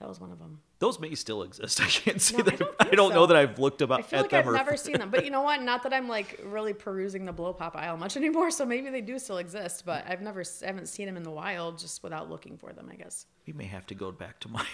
that 0.00 0.08
was 0.08 0.18
one 0.20 0.32
of 0.32 0.38
them. 0.38 0.60
Those 0.80 0.98
may 0.98 1.14
still 1.14 1.42
exist. 1.42 1.80
I 1.82 1.86
can't 1.86 2.20
see 2.20 2.36
No, 2.36 2.40
I 2.40 2.50
that. 2.50 2.58
don't 2.58 2.74
I 2.80 2.90
don't 2.94 3.14
know 3.14 3.26
that 3.26 3.36
I've 3.36 3.58
looked 3.58 3.82
about 3.82 4.00
I 4.00 4.02
feel 4.02 4.18
at 4.20 4.22
like 4.22 4.30
them 4.30 4.40
I've 4.40 4.46
or 4.48 4.52
never 4.54 4.76
seen 4.76 4.98
them, 4.98 5.10
but 5.10 5.24
you 5.24 5.30
know 5.30 5.42
what? 5.42 5.62
Not 5.62 5.82
that 5.84 5.92
I'm 5.92 6.08
like 6.08 6.40
really 6.44 6.72
perusing 6.72 7.26
the 7.26 7.32
blow 7.32 7.52
pop 7.52 7.76
aisle 7.76 7.96
much 7.98 8.16
anymore, 8.16 8.50
so 8.50 8.64
maybe 8.66 8.88
they 8.90 9.02
do 9.02 9.18
still 9.18 9.38
exist. 9.38 9.84
But 9.86 10.04
I've 10.08 10.22
never, 10.22 10.42
I 10.62 10.66
haven't 10.66 10.86
seen 10.88 11.06
them 11.06 11.16
in 11.16 11.22
the 11.22 11.30
wild 11.30 11.78
just 11.78 12.02
without 12.02 12.30
looking 12.30 12.56
for 12.56 12.72
them. 12.72 12.88
I 12.90 12.96
guess. 12.96 13.26
we 13.46 13.52
may 13.52 13.66
have 13.66 13.86
to 13.86 13.94
go 13.94 14.10
back 14.10 14.40
to 14.40 14.48
my 14.48 14.66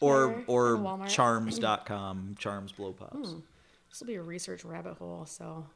or 0.00 0.24
Or 0.24 0.44
or 0.46 0.74
in 0.76 0.82
Walmart. 0.82 1.08
charms.com 1.08 2.34
charms 2.38 2.72
blow 2.72 2.92
pops. 2.92 3.30
Hmm. 3.30 3.38
This 3.90 4.00
will 4.00 4.06
be 4.08 4.16
a 4.16 4.22
research 4.22 4.64
rabbit 4.64 4.94
hole. 4.94 5.24
So 5.26 5.66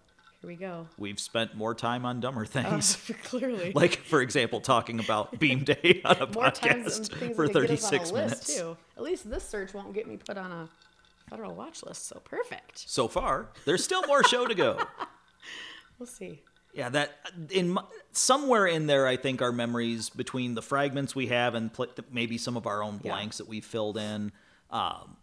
here 0.41 0.49
we 0.49 0.57
go. 0.57 0.87
We've 0.99 1.19
spent 1.19 1.55
more 1.57 1.75
time 1.75 2.05
on 2.05 2.21
dumber 2.21 2.45
things. 2.47 2.97
Clearly, 3.25 3.73
like 3.75 3.97
for 3.97 4.21
example 4.23 4.61
talking 4.61 5.01
about 5.01 5.39
beam 5.39 5.65
day 5.65 6.01
on 6.05 6.17
a 6.17 6.27
podcast 6.27 7.35
for 7.35 7.47
that 7.49 7.53
could 7.55 7.69
get 7.69 7.79
us 7.79 7.85
on 7.85 7.95
a 7.95 7.99
36 7.99 8.11
list 8.11 8.15
minutes 8.15 8.57
too. 8.57 8.77
At 8.97 9.03
least 9.03 9.29
this 9.31 9.45
search 9.45 9.75
won't 9.75 9.95
get 9.95 10.07
me 10.07 10.17
put 10.17 10.39
on 10.39 10.51
a 10.53 10.69
federal 11.29 11.55
watch 11.55 11.83
list. 11.83 12.07
So 12.07 12.21
perfect. 12.25 12.79
so 12.89 13.07
far 13.09 13.49
there's 13.67 13.85
still 13.85 14.03
more 14.07 14.23
show 14.25 14.47
to 14.47 14.55
go 14.55 14.79
We'll 15.99 16.07
see. 16.07 16.41
yeah 16.73 16.89
that 16.91 17.11
in 17.51 17.71
my, 17.71 17.83
somewhere 18.13 18.67
in 18.67 18.87
there 18.87 19.07
i 19.07 19.17
think 19.17 19.43
our 19.43 19.51
memories 19.53 20.09
between 20.11 20.55
the 20.55 20.63
fragments 20.63 21.15
we 21.15 21.27
have 21.27 21.55
and 21.55 21.73
pl- 21.73 21.89
maybe 22.13 22.39
some 22.39 22.57
of 22.57 22.67
our 22.67 22.83
own 22.83 23.01
Yeah. 23.03 23.11
blanks 23.13 23.39
that 23.39 23.49
we 23.49 23.61
filled 23.61 23.99
in 23.99 24.33
um, 24.71 25.17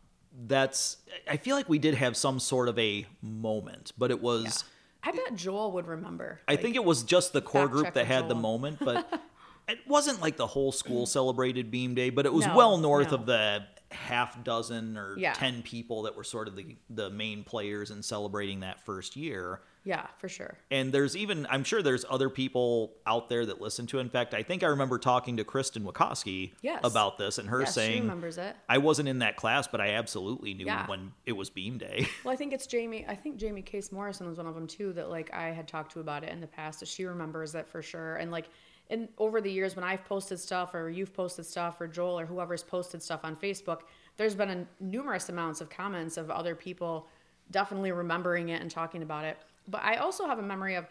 that's 0.48 0.98
i 1.30 1.38
feel 1.38 1.56
like 1.56 1.70
we 1.70 1.80
did 1.80 1.96
have 1.96 2.16
some 2.18 2.40
sort 2.40 2.68
of 2.70 2.78
a 2.78 3.06
moment 3.22 3.94
but 3.98 4.12
it 4.12 4.22
was 4.22 4.64
I 5.06 5.12
bet 5.12 5.36
Joel 5.36 5.72
would 5.74 5.88
remember. 5.88 6.40
I 6.48 6.56
think 6.56 6.76
it 6.76 6.84
was 6.84 7.04
just 7.04 7.32
the 7.34 7.42
core 7.42 7.68
group 7.68 7.94
that 7.94 8.06
had 8.08 8.28
the 8.28 8.36
moment, 8.36 8.80
but 8.80 9.22
it 9.70 9.80
wasn't 9.88 10.22
like 10.22 10.36
the 10.38 10.48
whole 10.48 10.72
school 10.72 11.06
mm. 11.06 11.08
celebrated 11.08 11.70
Beam 11.70 11.94
Day, 11.94 12.10
but 12.10 12.26
it 12.26 12.34
was 12.34 12.46
No, 12.48 12.56
well 12.56 12.78
north 12.78 13.12
no. 13.12 13.18
of 13.18 13.26
the 13.26 13.66
half 13.92 14.44
dozen 14.44 14.98
or 14.98 15.18
Yeah. 15.18 15.34
10 15.34 15.62
people 15.62 16.04
that 16.04 16.16
were 16.16 16.24
sort 16.24 16.48
of 16.48 16.56
the, 16.56 16.76
the 16.90 17.10
main 17.10 17.44
players 17.44 17.92
in 17.92 18.02
celebrating 18.04 18.62
that 18.62 18.84
first 18.84 19.16
year. 19.16 19.62
Yeah, 19.86 20.08
for 20.18 20.28
sure. 20.28 20.58
And 20.72 20.92
there's 20.92 21.16
even, 21.16 21.46
I'm 21.50 21.64
sure 21.64 21.84
there's 21.84 22.04
other 22.10 22.28
people 22.30 22.92
out 23.06 23.30
there 23.30 23.46
that 23.46 23.62
listen 23.62 23.86
to. 23.88 24.00
it. 24.00 24.02
In 24.02 24.10
fact, 24.10 24.34
I 24.34 24.42
think 24.42 24.64
I 24.64 24.68
remember 24.68 24.98
talking 24.98 25.38
to 25.38 25.44
Kristen 25.44 25.84
Wachowski 25.84 26.54
Yes. 26.64 26.82
about 26.84 27.20
this 27.20 27.38
and 27.38 27.48
her 27.50 27.60
Yes, 27.62 27.70
she 27.70 27.74
saying, 27.80 28.02
remembers 28.02 28.40
it. 28.40 28.56
I 28.68 28.80
wasn't 28.80 29.10
in 29.10 29.20
that 29.20 29.36
class, 29.36 29.68
but 29.68 29.80
I 29.80 29.92
absolutely 29.92 30.56
knew 30.56 30.66
Yeah. 30.66 30.88
when 30.88 31.12
it 31.28 31.34
was 31.34 31.50
Beam 31.52 31.78
Day. 31.78 32.08
Well, 32.26 32.34
I 32.34 32.36
think 32.36 32.52
it's 32.54 32.66
Jamie. 32.66 33.06
I 33.08 33.14
think 33.16 33.38
Jamie 33.38 33.62
Case 33.62 33.92
Morrison 33.92 34.28
was 34.28 34.38
one 34.38 34.48
of 34.48 34.56
them 34.56 34.66
too. 34.66 34.92
That 34.94 35.10
like 35.12 35.32
I 35.34 35.52
had 35.52 35.68
talked 35.68 35.92
to 35.94 36.00
about 36.00 36.24
it 36.24 36.32
in 36.32 36.42
the 36.42 36.48
past. 36.48 36.80
That 36.80 36.88
she 36.90 37.06
remembers 37.06 37.54
it 37.54 37.68
for 37.68 37.84
sure. 37.84 38.16
And 38.16 38.32
like, 38.32 38.50
in 38.90 39.08
over 39.20 39.40
the 39.42 39.52
years 39.52 39.76
when 39.76 39.84
I've 39.86 40.04
posted 40.06 40.40
stuff 40.40 40.74
or 40.74 40.90
you've 40.90 41.14
posted 41.14 41.46
stuff 41.46 41.80
or 41.80 41.88
Joel 41.88 42.20
or 42.20 42.26
whoever's 42.26 42.64
posted 42.64 43.04
stuff 43.04 43.20
on 43.24 43.36
Facebook, 43.36 43.82
there's 44.18 44.34
been 44.36 44.50
a 44.50 44.66
numerous 44.84 45.30
amounts 45.30 45.62
of 45.62 45.70
comments 45.70 46.18
of 46.18 46.32
other 46.32 46.56
people 46.56 47.08
definitely 47.52 47.92
remembering 47.92 48.50
it 48.50 48.62
and 48.62 48.72
talking 48.72 49.04
about 49.04 49.24
it. 49.26 49.38
But 49.68 49.84
I 49.84 49.96
also 49.98 50.26
have 50.28 50.40
a 50.40 50.44
memory 50.44 50.76
of 50.76 50.86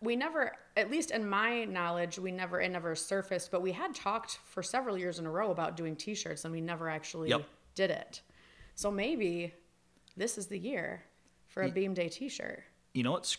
we 0.00 0.16
never, 0.16 0.52
at 0.76 0.90
least 0.90 1.10
in 1.12 1.28
my 1.28 1.64
knowledge, 1.64 2.18
we 2.18 2.32
never 2.32 2.60
it 2.60 2.70
never 2.70 2.94
surfaced. 2.94 3.50
But 3.50 3.62
we 3.62 3.72
had 3.72 3.94
talked 3.94 4.38
for 4.44 4.62
several 4.62 4.98
years 4.98 5.18
in 5.18 5.26
a 5.26 5.30
row 5.30 5.50
about 5.50 5.76
doing 5.76 5.94
T-shirts, 5.96 6.44
and 6.44 6.52
we 6.52 6.60
never 6.60 6.88
actually 6.88 7.28
Yep. 7.30 7.44
did 7.74 7.90
it. 7.90 8.22
So 8.74 8.90
maybe 8.90 9.54
this 10.16 10.38
is 10.38 10.46
the 10.48 10.58
year 10.58 11.04
for 11.48 11.62
a 11.62 11.70
Beam 11.70 11.94
Day 11.94 12.08
T-shirt. 12.08 12.64
you 12.94 13.02
know 13.02 13.12
what? 13.12 13.36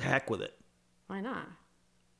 Heck 0.00 0.28
with 0.30 0.40
it. 0.42 0.58
Why 1.06 1.20
not? 1.20 1.46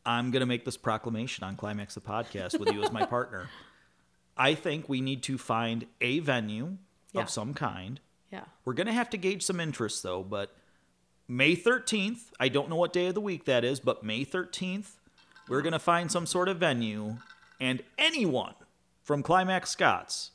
I'm 0.04 0.30
going 0.30 0.40
to 0.40 0.46
make 0.46 0.64
this 0.64 0.76
proclamation 0.76 1.42
on 1.42 1.56
Climax 1.56 1.94
the 1.94 2.00
podcast 2.00 2.58
with 2.60 2.72
you 2.72 2.82
as 2.82 2.92
my 2.92 3.04
partner. 3.06 3.48
I 4.36 4.54
think 4.54 4.88
we 4.88 5.00
need 5.00 5.22
to 5.24 5.36
find 5.38 5.86
a 6.00 6.18
venue 6.20 6.76
Yeah. 7.12 7.22
of 7.22 7.30
some 7.30 7.54
kind. 7.54 7.98
Yeah. 8.30 8.44
We're 8.64 8.74
going 8.74 8.86
to 8.86 8.92
have 8.92 9.10
to 9.10 9.16
gauge 9.16 9.42
some 9.42 9.58
interest 9.58 10.02
though, 10.02 10.22
but 10.22 10.54
May 11.28 11.56
13th, 11.56 12.30
I 12.38 12.48
don't 12.48 12.68
know 12.70 12.76
what 12.76 12.92
day 12.92 13.08
of 13.08 13.14
the 13.14 13.20
week 13.20 13.44
that 13.46 13.64
is, 13.64 13.80
but 13.80 14.04
May 14.04 14.24
13th, 14.24 14.92
we're 15.48 15.62
going 15.62 15.72
to 15.72 15.78
find 15.78 16.10
some 16.10 16.26
sort 16.26 16.48
of 16.48 16.58
venue 16.58 17.16
and 17.60 17.82
anyone 17.98 18.54
from 19.02 19.22
Climax 19.22 19.70
Scotts 19.70 20.30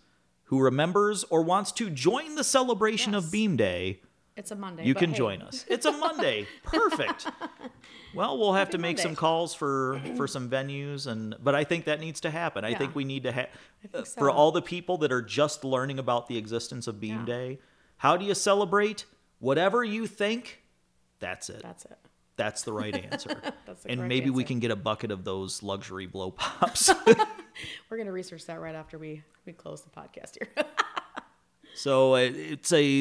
who 0.46 0.60
remembers 0.60 1.24
or 1.26 1.44
wants 1.44 1.72
to 1.74 1.90
join 1.90 2.36
the 2.36 2.44
celebration 2.44 3.14
Yes. 3.14 3.24
of 3.26 3.32
Beam 3.32 3.56
Day, 3.56 4.02
It's 4.36 4.52
a 4.52 4.56
Monday. 4.56 4.86
you 4.86 4.94
can 4.94 5.12
hey, 5.12 5.18
join 5.18 5.42
us. 5.42 5.64
It's 5.70 5.86
a 5.86 5.94
Monday. 5.94 6.46
Perfect. 6.64 7.28
Well, 8.14 8.38
we'll 8.38 8.54
have 8.54 8.70
to 8.72 8.78
Happy 8.78 8.82
make 8.82 9.00
some 9.00 9.16
calls 9.16 9.54
for 9.54 10.02
for 10.18 10.28
some 10.28 10.50
venues 10.50 11.08
and 11.08 11.36
but 11.42 11.56
I 11.56 11.64
think 11.64 11.86
that 11.86 12.02
needs 12.02 12.20
to 12.22 12.32
happen. 12.32 12.66
I 12.66 12.74
think 12.74 12.94
we 12.96 13.06
need 13.06 13.24
to 13.24 13.32
have 13.32 13.48
think 13.94 14.08
for 14.08 14.30
all 14.30 14.52
the 14.52 14.62
people 14.62 14.98
that 14.98 15.12
are 15.14 15.22
just 15.22 15.64
learning 15.64 16.00
about 16.00 16.28
the 16.28 16.38
existence 16.38 16.86
of 16.88 17.00
Beam 17.00 17.20
Yeah. 17.20 17.26
Day. 17.26 17.60
How 17.98 18.18
do 18.18 18.26
you 18.26 18.34
celebrate? 18.36 19.06
Whatever 19.40 19.84
you 19.86 20.06
think, 20.06 20.61
that's 21.22 21.50
it. 21.50 21.62
That's 21.64 21.86
it. 21.86 21.98
That's 22.36 22.64
the 22.64 22.74
right 22.74 22.96
answer. 23.12 23.30
That's 23.66 23.84
the 23.84 23.92
and 23.92 24.08
maybe 24.08 24.30
we 24.30 24.44
can 24.44 24.60
get 24.60 24.72
a 24.72 24.76
bucket 24.76 25.12
of 25.12 25.24
those 25.24 25.62
luxury 25.62 26.08
blow 26.08 26.32
pops. 26.38 26.92
We're 27.90 27.98
gonna 27.98 28.12
research 28.12 28.46
that 28.48 28.60
right 28.60 28.76
after 28.76 28.98
we 28.98 29.24
we 29.46 29.54
close 29.54 29.84
the 29.84 29.90
podcast 29.90 30.38
here. 30.40 30.66
So 31.74 32.16
uh, 32.16 32.20
it's 32.20 32.74
a 32.74 33.00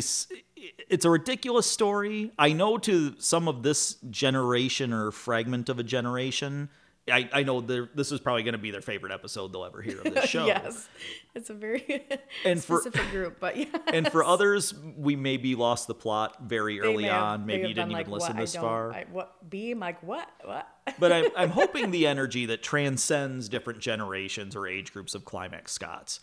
it's 0.88 1.04
a 1.04 1.10
ridiculous 1.10 1.66
story. 1.66 2.32
I 2.38 2.52
know 2.52 2.78
to 2.78 3.14
some 3.18 3.48
of 3.48 3.62
this 3.62 3.94
generation 4.10 4.92
or 4.92 5.10
fragment 5.10 5.68
of 5.68 5.78
a 5.78 5.82
generation, 5.82 6.68
I, 7.10 7.28
I 7.32 7.42
know 7.42 7.60
this 7.60 8.12
is 8.12 8.20
probably 8.20 8.42
going 8.42 8.52
to 8.52 8.58
be 8.58 8.70
their 8.70 8.80
favorite 8.80 9.12
episode 9.12 9.52
they'll 9.52 9.64
ever 9.64 9.82
hear 9.82 9.98
of 10.00 10.14
this 10.14 10.24
show. 10.28 10.46
yes, 10.46 10.88
it's 11.34 11.50
a 11.50 11.54
very 11.54 12.04
And 12.44 12.62
for- 12.62 12.80
specific 12.80 13.10
group, 13.10 13.38
but 13.40 13.56
yeah. 13.56 13.66
And 13.92 14.10
for 14.10 14.24
others, 14.24 14.74
we 14.96 15.16
maybe 15.16 15.54
lost 15.54 15.86
the 15.86 15.94
plot 15.94 16.36
very 16.42 16.78
They 16.80 16.86
early 16.86 17.04
have- 17.04 17.22
on. 17.22 17.46
Maybe 17.46 17.68
you 17.68 17.74
didn't 17.74 17.90
even 17.90 17.92
like, 17.92 18.08
listen 18.08 18.36
what? 18.36 18.40
this 18.40 18.54
far. 18.56 18.92
I, 18.92 19.04
what? 19.10 19.50
Beam 19.50 19.80
like 19.80 20.02
what? 20.02 20.28
What? 20.44 20.66
but 20.98 21.12
I'm, 21.12 21.26
I'm 21.36 21.50
hoping 21.50 21.90
the 21.90 22.06
energy 22.06 22.46
that 22.46 22.62
transcends 22.62 23.48
different 23.48 23.80
generations 23.80 24.56
or 24.56 24.66
age 24.66 24.92
groups 24.92 25.14
of 25.14 25.24
Climax 25.24 25.72
Scotts 25.72 26.20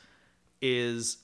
is 0.61 1.17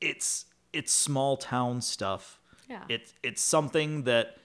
it's 0.00 0.46
it's 0.72 0.92
small 0.92 1.36
town 1.36 1.80
stuff. 1.80 2.38
Yeah. 2.68 2.82
It's 2.88 3.14
it's 3.22 3.42
something 3.42 4.02
that 4.04 4.36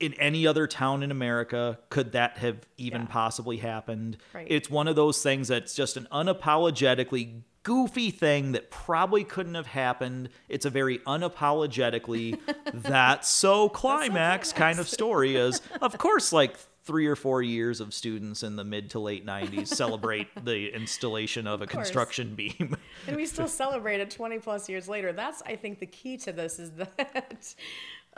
in 0.00 0.14
any 0.14 0.46
other 0.46 0.66
town 0.66 1.02
in 1.02 1.10
America 1.10 1.78
could 1.90 2.12
that 2.12 2.38
have 2.38 2.56
even 2.78 3.02
Yeah. 3.02 3.06
possibly 3.08 3.58
happened. 3.58 4.16
Right. 4.34 4.46
It's 4.50 4.68
one 4.70 4.88
of 4.88 4.96
those 4.96 5.22
things 5.22 5.48
that's 5.48 5.74
just 5.74 5.96
an 5.98 6.08
unapologetically 6.10 7.42
goofy 7.62 8.10
thing 8.10 8.52
that 8.52 8.70
probably 8.70 9.22
couldn't 9.22 9.54
have 9.54 9.66
happened. 9.66 10.30
It's 10.48 10.64
a 10.64 10.70
very 10.70 10.98
unapologetically 11.00 12.38
that's 12.74 13.28
so 13.28 13.68
climax 13.68 14.52
kind 14.52 14.78
of 14.78 14.88
story 14.88 15.36
is 15.36 15.60
of 15.82 15.98
course 15.98 16.32
like 16.32 16.56
three 16.82 17.06
or 17.06 17.14
four 17.14 17.42
years 17.42 17.80
of 17.80 17.92
students 17.92 18.42
in 18.42 18.56
the 18.56 18.64
mid 18.64 18.88
to 18.90 18.98
late 18.98 19.24
90s 19.26 19.68
celebrate 19.68 20.28
the 20.44 20.74
installation 20.74 21.46
of 21.46 21.60
a 21.60 21.66
course. 21.66 21.84
construction 21.88 22.34
beam. 22.34 22.74
and 23.06 23.16
we 23.16 23.26
still 23.26 23.46
celebrate 23.46 24.00
it 24.00 24.10
20 24.10 24.38
plus 24.38 24.66
years 24.68 24.88
later. 24.88 25.12
That's 25.12 25.42
I 25.42 25.56
think 25.56 25.78
the 25.78 25.86
key 25.86 26.16
to 26.18 26.32
this 26.32 26.58
is 26.58 26.70
that 26.72 27.54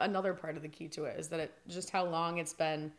another 0.03 0.35
part 0.35 0.57
of 0.57 0.63
the 0.63 0.69
key 0.69 0.89
to 0.89 1.05
it 1.05 1.19
is 1.19 1.29
that 1.29 1.41
it 1.41 1.53
just 1.69 1.91
how 1.91 2.05
long 2.05 2.39
it's 2.39 2.53
been 2.53 2.93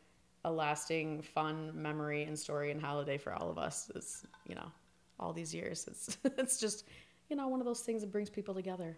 a 0.46 0.52
lasting 0.52 1.22
fun 1.22 1.72
memory 1.74 2.24
and 2.24 2.38
story 2.38 2.72
and 2.72 2.82
holiday 2.82 3.18
for 3.18 3.34
all 3.34 3.50
of 3.50 3.58
us 3.58 3.90
is 3.96 4.26
you 4.48 4.56
know 4.56 4.72
all 5.20 5.32
these 5.32 5.54
years 5.54 5.86
it's 5.88 6.18
it's 6.38 6.60
just 6.60 6.86
you 7.30 7.36
know 7.36 7.48
one 7.48 7.60
of 7.60 7.66
those 7.66 7.82
things 7.82 8.02
that 8.02 8.12
brings 8.12 8.30
people 8.30 8.54
together 8.54 8.98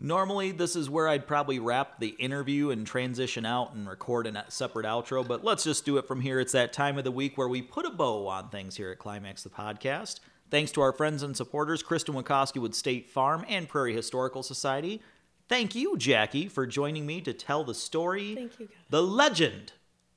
Normally, 0.00 0.52
this 0.52 0.76
is 0.76 0.88
where 0.88 1.08
I'd 1.08 1.26
probably 1.26 1.58
wrap 1.58 1.98
the 1.98 2.10
interview 2.20 2.70
and 2.70 2.86
transition 2.86 3.44
out 3.44 3.74
and 3.74 3.88
record 3.88 4.28
a 4.28 4.44
separate 4.48 4.86
outro, 4.86 5.26
but 5.26 5.42
let's 5.42 5.64
just 5.64 5.84
do 5.84 5.96
it 5.98 6.06
from 6.06 6.20
here. 6.20 6.38
It's 6.38 6.52
that 6.52 6.72
time 6.72 6.98
of 6.98 7.04
the 7.04 7.10
week 7.10 7.36
where 7.36 7.48
we 7.48 7.62
put 7.62 7.84
a 7.84 7.90
bow 7.90 8.28
on 8.28 8.48
things 8.48 8.76
here 8.76 8.92
at 8.92 9.00
Climax 9.00 9.42
the 9.42 9.50
Podcast. 9.50 10.20
Thanks 10.52 10.70
to 10.72 10.82
our 10.82 10.92
friends 10.92 11.24
and 11.24 11.36
supporters, 11.36 11.82
Kristen 11.82 12.14
Wachowski 12.14 12.60
with 12.60 12.74
State 12.74 13.10
Farm 13.10 13.44
and 13.48 13.68
Prairie 13.68 13.92
Historical 13.92 14.44
Society. 14.44 15.02
Thank 15.48 15.74
you, 15.74 15.96
Jackie, 15.96 16.48
for 16.48 16.66
joining 16.66 17.06
me 17.06 17.20
to 17.22 17.32
tell 17.32 17.64
the 17.64 17.74
story, 17.74 18.34
Thank 18.34 18.60
you, 18.60 18.66
guys. 18.66 18.76
the 18.90 19.02
legend 19.02 19.72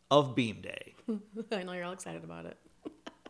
of 0.10 0.36
Beam 0.36 0.62
Day. 0.62 0.96
i 1.52 1.64
know 1.64 1.74
you're 1.74 1.86
all 1.86 1.94
excited 1.94 2.24
about 2.24 2.46
it 2.46 2.58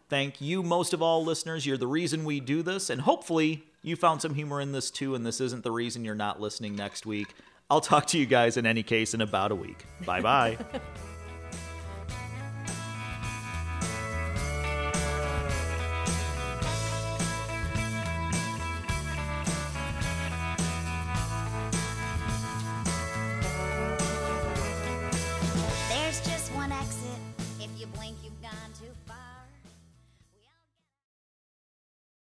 Thank 0.09 0.41
you, 0.41 0.61
most 0.61 0.91
of 0.91 1.01
all, 1.01 1.23
listeners. 1.23 1.65
You're 1.65 1.77
the 1.77 1.87
reason 1.87 2.25
we 2.25 2.41
do 2.41 2.63
this, 2.63 2.89
and 2.89 2.99
hopefully, 2.99 3.63
you 3.81 3.95
found 3.95 4.21
some 4.21 4.33
humor 4.33 4.59
in 4.59 4.73
this 4.73 4.91
too, 4.91 5.15
and 5.15 5.25
this 5.25 5.39
isn't 5.39 5.63
the 5.63 5.71
reason 5.71 6.03
you're 6.03 6.15
not 6.15 6.41
listening 6.41 6.75
next 6.75 7.05
week. 7.05 7.33
I'll 7.69 7.79
talk 7.79 8.07
to 8.07 8.19
you 8.19 8.25
guys 8.25 8.57
in 8.57 8.65
any 8.65 8.83
case 8.83 9.13
in 9.13 9.21
about 9.21 9.53
a 9.53 9.55
week. 9.55 9.85
Bye 10.05 10.19
bye. 10.19 10.57